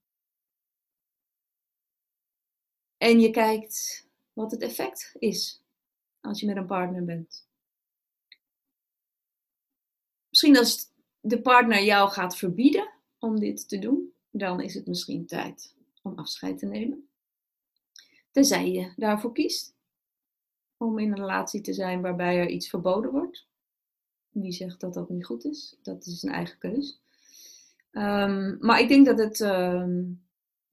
en 3.01 3.19
je 3.19 3.29
kijkt 3.29 4.07
wat 4.33 4.51
het 4.51 4.61
effect 4.61 5.15
is 5.19 5.61
als 6.19 6.39
je 6.39 6.45
met 6.45 6.55
een 6.55 6.65
partner 6.65 7.05
bent. 7.05 7.47
Misschien 10.29 10.57
als 10.57 10.91
de 11.19 11.41
partner 11.41 11.83
jou 11.83 12.09
gaat 12.09 12.37
verbieden 12.37 12.91
om 13.19 13.39
dit 13.39 13.67
te 13.67 13.79
doen, 13.79 14.13
dan 14.29 14.61
is 14.61 14.73
het 14.73 14.87
misschien 14.87 15.25
tijd 15.25 15.75
om 16.01 16.17
afscheid 16.17 16.57
te 16.57 16.65
nemen. 16.65 17.09
Tenzij 18.31 18.71
je 18.71 18.93
daarvoor 18.95 19.33
kiest 19.33 19.75
om 20.77 20.99
in 20.99 21.11
een 21.11 21.19
relatie 21.19 21.61
te 21.61 21.73
zijn 21.73 22.01
waarbij 22.01 22.39
er 22.39 22.49
iets 22.49 22.69
verboden 22.69 23.11
wordt. 23.11 23.47
Wie 24.29 24.51
zegt 24.51 24.79
dat 24.79 24.93
dat 24.93 25.09
niet 25.09 25.25
goed 25.25 25.45
is? 25.45 25.77
Dat 25.81 26.05
is 26.05 26.23
een 26.23 26.33
eigen 26.33 26.57
keus. 26.57 27.01
Um, 27.91 28.57
maar 28.59 28.79
ik 28.79 28.87
denk 28.87 29.05
dat 29.05 29.17
het 29.17 29.39
um, 29.39 30.25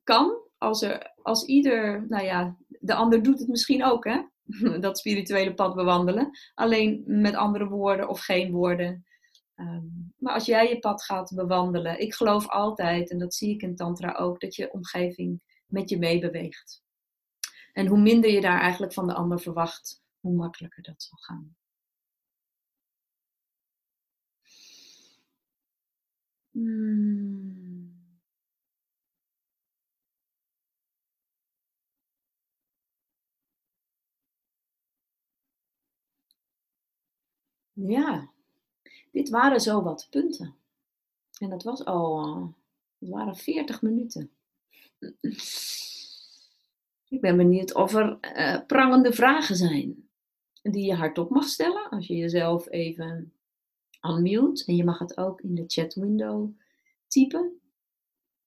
kan 0.02 0.46
als, 0.58 0.82
er, 0.82 1.12
als 1.28 1.44
ieder, 1.44 2.06
nou 2.08 2.24
ja, 2.24 2.56
de 2.68 2.94
ander 2.94 3.22
doet 3.22 3.38
het 3.38 3.48
misschien 3.48 3.84
ook, 3.84 4.04
hè? 4.04 4.22
dat 4.80 4.98
spirituele 4.98 5.54
pad 5.54 5.74
bewandelen. 5.74 6.30
Alleen 6.54 7.02
met 7.06 7.34
andere 7.34 7.68
woorden 7.68 8.08
of 8.08 8.20
geen 8.20 8.52
woorden. 8.52 9.06
Um, 9.56 10.12
maar 10.18 10.34
als 10.34 10.46
jij 10.46 10.68
je 10.68 10.78
pad 10.78 11.04
gaat 11.04 11.32
bewandelen, 11.34 12.00
ik 12.00 12.14
geloof 12.14 12.48
altijd, 12.48 13.10
en 13.10 13.18
dat 13.18 13.34
zie 13.34 13.54
ik 13.54 13.62
in 13.62 13.76
Tantra 13.76 14.12
ook, 14.12 14.40
dat 14.40 14.54
je 14.54 14.72
omgeving 14.72 15.40
met 15.66 15.90
je 15.90 15.98
meebeweegt. 15.98 16.82
En 17.72 17.86
hoe 17.86 17.98
minder 17.98 18.30
je 18.30 18.40
daar 18.40 18.60
eigenlijk 18.60 18.92
van 18.92 19.06
de 19.06 19.14
ander 19.14 19.40
verwacht, 19.40 20.02
hoe 20.20 20.34
makkelijker 20.34 20.82
dat 20.82 21.02
zal 21.02 21.18
gaan. 21.18 21.56
Hmm. 26.50 27.57
Ja, 37.86 38.30
dit 39.12 39.28
waren 39.28 39.60
zo 39.60 39.82
wat 39.82 40.06
punten. 40.10 40.54
En 41.38 41.50
dat 41.50 41.62
was 41.62 41.84
al, 41.84 42.54
het 42.98 43.08
waren 43.08 43.36
40 43.36 43.82
minuten. 43.82 44.30
Ik 47.08 47.20
ben 47.20 47.36
benieuwd 47.36 47.74
of 47.74 47.94
er 47.94 48.18
uh, 48.36 48.66
prangende 48.66 49.12
vragen 49.12 49.56
zijn 49.56 50.08
die 50.62 50.84
je 50.84 50.94
hardop 50.94 51.30
mag 51.30 51.44
stellen 51.44 51.88
als 51.88 52.06
je 52.06 52.16
jezelf 52.16 52.68
even 52.68 53.32
unmute. 54.00 54.64
En 54.64 54.76
je 54.76 54.84
mag 54.84 54.98
het 54.98 55.16
ook 55.16 55.40
in 55.40 55.54
de 55.54 55.64
chat 55.66 55.94
window 55.94 56.50
typen. 57.06 57.60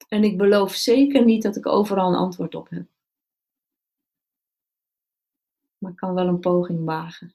En 0.07 0.23
ik 0.23 0.37
beloof 0.37 0.73
zeker 0.73 1.25
niet 1.25 1.43
dat 1.43 1.55
ik 1.55 1.65
overal 1.65 2.09
een 2.09 2.15
antwoord 2.15 2.55
op 2.55 2.69
heb. 2.69 2.87
Maar 5.77 5.91
ik 5.91 5.97
kan 5.97 6.13
wel 6.13 6.27
een 6.27 6.39
poging 6.39 6.85
wagen. 6.85 7.33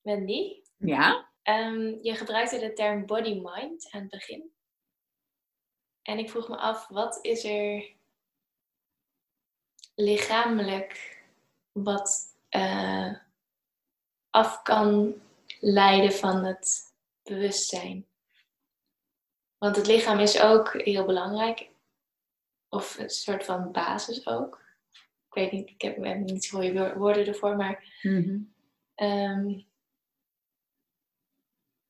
Wendy? 0.00 0.64
Ja? 0.76 1.28
Um, 1.42 1.98
je 2.02 2.14
gebruikte 2.14 2.58
de 2.58 2.72
term 2.72 3.06
body-mind 3.06 3.88
aan 3.90 4.00
het 4.00 4.10
begin. 4.10 4.54
En 6.02 6.18
ik 6.18 6.30
vroeg 6.30 6.48
me 6.48 6.56
af, 6.56 6.88
wat 6.88 7.18
is 7.22 7.44
er 7.44 7.94
lichamelijk 9.94 11.22
wat 11.72 12.36
uh, 12.50 13.14
af 14.30 14.62
kan 14.62 15.14
leiden 15.60 16.12
van 16.12 16.44
het 16.44 16.94
bewustzijn? 17.22 18.06
Want 19.58 19.76
het 19.76 19.86
lichaam 19.86 20.18
is 20.18 20.40
ook 20.40 20.72
heel 20.82 21.04
belangrijk. 21.04 21.70
Of 22.68 22.98
een 22.98 23.10
soort 23.10 23.44
van 23.44 23.72
basis 23.72 24.26
ook. 24.26 24.64
Ik 25.28 25.34
weet 25.34 25.52
niet, 25.52 25.70
ik 25.70 25.82
heb, 25.82 26.04
heb 26.04 26.18
niet 26.18 26.48
goede 26.48 26.94
woorden 26.96 27.26
ervoor, 27.26 27.56
maar... 27.56 28.00
Mm 28.02 28.22
-hmm. 28.22 28.54
um, 29.08 29.65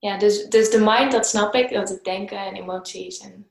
ja, 0.07 0.19
dus, 0.19 0.49
dus 0.49 0.71
de 0.71 0.79
mind, 0.79 1.13
dat 1.13 1.27
snap 1.27 1.55
ik, 1.55 1.71
dat 1.71 1.89
het 1.89 2.05
denken 2.05 2.39
en 2.39 2.55
emoties. 2.55 3.19
En, 3.19 3.47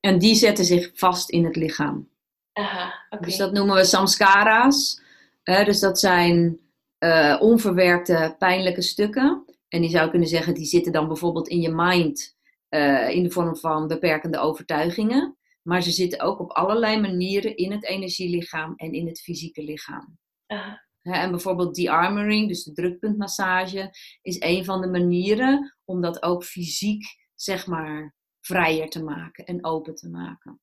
en 0.00 0.18
die 0.18 0.34
zetten 0.34 0.64
zich 0.64 0.90
vast 0.94 1.30
in 1.30 1.44
het 1.44 1.56
lichaam. 1.56 2.08
Aha, 2.52 3.06
okay. 3.10 3.24
Dus 3.24 3.36
dat 3.36 3.52
noemen 3.52 3.76
we 3.76 3.84
samskara's. 3.84 5.02
Uh, 5.44 5.64
dus 5.64 5.80
dat 5.80 5.98
zijn 5.98 6.60
uh, 6.98 7.36
onverwerkte 7.40 8.34
pijnlijke 8.38 8.82
stukken. 8.82 9.44
En 9.68 9.80
die 9.80 9.90
zou 9.90 10.10
kunnen 10.10 10.28
zeggen, 10.28 10.54
die 10.54 10.64
zitten 10.64 10.92
dan 10.92 11.06
bijvoorbeeld 11.08 11.48
in 11.48 11.60
je 11.60 11.70
mind 11.70 12.36
uh, 12.70 13.08
in 13.08 13.22
de 13.22 13.30
vorm 13.30 13.56
van 13.56 13.86
beperkende 13.86 14.38
overtuigingen. 14.38 15.36
Maar 15.62 15.82
ze 15.82 15.90
zitten 15.90 16.20
ook 16.20 16.40
op 16.40 16.50
allerlei 16.50 17.00
manieren 17.00 17.56
in 17.56 17.72
het 17.72 17.84
energielichaam 17.84 18.72
en 18.76 18.92
in 18.92 19.06
het 19.06 19.20
fysieke 19.20 19.62
lichaam. 19.62 20.18
Aha. 20.46 20.88
En 21.02 21.30
bijvoorbeeld 21.30 21.74
de-armoring, 21.74 22.48
dus 22.48 22.64
de 22.64 22.72
drukpuntmassage, 22.72 23.90
is 24.22 24.40
een 24.40 24.64
van 24.64 24.80
de 24.80 24.88
manieren 24.88 25.76
om 25.84 26.00
dat 26.00 26.22
ook 26.22 26.44
fysiek, 26.44 27.04
zeg 27.34 27.66
maar, 27.66 28.14
vrijer 28.40 28.88
te 28.88 29.02
maken 29.02 29.44
en 29.44 29.64
open 29.64 29.94
te 29.94 30.08
maken. 30.08 30.60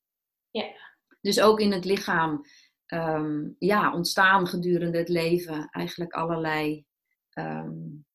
Ja. 0.51 0.65
Dus 1.21 1.41
ook 1.41 1.59
in 1.59 1.71
het 1.71 1.85
lichaam 1.85 2.41
um, 2.87 3.55
ja, 3.59 3.93
ontstaan 3.93 4.47
gedurende 4.47 4.97
het 4.97 5.09
leven 5.09 5.69
eigenlijk 5.69 6.13
allerlei 6.13 6.85
um, 7.33 8.05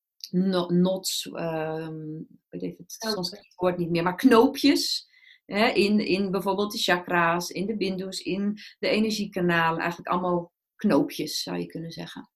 knots, 0.67 1.29
um, 1.33 2.19
ik 2.49 2.61
weet 2.61 2.61
even 2.61 2.85
het 2.87 3.53
woord 3.55 3.77
niet 3.77 3.89
meer, 3.89 4.03
maar 4.03 4.15
knoopjes. 4.15 5.11
Hè, 5.45 5.67
in, 5.67 5.99
in 5.99 6.31
bijvoorbeeld 6.31 6.71
de 6.71 6.77
chakra's, 6.77 7.49
in 7.49 7.65
de 7.65 7.77
bindus, 7.77 8.19
in 8.19 8.57
de 8.79 8.87
energiekanalen. 8.87 9.79
Eigenlijk 9.79 10.09
allemaal 10.09 10.51
knoopjes, 10.83 11.43
zou 11.43 11.57
je 11.57 11.65
kunnen 11.65 11.91
zeggen. 11.91 12.29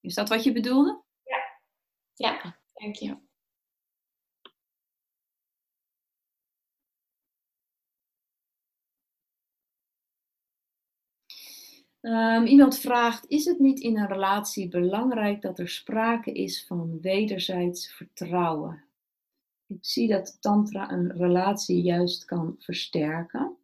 Is 0.00 0.14
dat 0.14 0.28
wat 0.28 0.44
je 0.44 0.52
bedoelde? 0.52 1.02
Ja. 1.22 1.60
Ja, 2.14 2.58
dank 2.72 2.94
je. 2.94 3.24
Um, 12.00 12.46
iemand 12.46 12.78
vraagt: 12.78 13.26
Is 13.28 13.44
het 13.44 13.58
niet 13.58 13.80
in 13.80 13.98
een 13.98 14.06
relatie 14.06 14.68
belangrijk 14.68 15.42
dat 15.42 15.58
er 15.58 15.68
sprake 15.68 16.32
is 16.32 16.66
van 16.66 17.00
wederzijds 17.00 17.92
vertrouwen? 17.92 18.84
Ik 19.66 19.84
zie 19.84 20.08
dat 20.08 20.36
Tantra 20.40 20.90
een 20.90 21.12
relatie 21.12 21.82
juist 21.82 22.24
kan 22.24 22.54
versterken. 22.58 23.55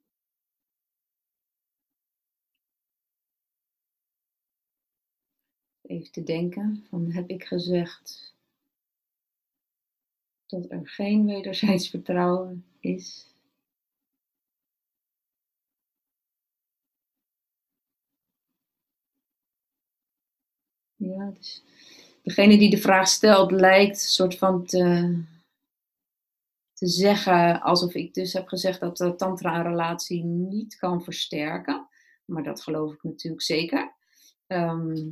Even 5.93 6.13
te 6.13 6.23
denken: 6.23 6.87
van, 6.89 7.11
heb 7.11 7.29
ik 7.29 7.45
gezegd 7.45 8.35
dat 10.47 10.71
er 10.71 10.89
geen 10.89 11.27
wederzijds 11.27 11.89
vertrouwen 11.91 12.65
is? 12.81 13.27
Ja, 20.97 21.31
dus 21.31 21.63
degene 22.23 22.59
die 22.59 22.71
de 22.71 22.79
vraag 22.79 23.09
stelt 23.09 23.51
lijkt 23.51 24.01
soort 24.01 24.39
van 24.39 24.67
te, 24.67 25.23
te 26.73 26.87
zeggen 26.87 27.61
alsof 27.61 27.95
ik 27.95 28.15
dus 28.15 28.33
heb 28.33 28.49
gezegd 28.49 28.81
dat 28.81 28.97
de 28.97 29.15
tantra 29.15 29.57
een 29.57 29.63
relatie 29.71 30.25
niet 30.25 30.77
kan 30.77 31.03
versterken. 31.03 31.89
Maar 32.25 32.43
dat 32.43 32.63
geloof 32.63 32.93
ik 32.95 33.03
natuurlijk 33.03 33.43
zeker. 33.43 33.95
Ehm, 34.47 35.11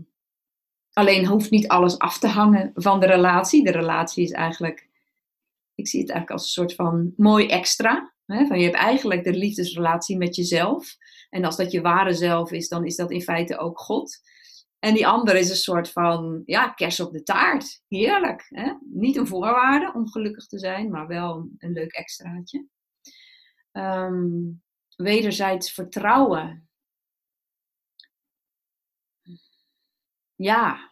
alleen 0.92 1.26
hoeft 1.26 1.50
niet 1.50 1.68
alles 1.68 1.98
af 1.98 2.18
te 2.18 2.28
hangen 2.28 2.70
van 2.74 3.00
de 3.00 3.06
relatie. 3.06 3.64
De 3.64 3.70
relatie 3.70 4.24
is 4.24 4.30
eigenlijk, 4.30 4.88
ik 5.74 5.88
zie 5.88 6.00
het 6.00 6.10
eigenlijk 6.10 6.40
als 6.40 6.42
een 6.42 6.62
soort 6.62 6.74
van 6.74 7.12
mooi 7.16 7.46
extra. 7.46 8.12
Hè? 8.26 8.46
Van 8.46 8.58
je 8.58 8.64
hebt 8.64 8.76
eigenlijk 8.76 9.24
de 9.24 9.32
liefdesrelatie 9.32 10.16
met 10.16 10.36
jezelf. 10.36 10.96
En 11.30 11.44
als 11.44 11.56
dat 11.56 11.72
je 11.72 11.80
ware 11.80 12.14
zelf 12.14 12.52
is, 12.52 12.68
dan 12.68 12.84
is 12.84 12.96
dat 12.96 13.10
in 13.10 13.22
feite 13.22 13.58
ook 13.58 13.78
God. 13.78 14.18
En 14.78 14.94
die 14.94 15.06
andere 15.06 15.38
is 15.38 15.50
een 15.50 15.56
soort 15.56 15.92
van, 15.92 16.42
ja, 16.44 16.68
kers 16.68 17.00
op 17.00 17.12
de 17.12 17.22
taart. 17.22 17.82
Heerlijk. 17.88 18.46
Hè? 18.48 18.72
Niet 18.92 19.16
een 19.16 19.26
voorwaarde 19.26 19.92
om 19.94 20.08
gelukkig 20.08 20.46
te 20.46 20.58
zijn, 20.58 20.90
maar 20.90 21.06
wel 21.06 21.48
een 21.58 21.72
leuk 21.72 21.92
extraatje. 21.92 22.66
Um, 23.72 24.62
wederzijds 24.96 25.72
vertrouwen. 25.72 26.69
Ja. 30.40 30.90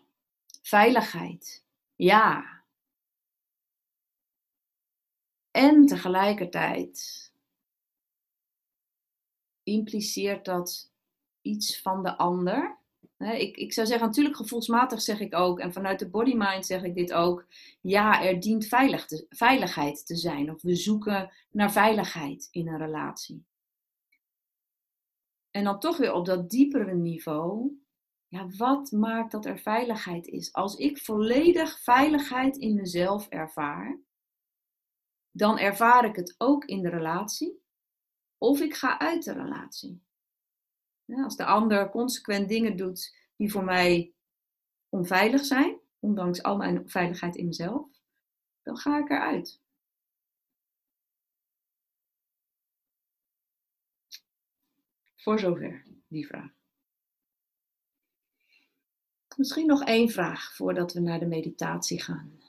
Veiligheid. 0.62 1.64
Ja. 1.94 2.62
En 5.50 5.86
tegelijkertijd 5.86 7.32
impliceert 9.62 10.44
dat 10.44 10.92
iets 11.40 11.80
van 11.80 12.02
de 12.02 12.16
ander 12.16 12.78
ik, 13.18 13.56
ik 13.56 13.72
zou 13.72 13.86
zeggen, 13.86 14.06
natuurlijk 14.06 14.36
gevoelsmatig 14.36 15.00
zeg 15.00 15.20
ik 15.20 15.34
ook, 15.34 15.60
en 15.60 15.72
vanuit 15.72 15.98
de 15.98 16.10
body 16.10 16.34
mind 16.34 16.66
zeg 16.66 16.82
ik 16.82 16.94
dit 16.94 17.12
ook, 17.12 17.46
ja, 17.80 18.24
er 18.24 18.40
dient 18.40 18.66
veiligheid 19.28 20.06
te 20.06 20.16
zijn. 20.16 20.50
Of 20.50 20.62
we 20.62 20.74
zoeken 20.74 21.32
naar 21.50 21.72
veiligheid 21.72 22.48
in 22.50 22.68
een 22.68 22.78
relatie. 22.78 23.44
En 25.50 25.64
dan 25.64 25.80
toch 25.80 25.96
weer 25.96 26.12
op 26.12 26.24
dat 26.24 26.50
diepere 26.50 26.94
niveau, 26.94 27.72
ja, 28.28 28.48
wat 28.48 28.90
maakt 28.90 29.32
dat 29.32 29.46
er 29.46 29.58
veiligheid 29.58 30.26
is? 30.26 30.52
Als 30.52 30.76
ik 30.76 30.98
volledig 30.98 31.82
veiligheid 31.82 32.56
in 32.56 32.74
mezelf 32.74 33.28
ervaar, 33.28 34.00
dan 35.30 35.58
ervaar 35.58 36.04
ik 36.04 36.16
het 36.16 36.34
ook 36.38 36.64
in 36.64 36.82
de 36.82 36.88
relatie, 36.88 37.62
of 38.38 38.60
ik 38.60 38.74
ga 38.74 38.98
uit 38.98 39.24
de 39.24 39.32
relatie. 39.32 40.02
Als 41.06 41.36
de 41.36 41.44
ander 41.44 41.90
consequent 41.90 42.48
dingen 42.48 42.76
doet 42.76 43.16
die 43.36 43.50
voor 43.50 43.64
mij 43.64 44.14
onveilig 44.88 45.44
zijn, 45.44 45.80
ondanks 45.98 46.42
al 46.42 46.56
mijn 46.56 46.90
veiligheid 46.90 47.36
in 47.36 47.46
mezelf, 47.46 47.86
dan 48.62 48.76
ga 48.76 48.98
ik 48.98 49.10
eruit. 49.10 49.60
Voor 55.16 55.38
zover 55.38 55.84
die 56.08 56.26
vraag. 56.26 56.57
Misschien 59.38 59.66
nog 59.66 59.84
één 59.84 60.08
vraag 60.08 60.54
voordat 60.54 60.92
we 60.92 61.00
naar 61.00 61.18
de 61.18 61.26
meditatie 61.26 62.02
gaan. 62.02 62.40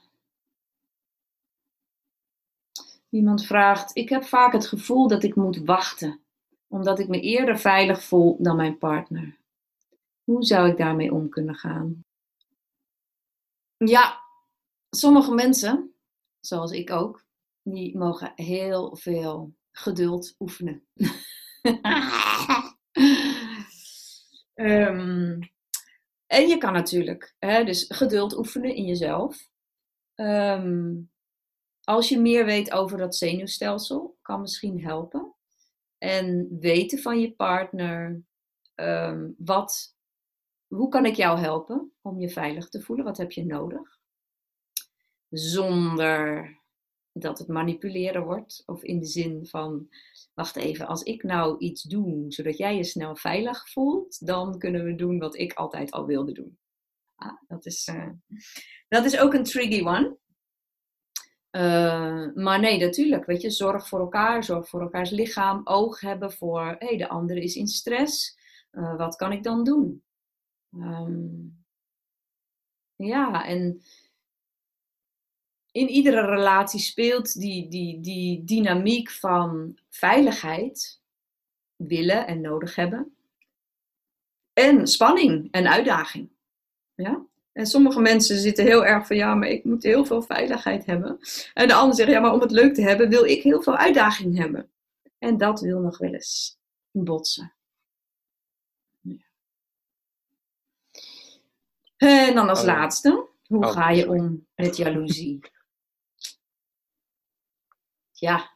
Iemand 3.08 3.46
vraagt: 3.46 3.96
Ik 3.96 4.08
heb 4.08 4.24
vaak 4.24 4.52
het 4.52 4.66
gevoel 4.66 5.08
dat 5.08 5.22
ik 5.22 5.34
moet 5.34 5.56
wachten 5.56 6.20
omdat 6.68 6.98
ik 6.98 7.08
me 7.08 7.20
eerder 7.20 7.58
veilig 7.58 8.04
voel 8.04 8.36
dan 8.38 8.56
mijn 8.56 8.78
partner. 8.78 9.38
Hoe 10.24 10.44
zou 10.44 10.68
ik 10.68 10.76
daarmee 10.76 11.12
om 11.12 11.28
kunnen 11.28 11.54
gaan? 11.54 12.04
Ja, 13.76 14.20
sommige 14.90 15.34
mensen, 15.34 15.94
zoals 16.40 16.70
ik 16.70 16.90
ook, 16.90 17.24
die 17.62 17.96
mogen 17.96 18.32
heel 18.34 18.96
veel 18.96 19.54
geduld 19.70 20.34
oefenen. 20.38 20.86
um, 24.54 25.38
en 26.30 26.48
je 26.48 26.58
kan 26.58 26.72
natuurlijk 26.72 27.34
hè, 27.38 27.64
dus 27.64 27.84
geduld 27.88 28.36
oefenen 28.36 28.74
in 28.74 28.84
jezelf. 28.84 29.48
Um, 30.14 31.10
als 31.84 32.08
je 32.08 32.18
meer 32.18 32.44
weet 32.44 32.72
over 32.72 32.98
dat 32.98 33.16
zenuwstelsel, 33.16 34.18
kan 34.22 34.40
misschien 34.40 34.84
helpen. 34.84 35.34
En 35.98 36.56
weten 36.60 36.98
van 36.98 37.20
je 37.20 37.32
partner, 37.32 38.22
um, 38.74 39.34
wat, 39.38 39.96
hoe 40.66 40.88
kan 40.88 41.06
ik 41.06 41.14
jou 41.14 41.38
helpen 41.38 41.92
om 42.00 42.20
je 42.20 42.30
veilig 42.30 42.68
te 42.68 42.82
voelen? 42.82 43.04
Wat 43.04 43.16
heb 43.16 43.32
je 43.32 43.44
nodig? 43.44 43.98
Zonder 45.28 46.59
dat 47.12 47.38
het 47.38 47.48
manipuleren 47.48 48.24
wordt. 48.24 48.62
Of 48.66 48.82
in 48.82 48.98
de 48.98 49.06
zin 49.06 49.46
van, 49.46 49.88
wacht 50.34 50.56
even, 50.56 50.86
als 50.86 51.02
ik 51.02 51.22
nou 51.22 51.58
iets 51.58 51.82
doe 51.82 52.24
zodat 52.28 52.56
jij 52.56 52.76
je 52.76 52.84
snel 52.84 53.16
veilig 53.16 53.70
voelt, 53.70 54.26
dan 54.26 54.58
kunnen 54.58 54.84
we 54.84 54.94
doen 54.94 55.18
wat 55.18 55.36
ik 55.36 55.52
altijd 55.52 55.90
al 55.90 56.06
wilde 56.06 56.32
doen. 56.32 56.58
Ah, 57.14 57.42
dat, 57.48 57.66
is, 57.66 57.88
uh, 57.88 58.10
dat 58.88 59.04
is 59.04 59.18
ook 59.18 59.34
een 59.34 59.44
tricky 59.44 59.80
one. 59.80 60.18
Uh, 61.56 62.34
maar 62.34 62.60
nee, 62.60 62.78
natuurlijk, 62.78 63.24
weet 63.24 63.42
je, 63.42 63.50
zorg 63.50 63.88
voor 63.88 64.00
elkaar, 64.00 64.44
zorg 64.44 64.68
voor 64.68 64.80
elkaars 64.80 65.10
lichaam, 65.10 65.60
oog 65.64 66.00
hebben 66.00 66.32
voor, 66.32 66.66
hé, 66.78 66.86
hey, 66.86 66.96
de 66.96 67.08
andere 67.08 67.42
is 67.42 67.56
in 67.56 67.66
stress, 67.66 68.38
uh, 68.72 68.96
wat 68.96 69.16
kan 69.16 69.32
ik 69.32 69.42
dan 69.42 69.64
doen? 69.64 70.02
Um, 70.74 71.64
ja, 72.96 73.46
en 73.46 73.82
in 75.72 75.88
iedere 75.88 76.26
relatie 76.26 76.80
speelt 76.80 77.40
die, 77.40 77.68
die, 77.68 78.00
die 78.00 78.44
dynamiek 78.44 79.10
van 79.10 79.78
veiligheid, 79.88 81.00
willen 81.76 82.26
en 82.26 82.40
nodig 82.40 82.74
hebben, 82.74 83.14
en 84.52 84.86
spanning 84.86 85.48
en 85.50 85.70
uitdaging. 85.70 86.30
Ja? 86.94 87.24
En 87.52 87.66
sommige 87.66 88.00
mensen 88.00 88.38
zitten 88.38 88.64
heel 88.64 88.84
erg 88.84 89.06
van 89.06 89.16
ja, 89.16 89.34
maar 89.34 89.48
ik 89.48 89.64
moet 89.64 89.82
heel 89.82 90.04
veel 90.04 90.22
veiligheid 90.22 90.86
hebben. 90.86 91.18
En 91.54 91.68
de 91.68 91.74
ander 91.74 91.96
zegt 91.96 92.10
ja, 92.10 92.20
maar 92.20 92.32
om 92.32 92.40
het 92.40 92.50
leuk 92.50 92.74
te 92.74 92.82
hebben 92.82 93.08
wil 93.08 93.24
ik 93.24 93.42
heel 93.42 93.62
veel 93.62 93.76
uitdaging 93.76 94.36
hebben. 94.36 94.70
En 95.18 95.36
dat 95.36 95.60
wil 95.60 95.80
nog 95.80 95.98
wel 95.98 96.12
eens 96.12 96.58
botsen. 96.90 97.54
En 101.96 102.34
dan 102.34 102.48
als 102.48 102.64
laatste, 102.64 103.28
hoe 103.46 103.66
oh, 103.66 103.72
ga 103.72 103.90
je 103.90 104.08
om 104.08 104.46
met 104.54 104.76
jaloezie? 104.76 105.40
Ja. 108.20 108.50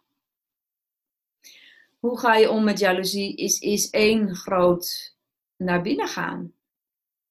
Hoe 1.99 2.19
ga 2.19 2.35
je 2.35 2.51
om 2.51 2.65
met 2.65 2.79
jaloezie 2.79 3.37
is, 3.37 3.59
is 3.59 3.91
één 3.91 4.35
groot 4.35 5.17
naar 5.57 5.83
binnen 5.83 6.09
gaan. 6.09 6.53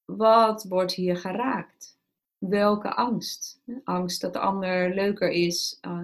Wat 0.06 0.64
wordt 0.64 0.94
hier 0.94 1.18
geraakt? 1.18 1.98
Welke 2.38 2.94
angst? 2.94 3.62
Angst 3.84 4.22
dat 4.22 4.34
de 4.34 4.40
ander 4.40 4.94
leuker 4.94 5.30
is. 5.30 5.78
Uh, 5.82 6.04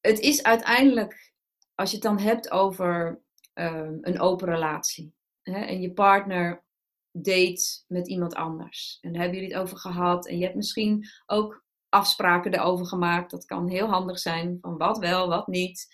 het 0.00 0.18
is 0.18 0.42
uiteindelijk, 0.42 1.32
als 1.74 1.90
je 1.90 1.96
het 1.96 2.04
dan 2.04 2.18
hebt 2.18 2.50
over 2.50 3.22
uh, 3.54 3.90
een 4.00 4.20
open 4.20 4.48
relatie. 4.48 5.14
Hè, 5.42 5.60
en 5.60 5.80
je 5.80 5.92
partner 5.92 6.64
date 7.12 7.82
met 7.88 8.08
iemand 8.08 8.34
anders. 8.34 8.98
En 9.00 9.12
daar 9.12 9.22
hebben 9.22 9.40
jullie 9.40 9.54
het 9.54 9.62
over 9.62 9.78
gehad. 9.78 10.26
En 10.26 10.38
je 10.38 10.44
hebt 10.44 10.56
misschien 10.56 11.08
ook 11.26 11.63
afspraken 11.94 12.54
erover 12.54 12.86
gemaakt. 12.86 13.30
Dat 13.30 13.44
kan 13.44 13.68
heel 13.68 13.86
handig 13.86 14.18
zijn. 14.18 14.58
Van 14.60 14.76
wat 14.76 14.98
wel, 14.98 15.28
wat 15.28 15.46
niet. 15.46 15.88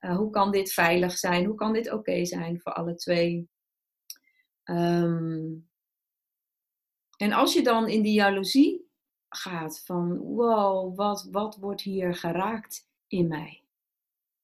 Uh, 0.00 0.16
hoe 0.16 0.30
kan 0.30 0.50
dit 0.50 0.72
veilig 0.72 1.18
zijn? 1.18 1.44
Hoe 1.44 1.54
kan 1.54 1.72
dit 1.72 1.92
oké 1.92 2.24
zijn 2.24 2.60
voor 2.60 2.72
alle 2.72 2.94
twee? 2.94 3.48
Um, 4.64 5.68
en 7.16 7.32
als 7.32 7.52
je 7.52 7.62
dan 7.62 7.88
in 7.88 8.02
die 8.02 8.12
jaloezie 8.12 8.88
gaat 9.28 9.82
van 9.84 10.18
wow, 10.18 10.96
wat, 10.96 11.28
wat 11.30 11.56
wordt 11.56 11.80
hier 11.80 12.14
geraakt 12.14 12.88
in 13.06 13.28
mij? 13.28 13.62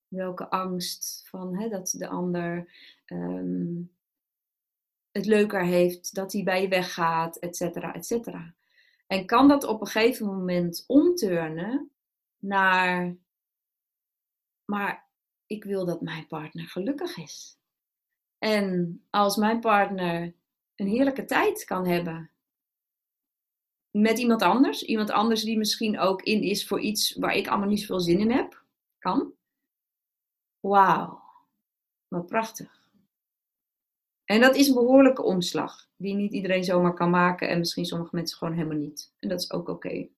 Welke 0.09 0.50
angst 0.50 1.26
van 1.28 1.57
hè, 1.57 1.68
dat 1.68 1.94
de 1.98 2.09
ander 2.09 2.68
ehm, 3.04 3.82
het 5.11 5.26
leuker 5.26 5.64
heeft, 5.64 6.14
dat 6.14 6.32
hij 6.32 6.42
bij 6.42 6.62
je 6.62 6.68
weggaat, 6.68 7.36
et 7.36 7.57
cetera, 7.57 7.94
et 7.94 8.07
cetera. 8.07 8.54
En 9.07 9.26
kan 9.26 9.48
dat 9.48 9.64
op 9.64 9.80
een 9.80 9.86
gegeven 9.86 10.26
moment 10.26 10.84
omturnen 10.86 11.90
naar, 12.38 13.16
maar 14.64 15.09
ik 15.46 15.64
wil 15.64 15.84
dat 15.84 16.00
mijn 16.00 16.26
partner 16.26 16.68
gelukkig 16.68 17.16
is. 17.16 17.59
En 18.38 19.00
als 19.11 19.36
mijn 19.36 19.61
partner 19.61 20.34
een 20.74 20.86
heerlijke 20.86 21.24
tijd 21.24 21.64
kan 21.64 21.86
hebben 21.86 22.30
met 23.96 24.18
iemand 24.18 24.42
anders, 24.42 24.82
iemand 24.82 25.11
anders 25.11 25.42
die 25.42 25.59
misschien 25.59 25.98
ook 25.98 26.22
in 26.22 26.42
is 26.42 26.66
voor 26.66 26.80
iets 26.80 27.14
waar 27.14 27.34
ik 27.34 27.48
allemaal 27.48 27.68
niet 27.68 27.80
zoveel 27.80 28.00
zin 28.00 28.18
in 28.18 28.30
heb, 28.30 28.64
kan. 28.98 29.32
Wauw, 30.61 31.22
wat 32.09 32.26
prachtig. 32.26 32.75
En 34.26 34.40
dat 34.40 34.56
is 34.56 34.68
een 34.68 34.74
behoorlijke 34.74 35.22
omslag, 35.22 35.88
die 35.96 36.14
niet 36.14 36.32
iedereen 36.32 36.64
zomaar 36.64 36.94
kan 36.94 37.10
maken 37.10 37.48
en 37.48 37.58
misschien 37.58 37.84
sommige 37.84 38.14
mensen 38.14 38.38
gewoon 38.38 38.54
helemaal 38.54 38.76
niet. 38.76 39.12
En 39.18 39.28
dat 39.28 39.40
is 39.40 39.52
ook 39.52 39.68
oké. 39.68 40.08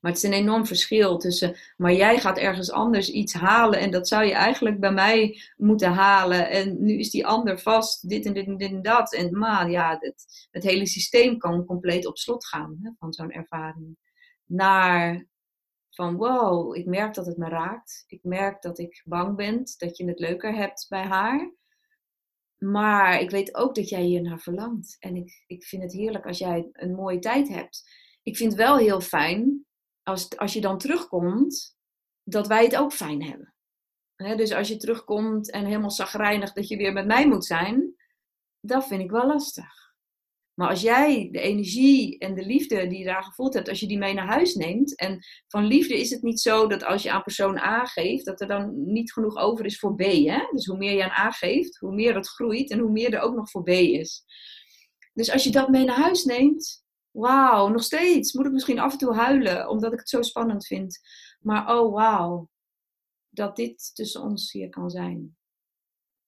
Maar 0.00 0.12
het 0.12 0.22
is 0.22 0.22
een 0.22 0.36
enorm 0.36 0.66
verschil 0.66 1.18
tussen, 1.18 1.56
maar 1.76 1.92
jij 1.92 2.18
gaat 2.20 2.38
ergens 2.38 2.70
anders 2.70 3.10
iets 3.10 3.32
halen 3.32 3.78
en 3.78 3.90
dat 3.90 4.08
zou 4.08 4.24
je 4.24 4.32
eigenlijk 4.32 4.80
bij 4.80 4.92
mij 4.92 5.40
moeten 5.56 5.92
halen. 5.92 6.50
En 6.50 6.84
nu 6.84 6.98
is 6.98 7.10
die 7.10 7.26
ander 7.26 7.58
vast, 7.58 8.08
dit 8.08 8.26
en 8.26 8.32
dit 8.32 8.46
en 8.46 8.56
dit 8.56 8.70
en 8.70 8.82
dat. 8.82 9.14
En 9.14 9.38
maar 9.38 9.70
ja, 9.70 9.96
het, 10.50 10.62
hele 10.62 10.86
systeem 10.86 11.38
kan 11.38 11.64
compleet 11.64 12.06
op 12.06 12.18
slot 12.18 12.46
gaan 12.46 12.78
hè, 12.82 12.90
van 12.98 13.12
zo'n 13.12 13.32
ervaring. 13.32 13.96
Naar 14.44 15.26
van 15.90 16.16
wow, 16.16 16.76
ik 16.76 16.86
merk 16.86 17.14
dat 17.14 17.26
het 17.26 17.36
me 17.36 17.48
raakt. 17.48 18.04
Ik 18.06 18.20
merk 18.22 18.62
dat 18.62 18.78
ik 18.78 19.02
bang 19.04 19.36
ben 19.36 19.62
dat 19.78 19.96
je 19.96 20.04
het 20.04 20.18
leuker 20.18 20.54
hebt 20.54 20.86
bij 20.88 21.02
haar. 21.02 21.52
Maar 22.58 23.20
ik 23.20 23.30
weet 23.30 23.54
ook 23.54 23.74
dat 23.74 23.88
jij 23.88 24.02
hier 24.02 24.22
naar 24.22 24.40
verlangt. 24.40 24.96
En 24.98 25.16
ik, 25.16 25.44
ik 25.46 25.64
vind 25.64 25.82
het 25.82 25.92
heerlijk 25.92 26.26
als 26.26 26.38
jij 26.38 26.68
een 26.72 26.94
mooie 26.94 27.18
tijd 27.18 27.48
hebt. 27.48 27.90
Ik 28.22 28.36
vind 28.36 28.52
het 28.52 28.60
wel 28.60 28.76
heel 28.76 29.00
fijn 29.00 29.66
als, 30.02 30.36
als 30.36 30.52
je 30.52 30.60
dan 30.60 30.78
terugkomt, 30.78 31.76
dat 32.22 32.46
wij 32.46 32.64
het 32.64 32.76
ook 32.76 32.92
fijn 32.92 33.22
hebben. 33.22 33.54
dus 34.36 34.52
als 34.52 34.68
je 34.68 34.76
terugkomt 34.76 35.50
en 35.50 35.64
helemaal 35.64 35.90
zagrijnig 35.90 36.52
dat 36.52 36.68
je 36.68 36.76
weer 36.76 36.92
met 36.92 37.06
mij 37.06 37.28
moet 37.28 37.44
zijn, 37.44 37.94
dat 38.60 38.86
vind 38.86 39.02
ik 39.02 39.10
wel 39.10 39.26
lastig. 39.26 39.87
Maar 40.58 40.68
als 40.68 40.80
jij 40.80 41.28
de 41.32 41.40
energie 41.40 42.18
en 42.18 42.34
de 42.34 42.46
liefde 42.46 42.86
die 42.86 42.98
je 42.98 43.04
daar 43.04 43.22
gevoeld 43.22 43.54
hebt, 43.54 43.68
als 43.68 43.80
je 43.80 43.86
die 43.86 43.98
mee 43.98 44.14
naar 44.14 44.26
huis 44.26 44.54
neemt. 44.54 44.96
En 44.96 45.24
van 45.48 45.64
liefde 45.64 46.00
is 46.00 46.10
het 46.10 46.22
niet 46.22 46.40
zo 46.40 46.66
dat 46.66 46.84
als 46.84 47.02
je 47.02 47.10
aan 47.10 47.22
persoon 47.22 47.58
A 47.58 47.84
geeft, 47.84 48.24
dat 48.24 48.40
er 48.40 48.46
dan 48.46 48.92
niet 48.92 49.12
genoeg 49.12 49.36
over 49.36 49.64
is 49.64 49.78
voor 49.78 49.94
B. 49.94 50.00
Hè? 50.00 50.48
Dus 50.50 50.66
hoe 50.66 50.76
meer 50.76 50.96
je 50.96 51.04
aan 51.04 51.26
A 51.26 51.30
geeft, 51.30 51.78
hoe 51.78 51.94
meer 51.94 52.12
dat 52.12 52.28
groeit 52.28 52.70
en 52.70 52.78
hoe 52.78 52.90
meer 52.90 53.14
er 53.14 53.20
ook 53.20 53.34
nog 53.34 53.50
voor 53.50 53.62
B 53.62 53.68
is. 53.68 54.24
Dus 55.12 55.30
als 55.30 55.44
je 55.44 55.50
dat 55.50 55.68
mee 55.68 55.84
naar 55.84 56.00
huis 56.00 56.24
neemt, 56.24 56.84
wauw, 57.10 57.68
nog 57.68 57.82
steeds 57.82 58.32
moet 58.32 58.46
ik 58.46 58.52
misschien 58.52 58.78
af 58.78 58.92
en 58.92 58.98
toe 58.98 59.14
huilen, 59.14 59.68
omdat 59.68 59.92
ik 59.92 59.98
het 59.98 60.08
zo 60.08 60.22
spannend 60.22 60.66
vind. 60.66 60.98
Maar 61.40 61.78
oh 61.78 61.94
wauw, 61.94 62.50
dat 63.28 63.56
dit 63.56 63.94
tussen 63.94 64.22
ons 64.22 64.52
hier 64.52 64.68
kan 64.68 64.90
zijn. 64.90 65.36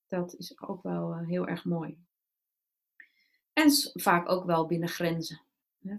Dat 0.07 0.35
is 0.35 0.61
ook 0.61 0.83
wel 0.83 1.13
eh, 1.13 1.27
heel 1.27 1.47
erg 1.47 1.65
mooi. 1.65 1.99
En 3.61 3.71
vaak 4.03 4.31
ook 4.31 4.45
wel 4.45 4.67
binnen 4.67 4.89
grenzen. 4.89 5.41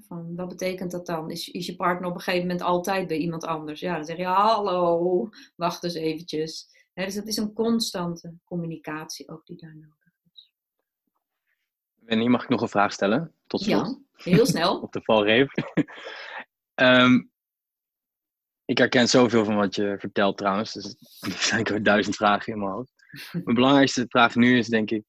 Van, 0.07 0.35
wat 0.35 0.47
betekent 0.47 0.91
dat 0.91 1.05
dan? 1.05 1.29
Is, 1.29 1.49
is 1.49 1.65
je 1.65 1.75
partner 1.75 2.09
op 2.09 2.15
een 2.15 2.21
gegeven 2.21 2.47
moment 2.47 2.65
altijd 2.65 3.07
bij 3.07 3.17
iemand 3.17 3.45
anders? 3.45 3.79
Ja, 3.79 3.95
dan 3.95 4.05
zeg 4.05 4.17
je 4.17 4.25
hallo, 4.25 5.29
wacht 5.55 5.83
eens 5.83 5.93
eventjes. 5.93 6.67
dus 6.93 7.15
het 7.15 7.27
is 7.27 7.37
een 7.37 7.53
constante 7.53 8.33
communicatie 8.43 9.29
ook 9.29 9.45
die 9.45 9.57
daar 9.57 9.75
nodig 9.75 10.13
is. 10.33 10.51
Wendy, 11.95 12.27
mag 12.27 12.43
ik 12.43 12.49
nog 12.49 12.61
een 12.61 12.67
vraag 12.67 12.93
stellen? 12.93 13.33
Tot 13.47 13.61
slot. 13.61 13.99
Ja, 14.15 14.23
heel 14.31 14.45
snel. 14.45 14.79
op 14.81 14.91
de 14.91 15.01
valreep. 15.01 15.49
um, 16.75 17.31
ik 18.71 18.77
herken 18.77 19.07
zoveel 19.07 19.45
van 19.45 19.55
wat 19.55 19.75
je 19.75 19.95
vertelt 19.99 20.37
trouwens. 20.37 20.73
Dus 20.73 20.85
er 21.19 21.31
zijn 21.31 21.83
duizend 21.83 22.15
vragen 22.15 22.53
in 22.53 22.59
mijn 22.59 22.71
hoofd. 22.71 22.91
Mijn 23.31 23.55
belangrijkste 23.55 24.05
vraag 24.07 24.35
nu 24.35 24.57
is 24.57 24.67
denk 24.67 24.91
ik, 24.91 25.03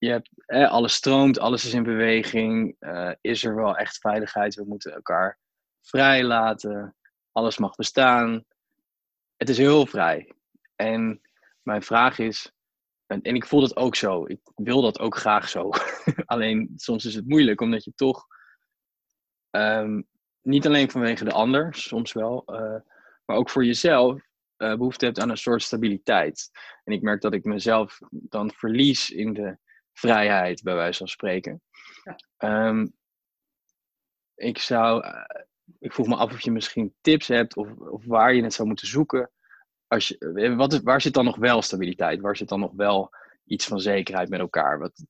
je 0.00 0.10
hebt, 0.10 0.30
alles 0.70 0.94
stroomt, 0.94 1.38
alles 1.38 1.64
is 1.64 1.74
in 1.74 1.82
beweging. 1.82 2.76
Uh, 2.80 3.12
is 3.20 3.44
er 3.44 3.54
wel 3.54 3.76
echt 3.76 3.98
veiligheid? 3.98 4.54
We 4.54 4.64
moeten 4.64 4.92
elkaar 4.92 5.38
vrij 5.80 6.24
laten. 6.24 6.96
Alles 7.32 7.58
mag 7.58 7.74
bestaan. 7.74 8.44
Het 9.36 9.48
is 9.48 9.58
heel 9.58 9.86
vrij. 9.86 10.32
En 10.76 11.20
mijn 11.62 11.82
vraag 11.82 12.18
is, 12.18 12.52
en, 13.06 13.22
en 13.22 13.34
ik 13.34 13.46
voel 13.46 13.60
dat 13.60 13.76
ook 13.76 13.96
zo. 13.96 14.26
Ik 14.26 14.40
wil 14.54 14.82
dat 14.82 14.98
ook 14.98 15.16
graag 15.16 15.48
zo. 15.48 15.70
alleen 16.24 16.72
soms 16.76 17.04
is 17.04 17.14
het 17.14 17.28
moeilijk, 17.28 17.60
omdat 17.60 17.84
je 17.84 17.92
toch 17.94 18.26
um, 19.50 20.08
niet 20.42 20.66
alleen 20.66 20.90
vanwege 20.90 21.24
de 21.24 21.32
ander, 21.32 21.74
soms 21.74 22.12
wel, 22.12 22.42
uh, 22.46 22.80
maar 23.24 23.36
ook 23.36 23.50
voor 23.50 23.64
jezelf 23.64 24.22
uh, 24.58 24.76
behoefte 24.76 25.04
hebt 25.04 25.20
aan 25.20 25.30
een 25.30 25.36
soort 25.36 25.62
stabiliteit. 25.62 26.50
En 26.84 26.92
ik 26.92 27.02
merk 27.02 27.20
dat 27.20 27.34
ik 27.34 27.44
mezelf 27.44 27.98
dan 28.10 28.52
verlies 28.52 29.10
in 29.10 29.32
de 29.32 29.58
vrijheid, 29.92 30.62
bij 30.62 30.74
wijze 30.74 30.98
van 30.98 31.08
spreken. 31.08 31.62
Ja. 32.04 32.68
Um, 32.68 32.98
ik 34.34 34.58
zou, 34.58 35.04
uh, 35.04 35.24
ik 35.78 35.92
vroeg 35.92 36.06
me 36.06 36.16
af 36.16 36.32
of 36.32 36.40
je 36.40 36.50
misschien 36.50 36.94
tips 37.00 37.28
hebt 37.28 37.56
of, 37.56 37.76
of 37.76 38.04
waar 38.04 38.34
je 38.34 38.42
het 38.42 38.54
zou 38.54 38.68
moeten 38.68 38.86
zoeken. 38.86 39.30
Als 39.86 40.08
je, 40.08 40.18
eh, 40.18 40.56
wat 40.56 40.72
is, 40.72 40.80
waar 40.80 41.00
zit 41.00 41.14
dan 41.14 41.24
nog 41.24 41.36
wel 41.36 41.62
stabiliteit? 41.62 42.20
Waar 42.20 42.36
zit 42.36 42.48
dan 42.48 42.60
nog 42.60 42.72
wel 42.72 43.10
iets 43.44 43.66
van 43.66 43.80
zekerheid 43.80 44.28
met 44.28 44.40
elkaar? 44.40 44.78
Wat, 44.78 45.04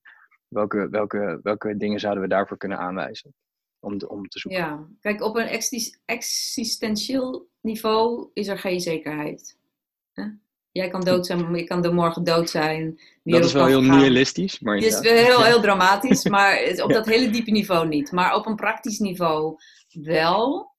welke, 0.47 0.89
welke, 0.89 1.39
welke 1.43 1.77
dingen 1.77 1.99
zouden 1.99 2.23
we 2.23 2.29
daarvoor 2.29 2.57
kunnen 2.57 2.77
aanwijzen? 2.77 3.33
Om, 3.79 4.01
om 4.07 4.27
te 4.27 4.39
zoeken. 4.39 4.61
Ja, 4.61 4.87
kijk, 4.99 5.21
op 5.21 5.35
een 5.35 5.61
existentieel 6.05 7.49
niveau 7.61 8.29
is 8.33 8.47
er 8.47 8.59
geen 8.59 8.79
zekerheid. 8.79 9.59
Jij 10.71 10.89
kan 10.89 11.01
dood 11.01 11.25
zijn, 11.25 11.51
maar 11.51 11.59
ik 11.59 11.67
kan 11.67 11.85
er 11.85 11.93
morgen 11.93 12.23
dood 12.23 12.49
zijn. 12.49 12.99
Dat 13.23 13.45
is 13.45 13.53
wel 13.53 13.65
heel 13.65 13.81
nihilistisch. 13.81 14.59
Maar 14.59 14.75
Het 14.75 14.83
is 14.83 14.99
wel 14.99 15.13
heel, 15.13 15.43
heel 15.43 15.61
dramatisch, 15.61 16.25
maar 16.25 16.81
op 16.83 16.93
dat 16.93 17.05
hele 17.05 17.29
diepe 17.29 17.51
niveau 17.51 17.87
niet. 17.87 18.11
Maar 18.11 18.35
op 18.35 18.45
een 18.45 18.55
praktisch 18.55 18.99
niveau 18.99 19.57
wel. 19.91 20.69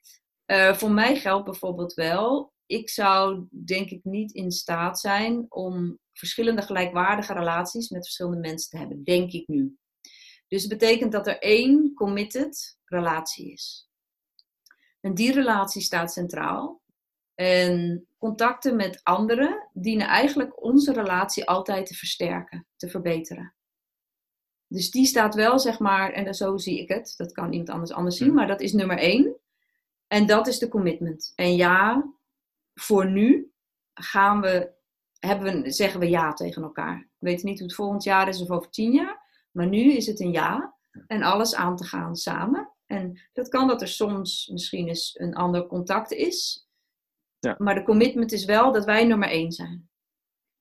Uh, 0.46 0.74
voor 0.74 0.90
mij 0.90 1.16
geldt 1.16 1.44
bijvoorbeeld 1.44 1.94
wel, 1.94 2.52
ik 2.66 2.90
zou 2.90 3.46
denk 3.50 3.90
ik 3.90 4.04
niet 4.04 4.32
in 4.32 4.50
staat 4.50 5.00
zijn 5.00 5.46
om 5.48 5.98
verschillende 6.12 6.62
gelijkwaardige 6.62 7.32
relaties 7.32 7.88
met 7.88 8.04
verschillende 8.04 8.40
mensen 8.40 8.70
te 8.70 8.78
hebben, 8.78 9.04
denk 9.04 9.32
ik 9.32 9.48
nu. 9.48 9.76
Dus 10.48 10.62
het 10.62 10.78
betekent 10.78 11.12
dat 11.12 11.26
er 11.26 11.38
één 11.38 11.94
committed 11.94 12.78
relatie 12.84 13.52
is. 13.52 13.88
En 15.00 15.14
die 15.14 15.32
relatie 15.32 15.82
staat 15.82 16.12
centraal. 16.12 16.82
En 17.34 18.06
contacten 18.22 18.76
met 18.76 19.00
anderen 19.02 19.68
dienen 19.72 20.06
eigenlijk 20.06 20.62
onze 20.62 20.92
relatie 20.92 21.46
altijd 21.48 21.86
te 21.86 21.94
versterken, 21.94 22.66
te 22.76 22.88
verbeteren. 22.88 23.54
Dus 24.66 24.90
die 24.90 25.06
staat 25.06 25.34
wel, 25.34 25.58
zeg 25.58 25.78
maar, 25.78 26.12
en 26.12 26.34
zo 26.34 26.56
zie 26.56 26.80
ik 26.80 26.88
het, 26.88 27.14
dat 27.16 27.32
kan 27.32 27.52
iemand 27.52 27.70
anders 27.70 27.92
anders 27.92 28.16
zien, 28.16 28.28
mm. 28.28 28.34
maar 28.34 28.46
dat 28.46 28.60
is 28.60 28.72
nummer 28.72 28.98
één. 28.98 29.36
En 30.06 30.26
dat 30.26 30.46
is 30.46 30.58
de 30.58 30.68
commitment. 30.68 31.32
En 31.34 31.56
ja, 31.56 32.10
voor 32.74 33.10
nu 33.10 33.52
gaan 33.94 34.40
we, 34.40 34.72
hebben 35.18 35.62
we, 35.62 35.70
zeggen 35.70 36.00
we 36.00 36.08
ja 36.08 36.32
tegen 36.32 36.62
elkaar. 36.62 37.08
We 37.18 37.28
weten 37.28 37.46
niet 37.46 37.58
hoe 37.58 37.66
het 37.66 37.76
volgend 37.76 38.04
jaar 38.04 38.28
is 38.28 38.42
of 38.42 38.50
over 38.50 38.70
tien 38.70 38.92
jaar, 38.92 39.46
maar 39.50 39.66
nu 39.66 39.92
is 39.92 40.06
het 40.06 40.20
een 40.20 40.32
ja. 40.32 40.74
En 41.06 41.22
alles 41.22 41.54
aan 41.54 41.76
te 41.76 41.84
gaan 41.84 42.16
samen. 42.16 42.72
En 42.86 43.20
dat 43.32 43.48
kan 43.48 43.66
dat 43.68 43.80
er 43.80 43.88
soms 43.88 44.46
misschien 44.52 44.88
eens 44.88 45.18
een 45.18 45.34
ander 45.34 45.66
contact 45.66 46.12
is. 46.12 46.66
Ja. 47.42 47.54
Maar 47.58 47.74
de 47.74 47.82
commitment 47.82 48.32
is 48.32 48.44
wel 48.44 48.72
dat 48.72 48.84
wij 48.84 49.04
nummer 49.04 49.28
één 49.28 49.52
zijn. 49.52 49.88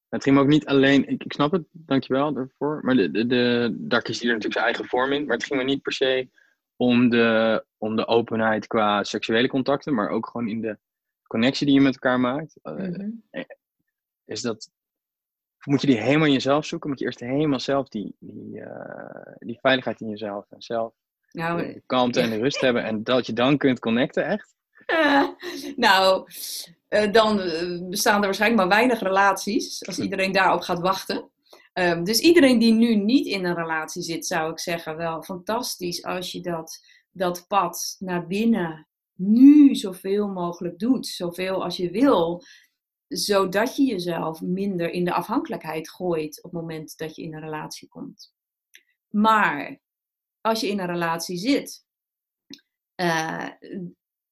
Het 0.09 0.23
ging 0.23 0.35
me 0.35 0.41
ook 0.41 0.47
niet 0.47 0.65
alleen, 0.65 1.07
ik, 1.07 1.23
ik 1.23 1.33
snap 1.33 1.51
het, 1.51 1.63
dankjewel 1.71 2.33
daarvoor. 2.33 2.79
Maar 2.83 2.95
de, 2.95 3.11
de, 3.11 3.25
de, 3.25 3.75
daar 3.79 4.01
kiest 4.01 4.21
iedereen 4.21 4.41
natuurlijk 4.41 4.53
zijn 4.53 4.65
eigen 4.65 4.85
vorm 4.85 5.11
in. 5.11 5.25
Maar 5.25 5.35
het 5.35 5.45
ging 5.45 5.59
me 5.59 5.65
niet 5.65 5.81
per 5.81 5.93
se 5.93 6.29
om 6.75 7.09
de, 7.09 7.65
om 7.77 7.95
de 7.95 8.07
openheid 8.07 8.67
qua 8.67 9.03
seksuele 9.03 9.47
contacten, 9.47 9.93
maar 9.93 10.09
ook 10.09 10.27
gewoon 10.27 10.47
in 10.47 10.61
de 10.61 10.77
connectie 11.27 11.65
die 11.65 11.75
je 11.75 11.81
met 11.81 11.93
elkaar 11.93 12.19
maakt. 12.19 12.59
Eh, 12.61 12.73
mhm. 12.73 13.09
eh, 13.29 13.43
is 14.25 14.41
dat, 14.41 14.69
moet 15.65 15.81
je 15.81 15.87
die 15.87 16.01
helemaal 16.01 16.27
in 16.27 16.33
jezelf 16.33 16.65
zoeken? 16.65 16.89
Moet 16.89 16.99
je 16.99 17.05
eerst 17.05 17.19
helemaal 17.19 17.59
zelf 17.59 17.87
die, 17.87 18.15
die, 18.19 18.55
uh, 18.55 19.33
die 19.37 19.59
veiligheid 19.59 20.01
in 20.01 20.09
jezelf 20.09 20.45
en 20.49 20.61
zelf 20.61 20.93
nou, 21.31 21.73
de 21.73 21.83
kalmte 21.85 22.21
en 22.21 22.29
de 22.29 22.39
rust 22.39 22.61
hebben 22.65 22.83
en 22.83 23.03
dat 23.03 23.25
je 23.25 23.33
dan 23.33 23.57
kunt 23.57 23.79
connecten 23.79 24.25
echt? 24.25 24.55
nou, 25.75 26.27
uh, 26.89 27.11
dan 27.11 27.39
eh, 27.39 27.89
bestaan 27.89 28.15
er 28.15 28.25
waarschijnlijk 28.25 28.61
maar 28.61 28.77
weinig 28.77 28.99
relaties 28.99 29.87
als 29.87 29.99
iedereen 29.99 30.31
daarop 30.31 30.61
gaat 30.61 30.79
wachten. 30.79 31.29
Um, 31.73 32.03
dus 32.03 32.19
iedereen 32.19 32.59
die 32.59 32.73
nu 32.73 32.95
niet 32.95 33.25
in 33.25 33.45
een 33.45 33.55
relatie 33.55 34.01
zit, 34.01 34.25
zou 34.25 34.51
ik 34.51 34.59
zeggen, 34.59 34.97
wel 34.97 35.23
fantastisch 35.23 36.03
als 36.03 36.31
je 36.31 36.41
dat 36.41 36.79
dat 37.11 37.47
pad 37.47 37.95
naar 37.99 38.27
binnen 38.27 38.87
nu 39.15 39.75
zoveel 39.75 40.27
mogelijk 40.27 40.79
doet, 40.79 41.07
zoveel 41.07 41.63
als 41.63 41.77
je 41.77 41.91
wil, 41.91 42.43
zodat 43.07 43.75
je 43.75 43.83
jezelf 43.83 44.41
minder 44.41 44.89
in 44.89 45.05
de 45.05 45.13
afhankelijkheid 45.13 45.89
gooit 45.89 46.43
op 46.43 46.51
het 46.51 46.61
moment 46.61 46.97
dat 46.97 47.15
je 47.15 47.21
in 47.21 47.33
een 47.33 47.41
relatie 47.41 47.87
komt. 47.87 48.33
Maar 49.09 49.79
als 50.41 50.59
je 50.59 50.67
in 50.67 50.79
een 50.79 50.87
relatie 50.87 51.37
zit, 51.37 51.85
uh, 52.95 53.49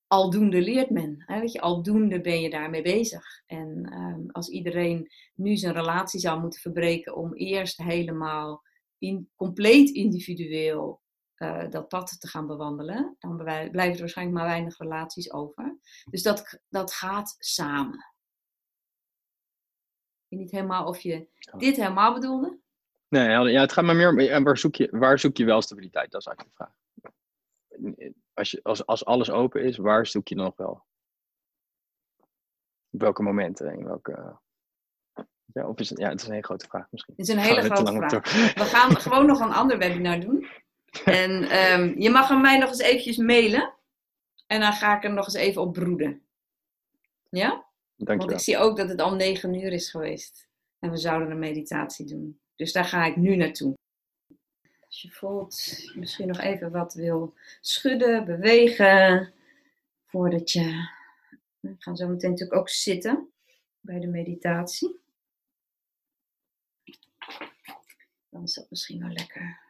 aldoende 0.09 0.61
leert 0.61 0.89
men. 0.89 1.23
Hè? 1.25 1.39
Weet 1.39 1.51
je, 1.51 1.61
aldoende 1.61 2.21
ben 2.21 2.41
je 2.41 2.49
daarmee 2.49 2.81
bezig. 2.81 3.43
En 3.45 3.89
ehm, 3.91 4.29
als 4.31 4.49
iedereen 4.49 5.11
nu 5.35 5.57
zijn 5.57 5.73
relatie 5.73 6.19
zou 6.19 6.39
moeten 6.39 6.59
verbreken 6.59 7.15
om 7.15 7.33
eerst 7.33 7.77
helemaal 7.77 8.63
in, 8.97 9.29
compleet 9.35 9.89
individueel 9.89 11.01
uh, 11.37 11.69
dat 11.69 11.87
pad 11.87 12.19
te 12.19 12.27
gaan 12.27 12.47
bewandelen, 12.47 13.15
dan 13.19 13.37
blijven 13.37 13.93
er 13.93 13.99
waarschijnlijk 13.99 14.37
maar 14.37 14.47
weinig 14.47 14.77
relaties 14.77 15.31
over. 15.31 15.77
Dus 16.09 16.23
dat, 16.23 16.59
dat 16.69 16.93
gaat 16.93 17.35
samen. 17.39 18.13
Ik 20.27 20.37
weet 20.37 20.39
niet 20.39 20.51
helemaal 20.51 20.85
of 20.85 20.99
je 20.99 21.27
dit 21.57 21.75
helemaal 21.75 22.13
bedoelde. 22.13 22.59
Nee, 23.07 23.29
ja, 23.29 23.61
het 23.61 23.71
gaat 23.71 23.85
maar 23.85 23.95
meer 23.95 24.43
waar 24.43 24.57
zoek 24.57 24.75
je, 24.75 24.87
waar 24.91 25.19
zoek 25.19 25.37
je 25.37 25.45
wel 25.45 25.61
stabiliteit? 25.61 26.11
Dat 26.11 26.21
is 26.21 26.27
eigenlijk 26.27 26.57
de 26.57 26.63
vraag. 26.63 26.77
Als, 28.33 28.51
je, 28.51 28.59
als, 28.63 28.85
als 28.85 29.05
alles 29.05 29.29
open 29.29 29.63
is, 29.63 29.77
waar 29.77 30.07
zoek 30.07 30.27
je 30.27 30.35
nog 30.35 30.55
wel? 30.55 30.83
Op 32.89 33.01
welke 33.01 33.23
momenten? 33.23 33.73
In 33.73 33.83
welke, 33.83 34.39
ja, 35.53 35.67
of 35.67 35.79
is 35.79 35.89
het, 35.89 35.99
ja, 35.99 36.09
het 36.09 36.19
is 36.21 36.25
een 36.25 36.33
hele 36.33 36.45
grote 36.45 36.67
vraag 36.67 36.87
misschien. 36.91 37.13
Het 37.17 37.27
is 37.27 37.33
een 37.33 37.41
hele 37.41 37.61
grote 37.61 37.91
vraag. 37.91 38.53
We 38.53 38.63
gaan 38.63 38.95
gewoon 39.01 39.25
nog 39.25 39.39
een 39.39 39.53
ander 39.53 39.77
webinar 39.77 40.19
doen. 40.19 40.47
En 41.05 41.31
um, 41.71 41.99
je 41.99 42.09
mag 42.09 42.27
hem 42.27 42.41
mij 42.41 42.57
nog 42.57 42.69
eens 42.69 42.79
eventjes 42.79 43.17
mailen. 43.17 43.73
En 44.47 44.59
dan 44.59 44.73
ga 44.73 44.97
ik 44.97 45.03
er 45.03 45.13
nog 45.13 45.25
eens 45.25 45.33
even 45.33 45.61
op 45.61 45.73
broeden. 45.73 46.21
Ja? 47.29 47.65
Dank 47.95 48.19
Want 48.19 48.31
ik 48.31 48.39
zie 48.39 48.57
ook 48.57 48.77
dat 48.77 48.89
het 48.89 49.01
al 49.01 49.15
negen 49.15 49.53
uur 49.53 49.71
is 49.71 49.89
geweest. 49.89 50.47
En 50.79 50.91
we 50.91 50.97
zouden 50.97 51.31
een 51.31 51.39
meditatie 51.39 52.05
doen. 52.05 52.39
Dus 52.55 52.71
daar 52.71 52.85
ga 52.85 53.05
ik 53.05 53.15
nu 53.15 53.35
naartoe. 53.35 53.73
Als 54.89 55.01
je 55.01 55.09
voelt, 55.09 55.89
misschien 55.95 56.27
nog 56.27 56.39
even 56.39 56.71
wat 56.71 56.93
wil 56.93 57.33
schudden, 57.61 58.25
bewegen. 58.25 59.33
Voordat 60.05 60.51
je. 60.51 60.89
We 61.59 61.75
gaan 61.77 61.97
zo 61.97 62.07
meteen 62.07 62.29
natuurlijk 62.29 62.59
ook 62.59 62.69
zitten 62.69 63.29
bij 63.79 63.99
de 63.99 64.07
meditatie. 64.07 64.99
Dan 68.29 68.43
is 68.43 68.53
dat 68.53 68.69
misschien 68.69 68.99
wel 68.99 69.09
lekker. 69.09 69.68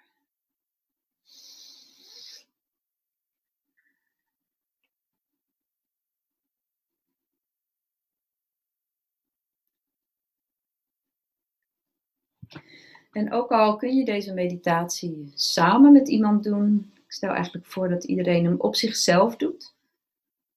En 13.12 13.32
ook 13.32 13.52
al 13.52 13.76
kun 13.76 13.96
je 13.96 14.06
deze 14.06 14.34
meditatie 14.34 15.32
samen 15.34 15.92
met 15.92 16.08
iemand 16.08 16.44
doen, 16.44 16.92
ik 16.96 17.12
stel 17.12 17.30
eigenlijk 17.30 17.66
voor 17.66 17.90
dat 17.90 18.04
iedereen 18.04 18.46
hem 18.46 18.60
op 18.60 18.76
zichzelf 18.76 19.36
doet. 19.36 19.76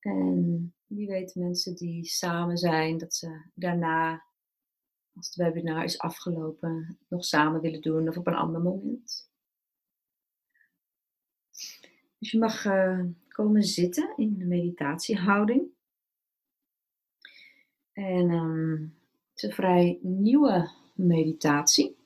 En 0.00 0.74
wie 0.86 1.06
weet 1.06 1.34
mensen 1.34 1.74
die 1.74 2.04
samen 2.04 2.56
zijn, 2.56 2.98
dat 2.98 3.14
ze 3.14 3.50
daarna, 3.54 4.24
als 5.14 5.26
het 5.26 5.34
webinar 5.34 5.84
is 5.84 5.98
afgelopen, 5.98 6.98
nog 7.08 7.24
samen 7.24 7.60
willen 7.60 7.80
doen 7.80 8.08
of 8.08 8.16
op 8.16 8.26
een 8.26 8.34
ander 8.34 8.60
moment. 8.60 9.30
Dus 12.18 12.30
je 12.30 12.38
mag 12.38 12.64
uh, 12.64 13.04
komen 13.28 13.62
zitten 13.62 14.12
in 14.16 14.38
de 14.38 14.44
meditatiehouding. 14.44 15.62
En 17.92 18.30
um, 18.30 18.96
het 19.28 19.36
is 19.36 19.42
een 19.42 19.52
vrij 19.52 19.98
nieuwe 20.02 20.70
meditatie. 20.94 21.96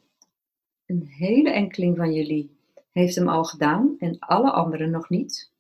Een 0.87 1.07
hele 1.07 1.51
enkeling 1.51 1.97
van 1.97 2.13
jullie 2.13 2.57
heeft 2.93 3.15
hem 3.15 3.29
al 3.29 3.45
gedaan 3.45 3.97
en 3.99 4.19
alle 4.19 4.51
anderen 4.51 4.91
nog 4.91 5.09
niet. 5.09 5.51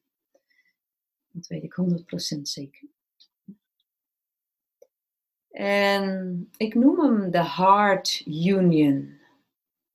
Dat 1.31 1.47
weet 1.47 1.63
ik 1.63 1.77
100% 2.37 2.41
zeker. 2.43 2.89
En 5.51 6.49
ik 6.57 6.75
noem 6.75 7.01
hem 7.01 7.31
de 7.31 7.51
Heart 7.51 8.27
Union. 8.27 9.19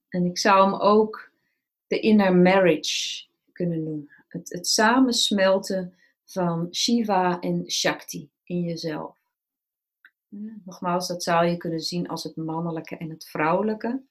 En 0.09 0.25
ik 0.25 0.37
zou 0.37 0.71
hem 0.71 0.79
ook 0.79 1.31
de 1.87 1.99
Inner 1.99 2.35
Marriage 2.35 3.25
kunnen 3.51 3.83
noemen. 3.83 4.09
Het, 4.27 4.49
het 4.49 4.67
samensmelten 4.67 5.93
van 6.23 6.67
Shiva 6.71 7.39
en 7.39 7.71
Shakti 7.71 8.29
in 8.43 8.61
jezelf. 8.61 9.19
Nogmaals, 10.65 11.07
dat 11.07 11.23
zou 11.23 11.45
je 11.45 11.57
kunnen 11.57 11.79
zien 11.79 12.07
als 12.07 12.23
het 12.23 12.35
mannelijke 12.35 12.97
en 12.97 13.09
het 13.09 13.25
vrouwelijke. 13.25 14.01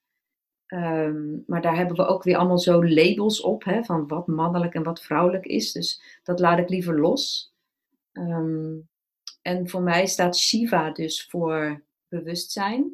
Ehm, 0.71 1.39
maar 1.47 1.63
daar 1.63 1.77
hebben 1.77 1.97
we 1.97 2.07
ook 2.07 2.23
weer 2.23 2.37
allemaal 2.37 2.59
zo 2.59 2.85
labels 2.85 3.41
op, 3.41 3.65
hè, 3.65 3.85
van 3.85 4.07
wat 4.07 4.27
mannelijk 4.27 4.75
en 4.75 4.83
wat 4.83 5.03
vrouwelijk 5.03 5.45
is. 5.45 5.73
Dus 5.73 6.03
dat 6.23 6.41
laat 6.41 6.59
ik 6.59 6.69
liever 6.69 7.01
los. 7.01 7.55
Ehm, 8.13 8.79
en 9.43 9.69
voor 9.69 9.83
mij 9.83 10.07
staat 10.07 10.37
Shiva 10.37 10.91
dus 10.91 11.27
voor 11.27 11.83
bewustzijn 12.09 12.93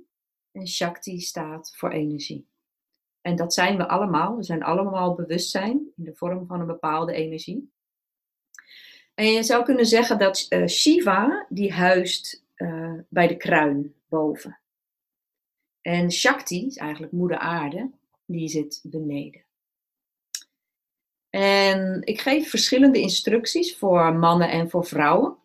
en 0.52 0.68
Shakti 0.68 1.20
staat 1.20 1.72
voor 1.76 1.90
energie. 1.90 2.46
En 3.20 3.36
dat 3.36 3.54
zijn 3.54 3.76
we 3.76 3.88
allemaal. 3.88 4.36
We 4.36 4.42
zijn 4.42 4.62
allemaal 4.62 5.14
bewustzijn 5.14 5.92
in 5.96 6.04
de 6.04 6.14
vorm 6.14 6.46
van 6.46 6.60
een 6.60 6.66
bepaalde 6.66 7.12
energie. 7.12 7.70
En 9.14 9.26
je 9.26 9.42
zou 9.42 9.64
kunnen 9.64 9.86
zeggen 9.86 10.18
dat 10.18 10.46
uh, 10.48 10.66
Shiva, 10.66 11.46
die 11.48 11.72
huist 11.72 12.44
uh, 12.56 12.92
bij 13.08 13.26
de 13.26 13.36
kruin 13.36 13.94
boven. 14.08 14.58
En 15.86 16.12
Shakti, 16.12 16.66
is 16.66 16.76
eigenlijk 16.76 17.12
moeder 17.12 17.38
aarde, 17.38 17.90
die 18.24 18.48
zit 18.48 18.80
beneden. 18.82 19.44
En 21.30 22.02
ik 22.04 22.20
geef 22.20 22.50
verschillende 22.50 23.00
instructies 23.00 23.76
voor 23.76 24.14
mannen 24.14 24.50
en 24.50 24.70
voor 24.70 24.84
vrouwen. 24.84 25.36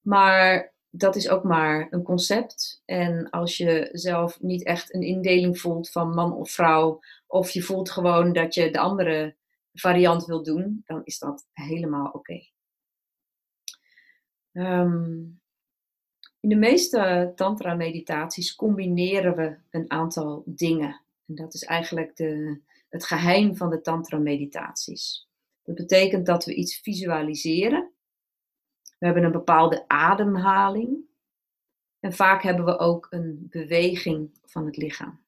Maar 0.00 0.74
dat 0.90 1.16
is 1.16 1.28
ook 1.28 1.44
maar 1.44 1.86
een 1.90 2.02
concept. 2.02 2.82
En 2.84 3.30
als 3.30 3.56
je 3.56 3.88
zelf 3.92 4.40
niet 4.40 4.64
echt 4.64 4.94
een 4.94 5.02
indeling 5.02 5.60
voelt 5.60 5.90
van 5.90 6.14
man 6.14 6.32
of 6.32 6.50
vrouw, 6.50 7.00
of 7.26 7.50
je 7.50 7.62
voelt 7.62 7.90
gewoon 7.90 8.32
dat 8.32 8.54
je 8.54 8.70
de 8.70 8.78
andere 8.78 9.36
variant 9.72 10.24
wil 10.24 10.42
doen, 10.42 10.82
dan 10.84 11.00
is 11.04 11.18
dat 11.18 11.46
helemaal 11.52 12.06
oké. 12.06 12.16
Okay. 12.16 12.52
Ehm, 14.52 15.22
in 16.40 16.48
de 16.48 16.56
meeste 16.56 17.32
tantra-meditaties 17.34 18.54
combineren 18.54 19.36
we 19.36 19.56
een 19.70 19.90
aantal 19.90 20.42
dingen. 20.46 21.00
En 21.26 21.34
dat 21.34 21.54
is 21.54 21.64
eigenlijk 21.64 22.16
de, 22.16 22.60
het 22.88 23.04
geheim 23.04 23.56
van 23.56 23.70
de 23.70 23.80
tantra-meditaties. 23.80 25.28
Dat 25.62 25.74
betekent 25.74 26.26
dat 26.26 26.44
we 26.44 26.54
iets 26.54 26.76
visualiseren. 26.76 27.90
We 28.98 29.06
hebben 29.06 29.24
een 29.24 29.32
bepaalde 29.32 29.84
ademhaling. 29.88 31.06
En 32.00 32.12
vaak 32.12 32.42
hebben 32.42 32.64
we 32.64 32.78
ook 32.78 33.06
een 33.10 33.46
beweging 33.50 34.30
van 34.44 34.66
het 34.66 34.76
lichaam. 34.76 35.20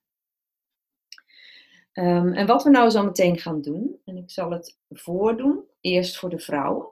Um, 1.93 2.33
en 2.33 2.47
wat 2.47 2.63
we 2.63 2.71
nou 2.71 2.91
zo 2.91 3.05
meteen 3.05 3.39
gaan 3.39 3.61
doen, 3.61 4.01
en 4.05 4.17
ik 4.17 4.31
zal 4.31 4.51
het 4.51 4.79
voordoen, 4.91 5.65
eerst 5.81 6.19
voor 6.19 6.31
de 6.31 6.39
vrouwen. 6.39 6.89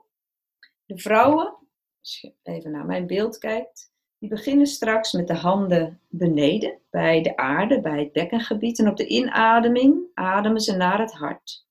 De 0.85 0.97
vrouwen, 0.97 1.55
als 1.99 2.21
je 2.21 2.33
even 2.43 2.71
naar 2.71 2.85
mijn 2.85 3.07
beeld 3.07 3.37
kijkt, 3.37 3.88
die 4.19 4.29
beginnen 4.29 4.67
straks 4.67 5.11
met 5.11 5.27
de 5.27 5.33
handen 5.33 5.99
beneden, 6.07 6.79
bij 6.89 7.21
de 7.21 7.37
aarde, 7.37 7.81
bij 7.81 7.99
het 7.99 8.11
bekkengebied. 8.11 8.79
En 8.79 8.87
op 8.87 8.97
de 8.97 9.07
inademing 9.07 10.01
ademen 10.13 10.61
ze 10.61 10.75
naar 10.75 10.99
het 10.99 11.13
hart. 11.13 11.67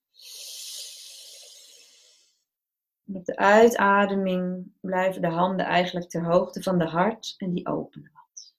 En 3.06 3.16
op 3.16 3.24
de 3.24 3.36
uitademing 3.36 4.72
blijven 4.80 5.22
de 5.22 5.28
handen 5.28 5.66
eigenlijk 5.66 6.08
ter 6.08 6.24
hoogte 6.24 6.62
van 6.62 6.78
de 6.78 6.84
hart 6.84 7.34
en 7.36 7.52
die 7.52 7.66
openen 7.66 8.10
wat. 8.14 8.54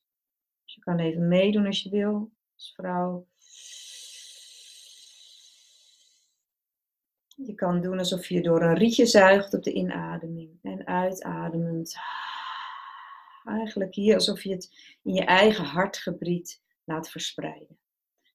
Dus 0.63 0.73
je 0.73 0.81
kan 0.81 0.99
even 0.99 1.27
meedoen 1.27 1.65
als 1.65 1.83
je 1.83 1.89
wil, 1.89 2.31
als 2.55 2.73
vrouw. 2.75 3.27
Je 7.35 7.53
kan 7.55 7.81
doen 7.81 7.99
alsof 7.99 8.27
je 8.27 8.41
door 8.41 8.61
een 8.61 8.77
rietje 8.77 9.05
zuigt 9.05 9.53
op 9.53 9.63
de 9.63 9.73
inademing 9.73 10.59
en 10.61 10.87
uitademend 10.87 11.95
Eigenlijk 13.49 13.95
hier 13.95 14.13
alsof 14.13 14.43
je 14.43 14.51
het 14.51 14.95
in 15.03 15.13
je 15.13 15.23
eigen 15.23 15.63
hartgebied 15.63 16.61
laat 16.83 17.09
verspreiden. 17.09 17.77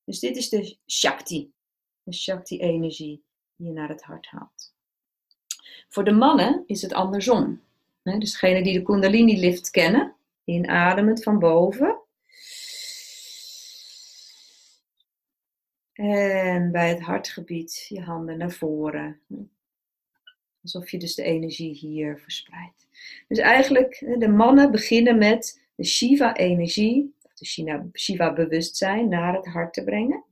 Dus 0.04 0.18
dit 0.18 0.36
is 0.36 0.48
de 0.48 0.76
Shakti, 0.86 1.52
de 2.02 2.12
Shakti-energie 2.12 3.24
die 3.56 3.66
je 3.66 3.72
naar 3.72 3.88
het 3.88 4.02
hart 4.02 4.26
haalt. 4.26 4.74
Voor 5.88 6.04
de 6.04 6.12
mannen 6.12 6.64
is 6.66 6.82
het 6.82 6.92
andersom. 6.92 7.62
Dus 8.02 8.32
degene 8.32 8.62
die 8.62 8.78
de 8.78 8.82
Kundalini-lift 8.82 9.70
kennen, 9.70 10.14
inademend 10.44 11.22
van 11.22 11.38
boven. 11.38 11.98
En 15.92 16.72
bij 16.72 16.88
het 16.88 17.00
hartgebied 17.00 17.86
je 17.88 18.00
handen 18.00 18.38
naar 18.38 18.52
voren. 18.52 19.20
Alsof 20.62 20.90
je 20.90 20.98
dus 20.98 21.14
de 21.14 21.22
energie 21.22 21.74
hier 21.74 22.18
verspreidt. 22.18 22.83
Dus 23.28 23.38
eigenlijk, 23.38 24.14
de 24.18 24.28
mannen 24.28 24.70
beginnen 24.70 25.18
met 25.18 25.62
de 25.74 25.84
Shiva-energie, 25.84 27.14
of 27.22 27.34
de 27.34 27.90
Shiva-bewustzijn, 27.92 29.08
naar 29.08 29.34
het 29.34 29.46
hart 29.46 29.72
te 29.72 29.84
brengen. 29.84 30.24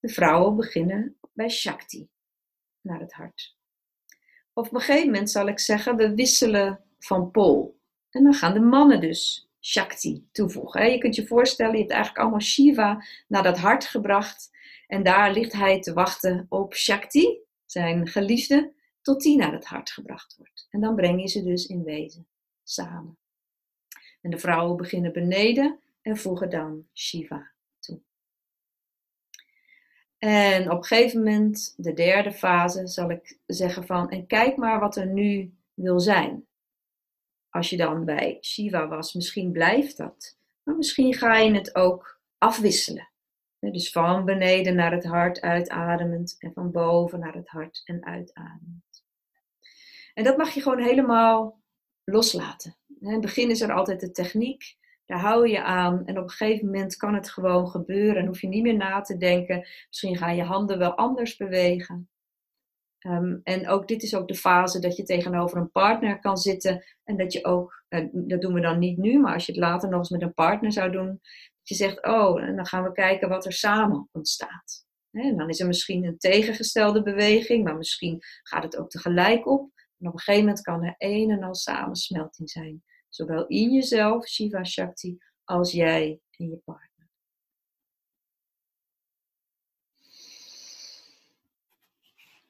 De 0.00 0.08
vrouwen 0.08 0.56
beginnen 0.56 1.16
bij 1.32 1.48
Shakti, 1.48 2.08
naar 2.80 3.00
het 3.00 3.12
hart. 3.12 3.56
Op 4.52 4.74
een 4.74 4.80
gegeven 4.80 5.06
moment 5.06 5.30
zal 5.30 5.48
ik 5.48 5.58
zeggen, 5.58 5.96
we 5.96 6.14
wisselen 6.14 6.80
van 6.98 7.30
pool. 7.30 7.78
En 8.10 8.22
dan 8.22 8.34
gaan 8.34 8.54
de 8.54 8.60
mannen 8.60 9.00
dus 9.00 9.50
Shakti 9.60 10.28
toevoegen. 10.32 10.90
Je 10.90 10.98
kunt 10.98 11.14
je 11.14 11.26
voorstellen, 11.26 11.72
je 11.72 11.78
hebt 11.78 11.90
eigenlijk 11.90 12.22
allemaal 12.22 12.40
Shiva 12.40 13.04
naar 13.28 13.42
dat 13.42 13.58
hart 13.58 13.84
gebracht. 13.84 14.50
En 14.86 15.02
daar 15.02 15.32
ligt 15.32 15.52
hij 15.52 15.80
te 15.80 15.92
wachten 15.92 16.46
op 16.48 16.74
Shakti, 16.74 17.38
zijn 17.66 18.06
geliefde, 18.06 18.72
tot 19.08 19.22
die 19.22 19.36
naar 19.36 19.52
het 19.52 19.64
hart 19.64 19.90
gebracht 19.90 20.36
wordt. 20.36 20.66
En 20.70 20.80
dan 20.80 20.94
breng 20.94 21.20
je 21.20 21.28
ze 21.28 21.42
dus 21.42 21.66
in 21.66 21.82
wezen 21.82 22.28
samen. 22.62 23.18
En 24.20 24.30
de 24.30 24.38
vrouwen 24.38 24.76
beginnen 24.76 25.12
beneden 25.12 25.80
en 26.02 26.16
voegen 26.16 26.50
dan 26.50 26.86
Shiva 26.94 27.50
toe. 27.78 28.00
En 30.18 30.70
op 30.70 30.76
een 30.76 30.84
gegeven 30.84 31.18
moment, 31.18 31.74
de 31.76 31.92
derde 31.92 32.32
fase, 32.32 32.86
zal 32.86 33.10
ik 33.10 33.38
zeggen 33.46 33.86
van, 33.86 34.10
en 34.10 34.26
kijk 34.26 34.56
maar 34.56 34.80
wat 34.80 34.96
er 34.96 35.06
nu 35.06 35.54
wil 35.74 36.00
zijn. 36.00 36.46
Als 37.48 37.70
je 37.70 37.76
dan 37.76 38.04
bij 38.04 38.38
Shiva 38.40 38.88
was, 38.88 39.12
misschien 39.12 39.52
blijft 39.52 39.96
dat. 39.96 40.38
Maar 40.62 40.76
misschien 40.76 41.14
ga 41.14 41.36
je 41.36 41.54
het 41.54 41.74
ook 41.74 42.20
afwisselen. 42.38 43.10
Dus 43.58 43.90
van 43.90 44.24
beneden 44.24 44.74
naar 44.74 44.92
het 44.92 45.04
hart 45.04 45.40
uitademend 45.40 46.36
en 46.38 46.52
van 46.52 46.70
boven 46.70 47.18
naar 47.18 47.34
het 47.34 47.48
hart 47.48 47.82
en 47.84 48.04
uitademend. 48.04 48.87
En 50.18 50.24
dat 50.24 50.36
mag 50.36 50.50
je 50.50 50.60
gewoon 50.60 50.82
helemaal 50.82 51.62
loslaten. 52.04 52.76
In 53.00 53.10
het 53.10 53.20
begin 53.20 53.50
is 53.50 53.60
er 53.60 53.72
altijd 53.72 54.00
de 54.00 54.10
techniek, 54.10 54.76
daar 55.06 55.20
hou 55.20 55.48
je 55.48 55.62
aan 55.62 56.06
en 56.06 56.18
op 56.18 56.22
een 56.22 56.30
gegeven 56.30 56.66
moment 56.66 56.96
kan 56.96 57.14
het 57.14 57.30
gewoon 57.30 57.68
gebeuren 57.68 58.16
en 58.16 58.26
hoef 58.26 58.40
je 58.40 58.48
niet 58.48 58.62
meer 58.62 58.76
na 58.76 59.00
te 59.00 59.16
denken. 59.16 59.66
Misschien 59.88 60.16
gaan 60.16 60.36
je 60.36 60.42
handen 60.42 60.78
wel 60.78 60.94
anders 60.94 61.36
bewegen. 61.36 62.08
Ehm, 62.98 63.36
en 63.42 63.68
ook 63.68 63.88
dit 63.88 64.02
is 64.02 64.14
ook 64.14 64.28
de 64.28 64.34
fase 64.34 64.80
dat 64.80 64.96
je 64.96 65.02
tegenover 65.02 65.58
een 65.58 65.70
partner 65.70 66.20
kan 66.20 66.36
zitten 66.36 66.84
en 67.04 67.16
dat 67.16 67.32
je 67.32 67.44
ook, 67.44 67.84
uh, 67.88 68.08
dat 68.12 68.40
doen 68.40 68.54
we 68.54 68.60
dan 68.60 68.78
niet 68.78 68.98
nu, 68.98 69.20
maar 69.20 69.34
als 69.34 69.46
je 69.46 69.52
het 69.52 69.60
later 69.60 69.88
nog 69.88 69.98
eens 69.98 70.10
met 70.10 70.22
een 70.22 70.34
partner 70.34 70.72
zou 70.72 70.90
doen, 70.90 71.06
dat 71.06 71.68
je 71.68 71.74
zegt, 71.74 72.06
oh, 72.06 72.56
dan 72.56 72.66
gaan 72.66 72.82
we 72.82 72.92
kijken 72.92 73.28
wat 73.28 73.44
er 73.44 73.52
samen 73.52 74.08
ontstaat. 74.12 74.86
En 75.10 75.36
dan 75.36 75.48
is 75.48 75.60
er 75.60 75.66
misschien 75.66 76.04
een 76.04 76.18
tegengestelde 76.18 77.02
beweging, 77.02 77.64
maar 77.64 77.76
misschien 77.76 78.18
gaat 78.42 78.62
het 78.62 78.76
ook 78.76 78.90
tegelijk 78.90 79.46
op. 79.46 79.76
En 79.98 80.06
op 80.06 80.12
een 80.12 80.18
gegeven 80.18 80.44
moment 80.44 80.64
kan 80.64 80.84
er 80.84 80.94
een 80.98 81.30
en 81.30 81.42
al 81.42 81.54
samensmelting 81.54 82.50
zijn. 82.50 82.82
Zowel 83.08 83.46
in 83.46 83.72
jezelf, 83.72 84.28
Shiva 84.28 84.64
Shakti, 84.64 85.18
als 85.44 85.72
jij 85.72 86.20
en 86.30 86.48
je 86.48 86.56
partner. 86.56 87.08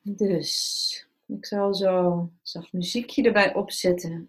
Dus, 0.01 1.09
ik 1.27 1.47
zal 1.47 1.75
zo 1.75 2.31
zacht 2.43 2.73
muziekje 2.73 3.23
erbij 3.23 3.55
opzetten. 3.55 4.29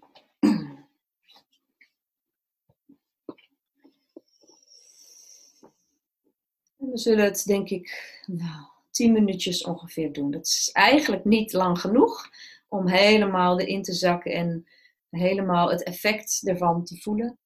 En 6.80 6.90
we 6.90 6.98
zullen 6.98 7.24
het 7.24 7.46
denk 7.46 7.70
ik 7.70 8.20
nou, 8.26 8.66
10 8.92 9.12
minuutjes 9.12 9.64
ongeveer 9.64 10.14
doen. 10.14 10.32
Dat 10.32 10.46
is 10.46 10.70
eigenlijk 10.74 11.26
niet 11.26 11.54
lang 11.54 11.80
genoeg 11.80 12.30
om 12.70 12.88
helemaal 12.88 13.60
erin 13.60 13.84
te 13.84 13.94
zakken 13.94 14.32
en 14.32 14.68
helemaal 15.10 15.70
het 15.70 15.84
effect 15.84 16.48
ervan 16.48 16.84
te 16.84 16.98
voelen. 16.98 17.38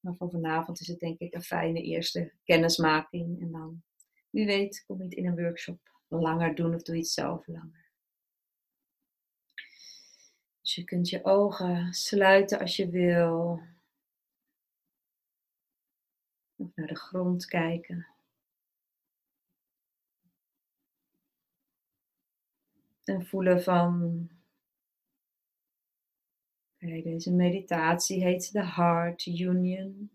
Maar 0.00 0.14
vanavond 0.18 0.80
is 0.80 0.86
het 0.86 0.98
denk 0.98 1.18
ik 1.18 1.34
een 1.34 1.42
fijne 1.42 1.82
eerste 1.82 2.32
kennismaking. 2.44 3.40
En 3.40 3.52
dan, 3.52 3.82
wie 4.30 4.46
weet, 4.46 4.84
kom 4.86 4.98
je 4.98 5.04
het 5.04 5.14
in 5.14 5.26
een 5.26 5.36
workshop 5.36 5.80
langer 6.08 6.54
doen 6.54 6.74
of 6.74 6.82
doe 6.82 6.94
je 6.94 7.00
het 7.00 7.10
zelf 7.10 7.46
langer. 7.46 7.86
Dus 10.60 10.74
je 10.74 10.84
kunt 10.84 11.08
je 11.08 11.24
ogen 11.24 11.92
sluiten 11.92 12.58
als 12.58 12.76
je 12.76 12.90
wil. 12.90 13.62
Of 16.56 16.74
naar 16.74 16.86
de 16.86 16.96
grond 16.96 17.46
kijken. 17.46 18.06
En 23.04 23.26
voelen 23.26 23.62
van. 23.62 24.28
Okay, 26.82 27.02
deze 27.02 27.32
meditatie 27.32 28.22
heet 28.22 28.52
de 28.52 28.64
Heart 28.64 29.26
Union. 29.26 30.10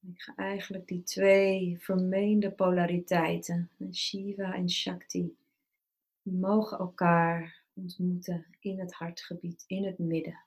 Ik 0.00 0.22
ga 0.22 0.34
eigenlijk 0.34 0.86
die 0.86 1.02
twee 1.02 1.78
vermeende 1.78 2.50
polariteiten, 2.50 3.70
Shiva 3.92 4.54
en 4.54 4.70
Shakti, 4.70 5.36
die 6.22 6.32
mogen 6.32 6.78
elkaar 6.78 7.62
ontmoeten 7.72 8.46
in 8.60 8.78
het 8.78 8.94
hartgebied, 8.94 9.64
in 9.66 9.84
het 9.84 9.98
midden. 9.98 10.40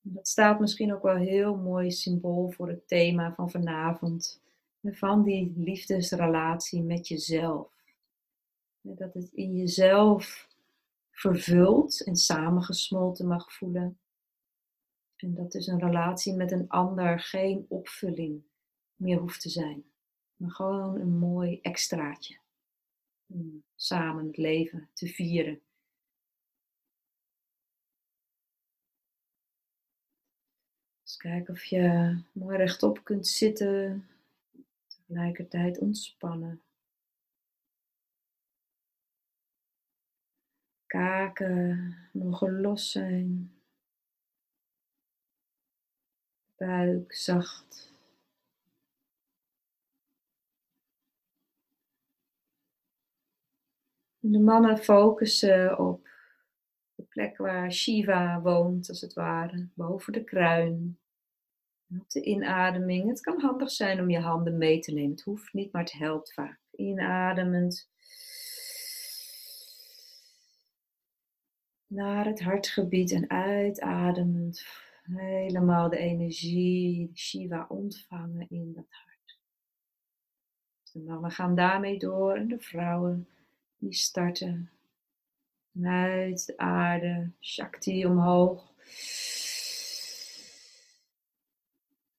Dat 0.00 0.28
staat 0.28 0.60
misschien 0.60 0.94
ook 0.94 1.02
wel 1.02 1.16
heel 1.16 1.56
mooi 1.56 1.90
symbool 1.90 2.50
voor 2.50 2.68
het 2.68 2.88
thema 2.88 3.34
van 3.34 3.50
vanavond, 3.50 4.42
van 4.82 5.22
die 5.22 5.52
liefdesrelatie 5.56 6.82
met 6.82 7.08
jezelf. 7.08 7.72
Dat 8.80 9.14
het 9.14 9.32
in 9.32 9.56
jezelf 9.56 10.47
vervuld 11.18 12.04
en 12.04 12.16
samengesmolten 12.16 13.26
mag 13.26 13.52
voelen. 13.52 13.98
En 15.16 15.34
dat 15.34 15.52
dus 15.52 15.66
een 15.66 15.80
relatie 15.80 16.34
met 16.34 16.52
een 16.52 16.68
ander 16.68 17.20
geen 17.20 17.66
opvulling 17.68 18.42
meer 18.94 19.18
hoeft 19.18 19.40
te 19.40 19.48
zijn, 19.48 19.84
maar 20.36 20.50
gewoon 20.50 21.00
een 21.00 21.18
mooi 21.18 21.60
extraatje 21.60 22.38
om 23.26 23.64
samen 23.74 24.26
het 24.26 24.36
leven 24.36 24.90
te 24.92 25.06
vieren. 25.06 25.60
Kijk 31.16 31.48
of 31.48 31.64
je 31.64 32.16
mooi 32.32 32.56
rechtop 32.56 33.04
kunt 33.04 33.26
zitten, 33.26 34.08
tegelijkertijd 34.86 35.78
ontspannen. 35.78 36.62
Kaken 40.88 41.96
mogen 42.12 42.60
los 42.60 42.90
zijn. 42.90 43.52
Buik 46.56 47.14
zacht. 47.14 47.92
De 54.18 54.38
mannen 54.38 54.78
focussen 54.78 55.78
op 55.78 56.08
de 56.94 57.02
plek 57.02 57.36
waar 57.36 57.72
Shiva 57.72 58.40
woont, 58.40 58.88
als 58.88 59.00
het 59.00 59.12
ware, 59.12 59.68
boven 59.74 60.12
de 60.12 60.24
kruin. 60.24 60.98
Op 61.98 62.10
de 62.10 62.22
inademing. 62.22 63.08
Het 63.08 63.20
kan 63.20 63.40
handig 63.40 63.70
zijn 63.70 64.00
om 64.00 64.10
je 64.10 64.20
handen 64.20 64.58
mee 64.58 64.78
te 64.80 64.92
nemen. 64.92 65.10
Het 65.10 65.22
hoeft 65.22 65.52
niet, 65.52 65.72
maar 65.72 65.82
het 65.82 65.92
helpt 65.92 66.32
vaak. 66.32 66.60
Inademend. 66.70 67.90
Naar 71.88 72.26
het 72.26 72.42
hartgebied 72.42 73.12
en 73.12 73.30
uitademend. 73.30 74.64
Helemaal 75.02 75.88
de 75.88 75.96
energie, 75.96 77.10
Shiva 77.14 77.66
ontvangen 77.68 78.46
in 78.48 78.72
dat 78.72 78.86
hart. 78.88 79.38
Dus 80.82 80.92
de 80.92 80.98
mannen 81.00 81.30
gaan 81.30 81.54
daarmee 81.54 81.98
door 81.98 82.36
en 82.36 82.48
de 82.48 82.58
vrouwen 82.58 83.28
die 83.78 83.92
starten 83.92 84.70
uit 85.82 86.46
de 86.46 86.56
aarde, 86.56 87.30
Shakti 87.40 88.06
omhoog. 88.06 88.72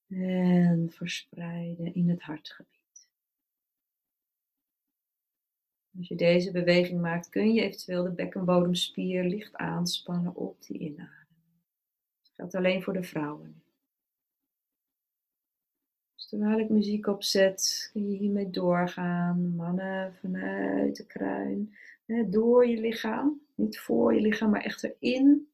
En 0.08 0.90
verspreiden 0.90 1.94
in 1.94 2.08
het 2.08 2.22
hartgebied. 2.22 2.79
Als 5.98 6.08
je 6.08 6.14
deze 6.14 6.50
beweging 6.50 7.00
maakt, 7.00 7.28
kun 7.28 7.52
je 7.52 7.62
eventueel 7.62 8.02
de 8.02 8.10
bekkenbodemspier 8.10 9.24
licht 9.24 9.56
aanspannen 9.56 10.34
op 10.34 10.62
die 10.62 10.78
inademing. 10.78 11.18
Dat 12.22 12.32
geldt 12.34 12.54
alleen 12.54 12.82
voor 12.82 12.92
de 12.92 13.02
vrouwen. 13.02 13.62
Terwijl 16.30 16.58
ik 16.58 16.68
muziek 16.68 17.06
opzet, 17.06 17.90
kun 17.92 18.10
je 18.10 18.18
hiermee 18.18 18.50
doorgaan. 18.50 19.54
Mannen 19.54 20.14
vanuit 20.14 20.96
de 20.96 21.06
kruin, 21.06 21.74
door 22.26 22.66
je 22.66 22.80
lichaam. 22.80 23.40
Niet 23.54 23.78
voor 23.78 24.14
je 24.14 24.20
lichaam, 24.20 24.50
maar 24.50 24.64
echt 24.64 24.84
erin. 24.84 25.48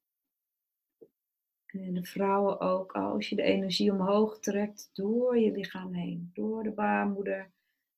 En 1.67 1.95
de 1.95 2.05
vrouwen 2.05 2.61
ook, 2.61 2.93
als 2.93 3.29
je 3.29 3.37
de 3.37 3.43
energie 3.43 3.93
omhoog 3.93 4.39
trekt, 4.39 4.91
door 4.93 5.39
je 5.39 5.51
lichaam 5.51 5.93
heen. 5.93 6.31
Door 6.35 6.63
de 6.63 6.71
baarmoeder, 6.71 7.51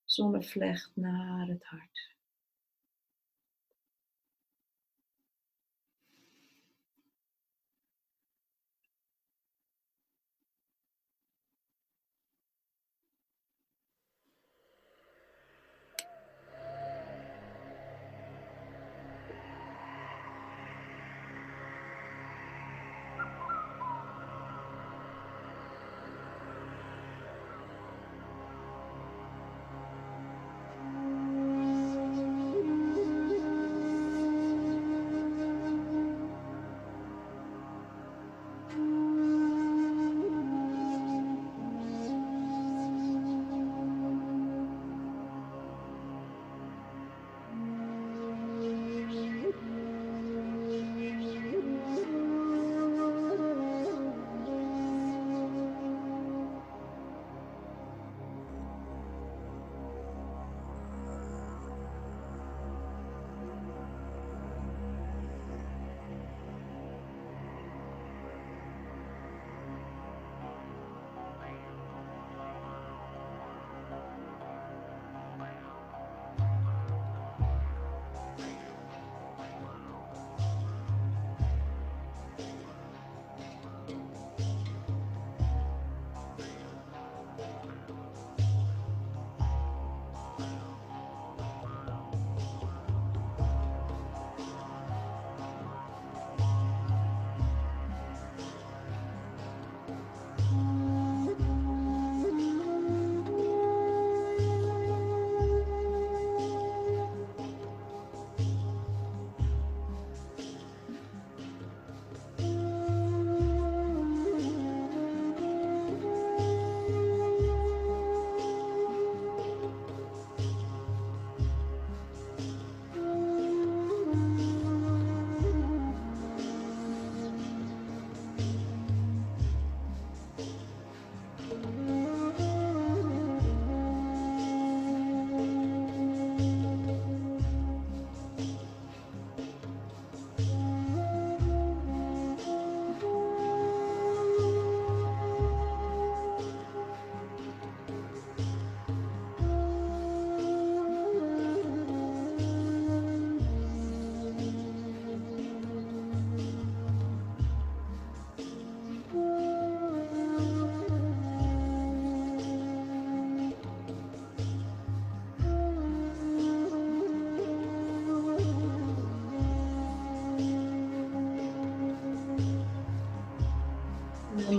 zonnevlecht 0.04 0.90
naar 0.94 1.46
het 1.46 1.64
hart. 1.64 2.16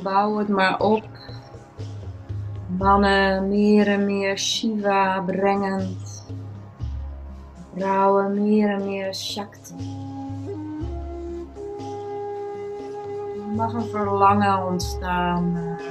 Bouw 0.10 0.38
het 0.38 0.47
maar 0.47 0.80
op. 0.80 1.03
Mannen 2.78 3.47
meer 3.47 3.88
en 3.88 4.05
meer 4.05 4.38
Shiva 4.38 5.22
brengend. 5.22 6.26
Vrouwen 7.76 8.43
meer 8.43 8.70
en 8.70 8.86
meer 8.86 9.16
Shakti. 9.16 9.74
Er 13.36 13.55
mag 13.55 13.74
een 13.74 13.89
verlangen 13.89 14.66
ontstaan 14.66 15.51
naar 15.51 15.82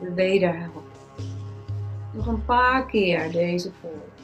de 0.00 0.14
wederhelft. 0.14 1.16
Nog 2.12 2.26
een 2.26 2.44
paar 2.44 2.86
keer 2.86 3.32
deze 3.32 3.70
pool. 3.80 4.17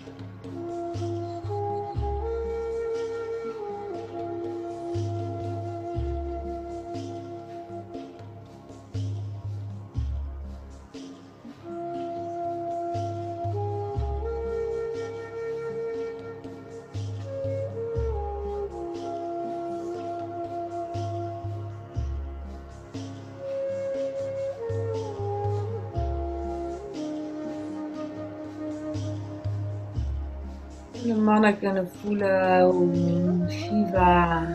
Kunnen 31.52 31.88
voelen 32.00 32.64
hoe 32.64 33.44
Shiva 33.48 34.46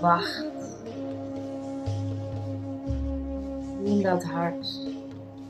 wacht. 0.00 0.46
In 3.84 4.02
dat 4.02 4.24
hart. 4.24 4.78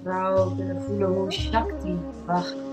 Vrouwen 0.02 0.56
kunnen 0.56 0.82
voelen 0.82 1.08
hoe 1.08 1.32
Shakti 1.32 1.98
wacht 2.26 2.65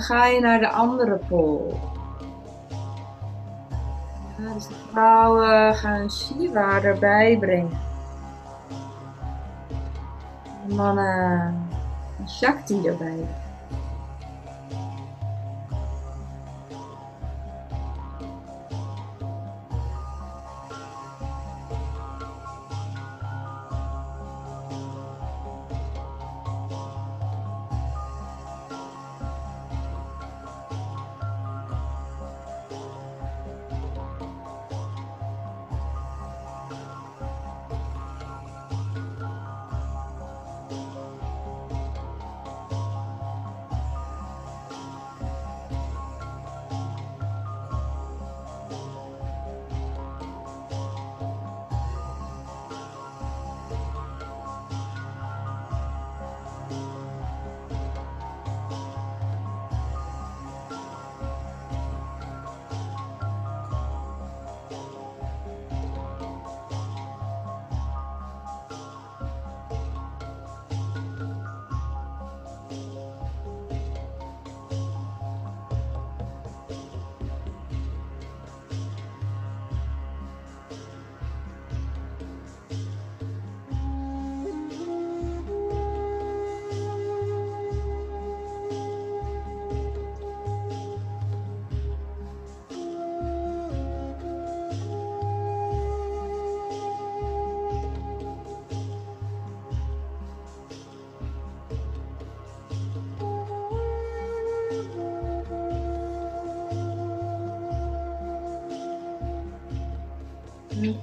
dan 0.00 0.08
ga 0.08 0.26
je 0.26 0.40
naar 0.40 0.58
de 0.58 0.68
andere 0.68 1.20
dus 4.54 4.66
de 4.66 4.74
vrouwen 4.90 5.74
gaan 5.74 6.10
Shiva 6.10 6.82
erbij 6.82 7.36
brengen. 7.38 7.78
De 10.66 10.74
mannen 10.74 11.68
Shakti 12.28 12.86
erbij. 12.86 13.08
En 13.08 13.49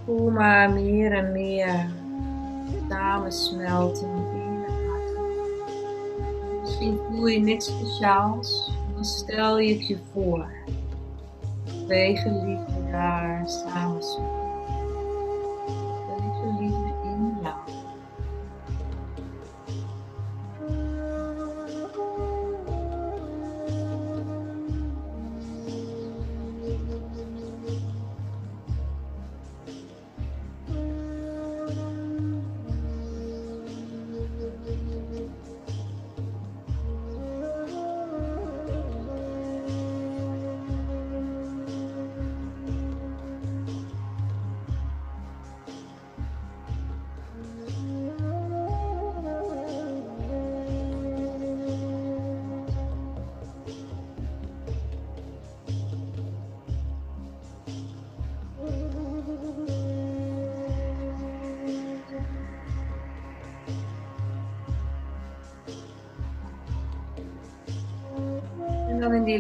voel 0.06 0.30
maar 0.30 0.70
meer 0.70 1.12
en 1.12 1.32
meer 1.32 1.90
samensmelten 2.90 4.08
in 4.08 4.64
het 4.66 4.76
hart. 4.88 5.12
Misschien 6.62 6.98
voel 7.10 7.28
je 7.28 7.40
niks 7.40 7.66
speciaals, 7.66 8.72
dan 8.94 9.06
stel 9.06 9.60
je 9.60 9.74
het 9.74 9.88
je 9.88 9.98
voor. 10.14 10.48
Geliefden 11.88 12.92
daar 12.92 13.50
samensmelten. 13.50 13.87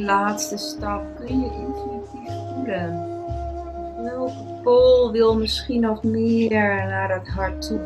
Laatste 0.07 0.57
stap 0.57 1.03
kun 1.15 1.39
je 1.39 1.51
intuïtief 1.51 2.33
voelen. 2.53 3.15
Welke 4.03 4.59
pool 4.63 5.11
wil 5.11 5.37
misschien 5.37 5.81
nog 5.81 6.03
meer 6.03 6.85
naar 6.87 7.13
het 7.13 7.27
hart 7.27 7.67
toe? 7.67 7.79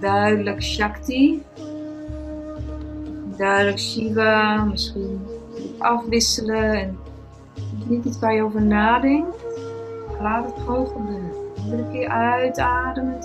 Duidelijk 0.00 0.62
Shakti. 0.62 1.42
Duidelijk 3.36 3.78
Shiva. 3.78 4.64
Misschien 4.64 5.26
afwisselen. 5.78 6.74
En 6.74 6.98
niet 7.86 8.04
iets 8.04 8.18
waar 8.18 8.34
je 8.34 8.42
over 8.42 8.62
nadenkt. 8.62 9.36
Laat 10.20 10.44
het 10.44 10.64
gewoon 10.64 10.86
gebeuren. 10.86 11.32
Iedere 11.64 11.90
keer 11.90 12.08
uitademend 12.08 13.15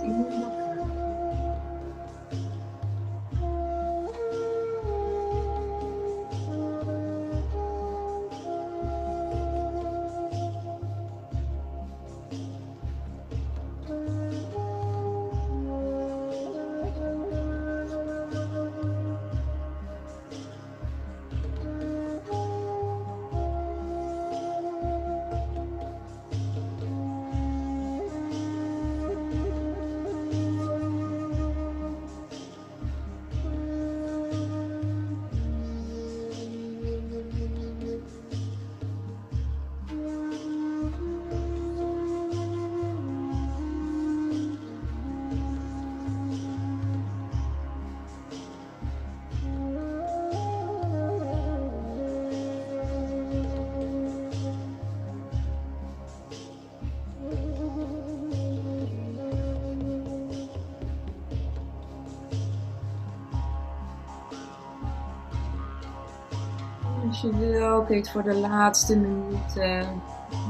Je 67.22 67.36
wil, 67.38 67.82
kun 67.82 67.96
je 67.96 68.02
het 68.02 68.12
voor 68.12 68.24
de 68.24 68.36
laatste 68.36 68.98
minuten 68.98 70.02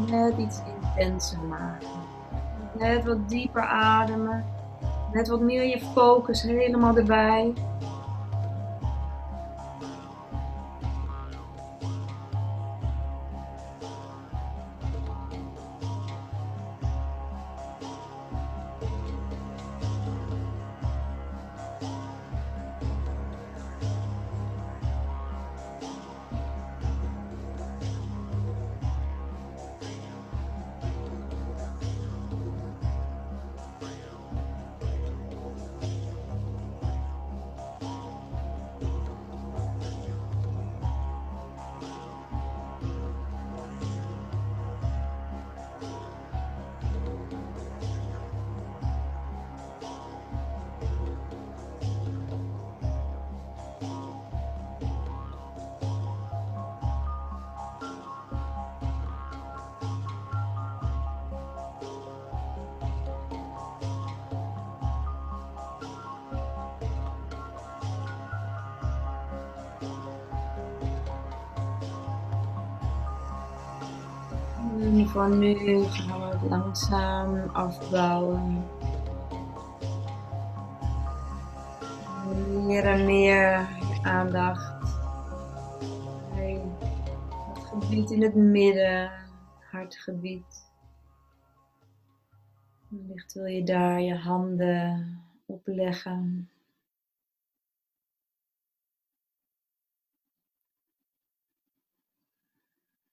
net 0.09 0.37
iets 0.37 0.61
intenser 0.75 1.39
maken. 1.39 1.87
Net 2.77 3.05
wat 3.05 3.29
dieper 3.29 3.61
ademen. 3.61 4.45
Net 5.13 5.27
wat 5.27 5.41
meer 5.41 5.63
je 5.63 5.79
focus 5.79 6.41
helemaal 6.41 6.97
erbij. 6.97 7.53
Van 75.21 75.39
nu 75.39 75.83
gaan 75.83 76.19
we 76.19 76.37
het 76.37 76.49
langzaam 76.49 77.49
afbouwen. 77.49 78.65
Meer 82.65 82.85
en 82.85 83.05
meer 83.05 83.67
aandacht 84.01 84.99
bij 86.33 86.61
het 87.53 87.63
gebied 87.63 88.11
in 88.11 88.21
het 88.21 88.35
midden, 88.35 89.11
hartgebied. 89.71 90.69
Wellicht 92.87 93.33
wil 93.33 93.45
je 93.45 93.63
daar 93.63 94.01
je 94.01 94.15
handen 94.15 95.19
opleggen. 95.45 96.49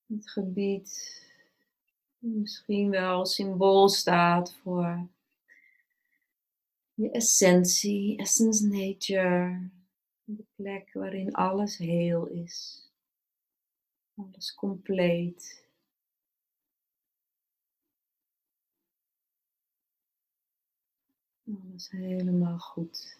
Het 0.06 0.30
gebied 0.30 1.26
misschien 2.18 2.90
wel 2.90 3.26
symbool 3.26 3.88
staat 3.88 4.52
voor 4.52 5.08
je 6.94 7.10
essentie, 7.10 8.16
essence 8.16 8.66
nature, 8.66 9.70
de 10.24 10.44
plek 10.54 10.92
waarin 10.92 11.34
alles 11.34 11.76
heel 11.76 12.26
is, 12.26 12.88
alles 14.14 14.54
compleet. 14.54 15.66
Alles 21.44 21.90
helemaal 21.90 22.58
goed. 22.58 23.16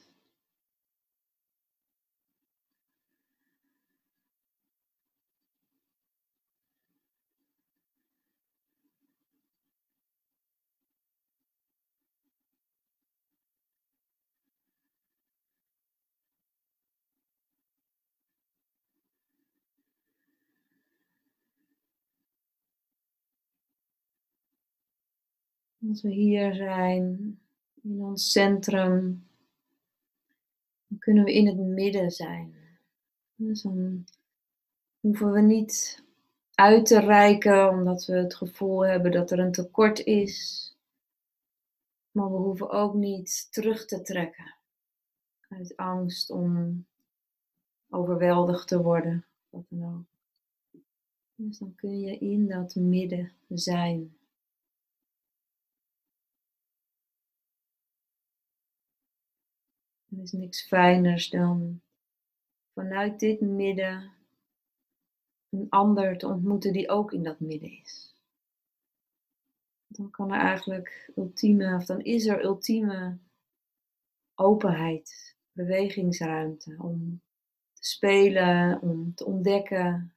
Als 25.89 26.02
we 26.02 26.10
hier 26.10 26.55
zijn, 26.55 27.39
in 27.82 28.01
ons 28.01 28.31
centrum, 28.31 29.27
dan 30.86 30.98
kunnen 30.98 31.24
we 31.24 31.32
in 31.35 31.47
het 31.47 31.56
midden 31.56 32.10
zijn. 32.10 32.55
Dus 33.35 33.62
dan 33.62 34.05
hoeven 35.01 35.32
we 35.32 35.40
niet 35.40 36.05
uit 36.55 36.86
te 36.86 37.01
reiken 37.01 37.69
omdat 37.69 38.06
we 38.06 38.12
het 38.12 38.35
gevoel 38.35 38.86
hebben 38.86 39.10
dat 39.10 39.31
er 39.31 39.39
een 39.39 39.52
tekort 39.52 40.05
is. 40.05 40.66
Maar 42.10 42.31
we 42.31 42.36
hoeven 42.36 42.70
ook 42.70 42.94
niet 42.94 43.52
terug 43.52 43.86
te 43.86 44.02
trekken 44.02 44.55
uit 45.48 45.77
angst 45.77 46.31
om 46.31 46.85
overweldigd 47.89 48.69
te 48.69 48.82
worden. 48.82 49.27
Wat 49.51 49.65
dan. 49.69 50.06
Dus 51.35 51.59
dan 51.59 51.74
kun 51.74 52.01
je 52.01 52.19
in 52.19 52.48
dat 52.48 52.74
midden 52.74 53.32
zijn. 53.48 54.18
Er 60.10 60.22
is 60.22 60.32
niks 60.32 60.66
fijners 60.66 61.30
dan 61.30 61.80
vanuit 62.72 63.20
dit 63.20 63.40
midden 63.40 64.12
een 65.48 65.66
ander 65.68 66.18
te 66.18 66.26
ontmoeten 66.26 66.72
die 66.72 66.89
ook 66.89 67.12
in 67.12 67.22
dat 67.22 67.40
midden 67.40 67.70
is. 67.70 68.14
Dan 69.86 70.10
kan 70.10 70.32
er 70.32 70.40
eigenlijk 70.40 71.12
ultieme, 71.16 71.76
of 71.76 71.85
dan 71.85 72.01
is 72.01 72.26
er 72.26 72.44
ultieme 72.44 73.18
openheid, 74.35 75.36
bewegingsruimte 75.52 76.76
om 76.78 77.20
te 77.72 77.85
spelen, 77.85 78.80
om 78.80 79.14
te 79.14 79.24
ontdekken. 79.24 80.14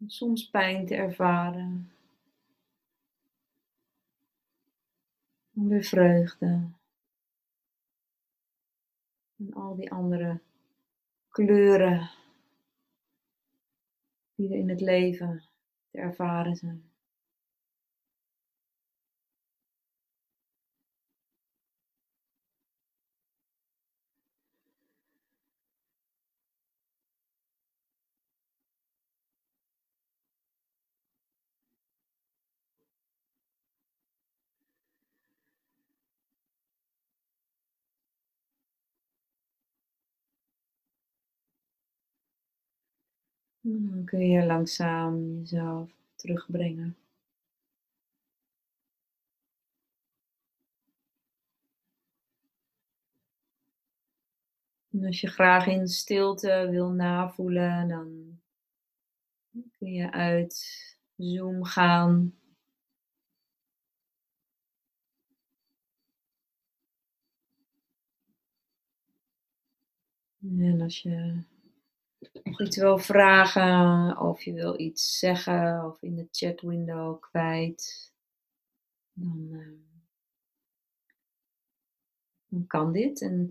Om 0.00 0.08
soms 0.08 0.50
pijn 0.50 0.86
te 0.86 0.94
ervaren. 0.94 1.95
En 5.56 5.68
weer 5.68 5.84
vreugde. 5.84 6.70
En 9.36 9.52
al 9.52 9.74
die 9.74 9.90
andere 9.90 10.40
kleuren 11.28 12.10
die 14.34 14.48
er 14.48 14.56
in 14.56 14.68
het 14.68 14.80
leven 14.80 15.44
te 15.90 15.98
ervaren 15.98 16.56
zijn. 16.56 16.95
Dan 43.68 44.04
kun 44.04 44.26
je 44.28 44.46
langzaam 44.46 45.38
jezelf 45.38 45.90
terugbrengen. 46.14 46.96
En 54.90 55.04
als 55.04 55.20
je 55.20 55.26
graag 55.26 55.66
in 55.66 55.88
stilte 55.88 56.68
wil 56.70 56.88
navoelen, 56.90 57.88
dan 57.88 58.40
kun 59.78 59.92
je 59.92 60.12
uit 60.12 60.56
Zoom 61.16 61.64
gaan. 61.64 62.34
En 70.40 70.80
als 70.80 71.02
je 71.02 71.44
nog 72.44 72.60
iets 72.60 72.76
wil 72.76 72.98
vragen 72.98 74.18
of 74.20 74.42
je 74.42 74.52
wil 74.52 74.80
iets 74.80 75.18
zeggen 75.18 75.84
of 75.84 76.02
in 76.02 76.16
de 76.16 76.28
chat 76.30 76.60
window 76.60 77.20
kwijt, 77.20 78.12
dan, 79.12 79.48
uh, 79.50 79.78
dan 82.48 82.66
kan 82.66 82.92
dit. 82.92 83.20
En 83.20 83.50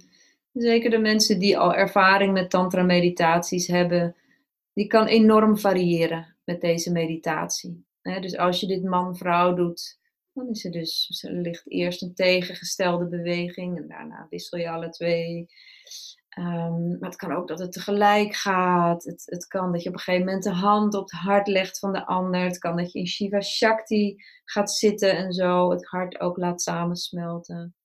Zeker 0.55 0.89
de 0.89 0.97
mensen 0.97 1.39
die 1.39 1.57
al 1.57 1.73
ervaring 1.73 2.33
met 2.33 2.49
tantra 2.49 2.83
meditaties 2.83 3.67
hebben, 3.67 4.15
die 4.73 4.87
kan 4.87 5.05
enorm 5.05 5.57
variëren 5.57 6.35
met 6.43 6.61
deze 6.61 6.91
meditatie. 6.91 7.85
dus 8.01 8.37
als 8.37 8.59
je 8.59 8.67
dit 8.67 8.83
man-vrouw 8.83 9.53
doet, 9.53 9.99
dan 10.33 10.49
is 10.49 10.65
er 10.65 10.71
dus 10.71 11.23
ligt 11.29 11.71
eerst 11.71 12.01
een 12.01 12.13
tegengestelde 12.13 13.05
beweging 13.05 13.77
en 13.77 13.87
daarna 13.87 14.27
wissel 14.29 14.57
je 14.57 14.69
alle 14.69 14.89
twee. 14.89 15.49
Um, 16.39 16.99
maar 16.99 17.09
het 17.09 17.15
kan 17.15 17.31
ook 17.31 17.47
dat 17.47 17.59
het 17.59 17.71
tegelijk 17.71 18.35
gaat. 18.35 19.03
Het, 19.03 19.23
het 19.25 19.47
kan 19.47 19.71
dat 19.71 19.83
je 19.83 19.89
op 19.89 19.95
een 19.95 20.01
gegeven 20.01 20.25
moment 20.25 20.43
de 20.43 20.53
hand 20.53 20.93
op 20.93 21.03
het 21.03 21.19
hart 21.19 21.47
legt 21.47 21.79
van 21.79 21.93
de 21.93 22.05
ander. 22.05 22.43
Het 22.43 22.57
kan 22.57 22.77
dat 22.77 22.91
je 22.91 22.99
in 22.99 23.07
Shiva 23.07 23.41
Shakti 23.41 24.23
gaat 24.45 24.71
zitten 24.71 25.17
en 25.17 25.33
zo 25.33 25.71
het 25.71 25.85
hart 25.85 26.19
ook 26.19 26.37
laat 26.37 26.61
samensmelten. 26.61 27.75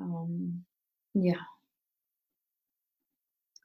Um, 0.00 0.66
ja. 1.10 1.48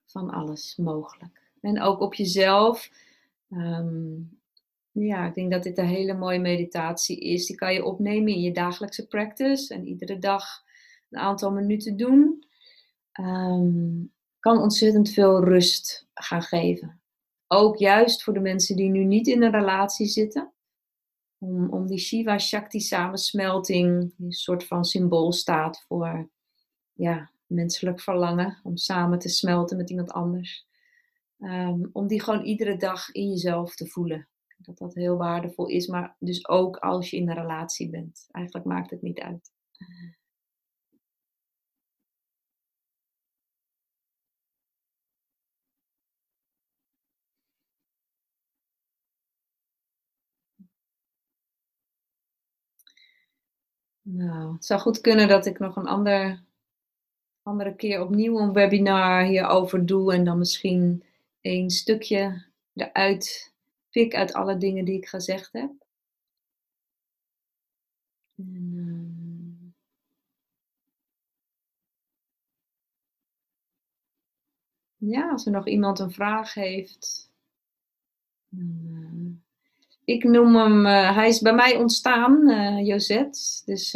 Van 0.06 0.30
alles 0.30 0.76
mogelijk. 0.76 1.42
En 1.62 1.82
ook 1.82 2.00
op 2.00 2.14
jezelf. 2.14 2.92
Um, 3.50 4.40
ja, 4.92 5.28
ik 5.28 5.36
denk 5.36 5.52
dat 5.52 5.64
dit 5.64 5.78
een 5.78 5.88
hele 5.88 6.14
mooie 6.14 6.40
meditatie 6.40 7.20
is. 7.20 7.46
Die 7.46 7.56
kan 7.56 7.74
je 7.74 7.86
opnemen 7.86 8.34
in 8.34 8.42
je 8.42 8.52
dagelijkse 8.52 9.08
practice 9.08 9.74
en 9.74 9.88
iedere 9.88 10.20
dag 10.20 10.64
een 11.10 11.20
aantal 11.20 11.52
minuten 11.52 11.98
doen. 11.98 12.46
Um, 13.20 14.14
kan 14.40 14.62
ontzettend 14.62 15.10
veel 15.10 15.44
rust 15.44 16.08
gaan 16.14 16.42
geven. 16.42 17.02
Ook 17.48 17.78
juist 17.78 18.24
voor 18.24 18.34
de 18.34 18.40
mensen 18.40 18.76
die 18.76 18.90
nu 18.90 19.04
niet 19.04 19.28
in 19.28 19.44
een 19.44 19.52
relatie 19.52 20.08
zitten. 20.08 20.54
Om, 21.38 21.70
om 21.70 21.88
die 21.88 21.98
Shiva 21.98 22.38
Shakti 22.38 22.80
samensmelting, 22.80 24.14
die 24.18 24.26
een 24.26 24.32
soort 24.32 24.64
van 24.64 24.86
symbool 24.86 25.32
staat 25.32 25.84
voor 25.88 26.30
ja, 26.94 27.32
menselijk 27.48 28.02
verlangen 28.02 28.60
om 28.64 28.78
samen 28.78 29.20
te 29.20 29.30
smelten 29.30 29.78
met 29.78 29.90
iemand 29.90 30.12
anders. 30.12 30.68
Um, 31.40 31.90
om 31.92 32.08
die 32.08 32.22
gewoon 32.22 32.44
iedere 32.44 32.78
dag 32.78 33.12
in 33.12 33.30
jezelf 33.30 33.76
te 33.76 33.88
voelen. 33.88 34.28
Dat 34.58 34.78
dat 34.78 34.94
heel 34.94 35.18
waardevol 35.18 35.68
is, 35.68 35.88
maar 35.88 36.16
dus 36.20 36.48
ook 36.48 36.78
als 36.78 37.10
je 37.10 37.18
in 37.18 37.30
een 37.30 37.36
relatie 37.36 37.90
bent. 37.90 38.28
Eigenlijk 38.32 38.66
maakt 38.66 38.90
het 38.90 39.02
niet 39.02 39.20
uit. 39.20 39.52
Nou, 54.08 54.54
het 54.54 54.66
zou 54.66 54.82
goed 54.82 55.02
kunnen 55.02 55.28
dat 55.28 55.46
ik 55.46 55.60
nog 55.60 55.76
een 55.76 55.88
ander, 55.88 56.44
andere 57.44 57.76
keer 57.76 58.02
opnieuw 58.02 58.40
een 58.40 58.54
webinar 58.54 59.24
hierover 59.24 59.86
doe 59.86 60.14
en 60.14 60.24
dan 60.24 60.38
misschien 60.38 61.04
een 61.42 61.70
stukje 61.70 62.46
eruit 62.74 63.54
pik 63.90 64.16
uit 64.16 64.34
alle 64.34 64.58
dingen 64.58 64.86
die 64.86 64.98
ik 64.98 65.08
gezegd 65.08 65.54
heb. 65.54 65.72
Ehm, 68.38 69.72
ja, 74.98 75.30
als 75.32 75.46
er 75.46 75.52
nog 75.52 75.68
iemand 75.68 76.00
een 76.00 76.12
vraag 76.12 76.54
heeft, 76.54 77.32
dan, 78.50 78.82
uh, 78.86 79.55
ik 80.06 80.24
noem 80.24 80.56
hem, 80.56 80.86
uh, 80.86 81.16
hij 81.16 81.28
is 81.28 81.42
bij 81.42 81.54
mij 81.54 81.76
ontstaan, 81.76 82.50
uh, 82.50 82.86
Josette. 82.88 83.62
Dus 83.66 83.94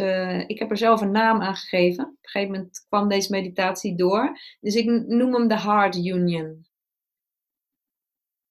ik 0.48 0.60
heb 0.60 0.72
er 0.72 0.78
zelf 0.78 1.02
een 1.02 1.12
naam 1.12 1.42
aan 1.42 1.56
gegeven. 1.56 2.04
Op 2.04 2.12
een 2.12 2.18
gegeven 2.30 2.54
moment 2.54 2.86
kwam 2.88 3.10
deze 3.10 3.32
meditatie 3.32 3.96
door. 3.96 4.40
Dus 4.60 4.76
ik 4.76 4.86
noem 5.08 5.34
hem 5.34 5.48
de 5.48 5.60
Heart 5.60 5.96
Union. 5.96 6.68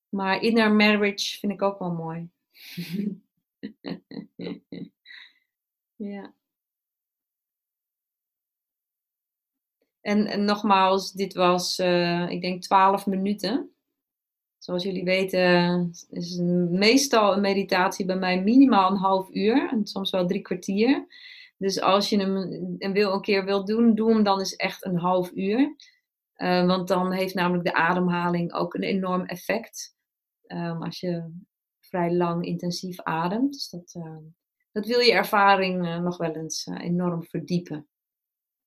Maar 0.08 0.42
inner 0.42 0.72
marriage 0.72 1.38
vind 1.38 1.52
ik 1.52 1.62
ook 1.62 1.78
wel 1.78 1.92
mooi. 1.92 2.28
ja. 5.96 6.34
En, 10.00 10.26
en, 10.26 10.44
nogmaals, 10.44 11.12
dit 11.12 11.34
was, 11.34 11.78
ik 12.28 12.40
denk, 12.40 12.62
12 12.62 13.06
minuten. 13.06 13.72
Zoals 14.68 14.82
jullie 14.82 15.04
weten 15.04 15.90
is 16.10 16.36
meestal 16.70 17.32
een 17.32 17.40
meditatie 17.40 18.04
bij 18.04 18.16
mij 18.16 18.42
minimaal 18.42 18.90
een 18.90 18.96
half 18.96 19.28
uur 19.30 19.68
en 19.70 19.86
soms 19.86 20.10
wel 20.10 20.26
drie 20.26 20.40
kwartier. 20.40 21.06
Dus 21.56 21.80
als 21.80 22.08
je 22.08 22.18
hem 22.18 22.36
een, 22.78 22.92
wil, 22.92 23.12
een 23.12 23.20
keer 23.20 23.44
wilt 23.44 23.66
doen, 23.66 23.94
doe 23.94 24.12
hem 24.12 24.22
dan 24.22 24.38
eens 24.38 24.56
echt 24.56 24.84
een 24.84 24.98
half 24.98 25.30
uur. 25.34 25.76
Uh, 26.36 26.66
want 26.66 26.88
dan 26.88 27.12
heeft 27.12 27.34
namelijk 27.34 27.64
de 27.64 27.74
ademhaling 27.74 28.52
ook 28.52 28.74
een 28.74 28.82
enorm 28.82 29.24
effect. 29.24 29.96
Um, 30.46 30.82
als 30.82 31.00
je 31.00 31.32
vrij 31.80 32.12
lang 32.14 32.44
intensief 32.44 33.00
ademt. 33.00 33.52
Dus 33.52 33.68
dat, 33.68 33.94
uh, 33.96 34.16
dat 34.72 34.86
wil 34.86 35.00
je 35.00 35.12
ervaring 35.12 35.86
uh, 35.86 35.98
nog 35.98 36.16
wel 36.16 36.34
eens 36.34 36.66
uh, 36.66 36.80
enorm 36.80 37.24
verdiepen. 37.24 37.88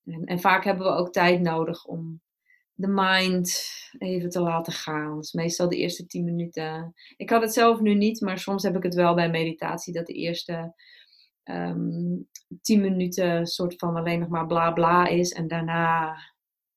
En, 0.04 0.24
en, 0.24 0.40
vaak 0.40 0.64
hebben 0.64 0.86
we 0.86 0.92
ook 0.92 1.12
tijd 1.12 1.40
nodig 1.40 1.84
om 1.84 2.20
de 2.74 2.88
mind 2.88 3.70
even 3.98 4.30
te 4.30 4.40
laten 4.40 4.72
gaan. 4.72 5.20
Meestal 5.32 5.68
de 5.68 5.76
eerste 5.76 6.06
tien 6.06 6.24
minuten. 6.24 6.94
Ik 7.16 7.30
had 7.30 7.42
het 7.42 7.52
zelf 7.52 7.80
nu 7.80 7.94
niet, 7.94 8.20
maar 8.20 8.38
soms 8.38 8.62
heb 8.62 8.76
ik 8.76 8.82
het 8.82 8.94
wel 8.94 9.14
bij 9.14 9.30
meditatie 9.30 9.92
dat 9.92 10.06
de 10.06 10.12
eerste 10.12 10.74
um, 11.44 12.28
tien 12.60 12.80
minuten 12.80 13.46
soort 13.46 13.74
van 13.76 13.96
alleen 13.96 14.18
nog 14.18 14.28
maar 14.28 14.46
bla 14.46 14.72
bla 14.72 15.06
is 15.06 15.32
en 15.32 15.48
daarna 15.48 16.16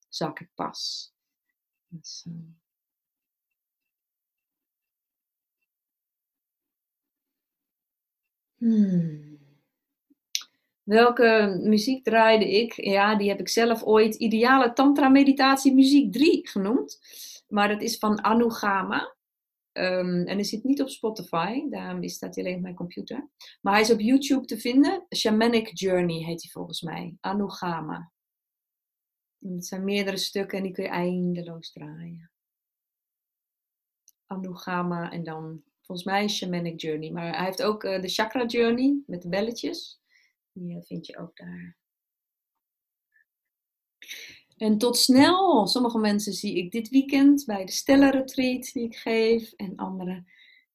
zak 0.09 0.39
ik 0.39 0.49
pas. 0.55 1.13
Dus, 1.87 2.27
Hmm. 8.59 9.44
Welke 10.85 11.59
muziek 11.63 12.03
draaide 12.03 12.51
ik? 12.51 12.73
Ja, 12.73 13.15
die 13.15 13.29
heb 13.29 13.39
ik 13.39 13.49
zelf 13.49 13.83
ooit 13.83 14.15
Ideale 14.15 14.73
Tantra 14.73 15.09
Meditatie 15.09 15.73
Muziek 15.73 16.11
3 16.11 16.47
genoemd. 16.47 16.99
Maar 17.47 17.67
dat 17.67 17.81
is 17.81 17.97
van 17.97 18.21
Anugama. 18.21 19.15
Um, 19.73 20.25
en 20.25 20.35
hij 20.35 20.43
zit 20.43 20.63
niet 20.63 20.81
op 20.81 20.89
Spotify, 20.89 21.69
daarom 21.69 22.07
staat 22.07 22.35
hij 22.35 22.43
alleen 22.43 22.55
op 22.55 22.61
mijn 22.61 22.75
computer. 22.75 23.29
Maar 23.61 23.73
hij 23.73 23.81
is 23.81 23.91
op 23.91 23.99
YouTube 23.99 24.45
te 24.45 24.57
vinden. 24.57 25.05
Shamanic 25.15 25.69
Journey 25.73 26.23
heet 26.23 26.41
hij 26.41 26.51
volgens 26.51 26.81
mij. 26.81 27.17
Anugama. 27.19 28.11
En 29.41 29.53
het 29.53 29.65
zijn 29.65 29.83
meerdere 29.83 30.17
stukken 30.17 30.57
en 30.57 30.63
die 30.63 30.73
kun 30.73 30.83
je 30.83 30.89
eindeloos 30.89 31.71
draaien. 31.71 32.31
Anugama 34.25 35.11
en 35.11 35.23
dan 35.23 35.63
Volgens 35.85 36.07
mij 36.07 36.27
Shamanic 36.27 36.81
Journey. 36.81 37.11
Maar 37.11 37.35
hij 37.37 37.45
heeft 37.45 37.63
ook 37.63 37.83
uh, 37.83 38.01
de 38.01 38.09
Chakra 38.09 38.45
Journey 38.45 38.97
met 39.05 39.21
de 39.21 39.29
belletjes. 39.29 39.99
Die 40.57 40.83
vind 40.83 41.05
je 41.05 41.17
ook 41.17 41.37
daar. 41.37 41.77
En 44.57 44.77
tot 44.77 44.97
snel. 44.97 45.67
Sommige 45.67 45.97
mensen 45.97 46.33
zie 46.33 46.57
ik 46.57 46.71
dit 46.71 46.89
weekend 46.89 47.45
bij 47.45 47.65
de 47.65 47.71
Stella 47.71 48.09
Retreat 48.09 48.73
die 48.73 48.83
ik 48.83 48.95
geef. 48.95 49.51
En 49.51 49.75
anderen 49.75 50.27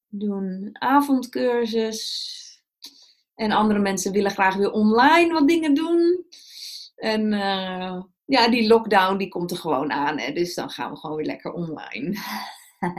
doen 0.07 0.69
avondcursus. 0.73 2.39
En 3.35 3.51
andere 3.51 3.79
mensen 3.79 4.11
willen 4.11 4.31
graag 4.31 4.55
weer 4.55 4.71
online 4.71 5.33
wat 5.33 5.47
dingen 5.47 5.73
doen. 5.73 6.25
En 6.95 7.31
uh, 7.31 8.03
ja, 8.25 8.49
die 8.49 8.67
lockdown 8.67 9.17
die 9.17 9.27
komt 9.27 9.51
er 9.51 9.57
gewoon 9.57 9.91
aan. 9.91 10.19
Hè? 10.19 10.33
Dus 10.33 10.53
dan 10.53 10.69
gaan 10.69 10.91
we 10.91 10.97
gewoon 10.97 11.15
weer 11.15 11.25
lekker 11.25 11.53
online. 11.53 12.17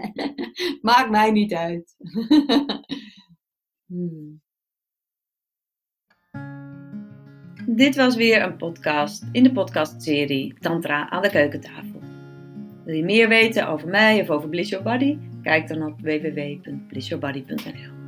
Maakt 0.80 1.10
mij 1.10 1.30
niet 1.30 1.54
uit. 1.54 1.96
hmm. 3.86 4.41
Dit 7.66 7.96
was 7.96 8.16
weer 8.16 8.42
een 8.42 8.56
podcast 8.56 9.24
in 9.32 9.42
de 9.42 9.52
podcastserie 9.52 10.54
Tantra 10.60 11.10
aan 11.10 11.22
de 11.22 11.30
keukentafel. 11.30 12.00
Wil 12.84 12.94
je 12.94 13.04
meer 13.04 13.28
weten 13.28 13.68
over 13.68 13.88
mij 13.88 14.20
of 14.20 14.30
over 14.30 14.48
Bliss 14.48 14.70
Your 14.70 14.84
Body? 14.84 15.18
Kijk 15.42 15.68
dan 15.68 15.82
op 15.82 16.00
www.blissyourbody.nl 16.00 18.01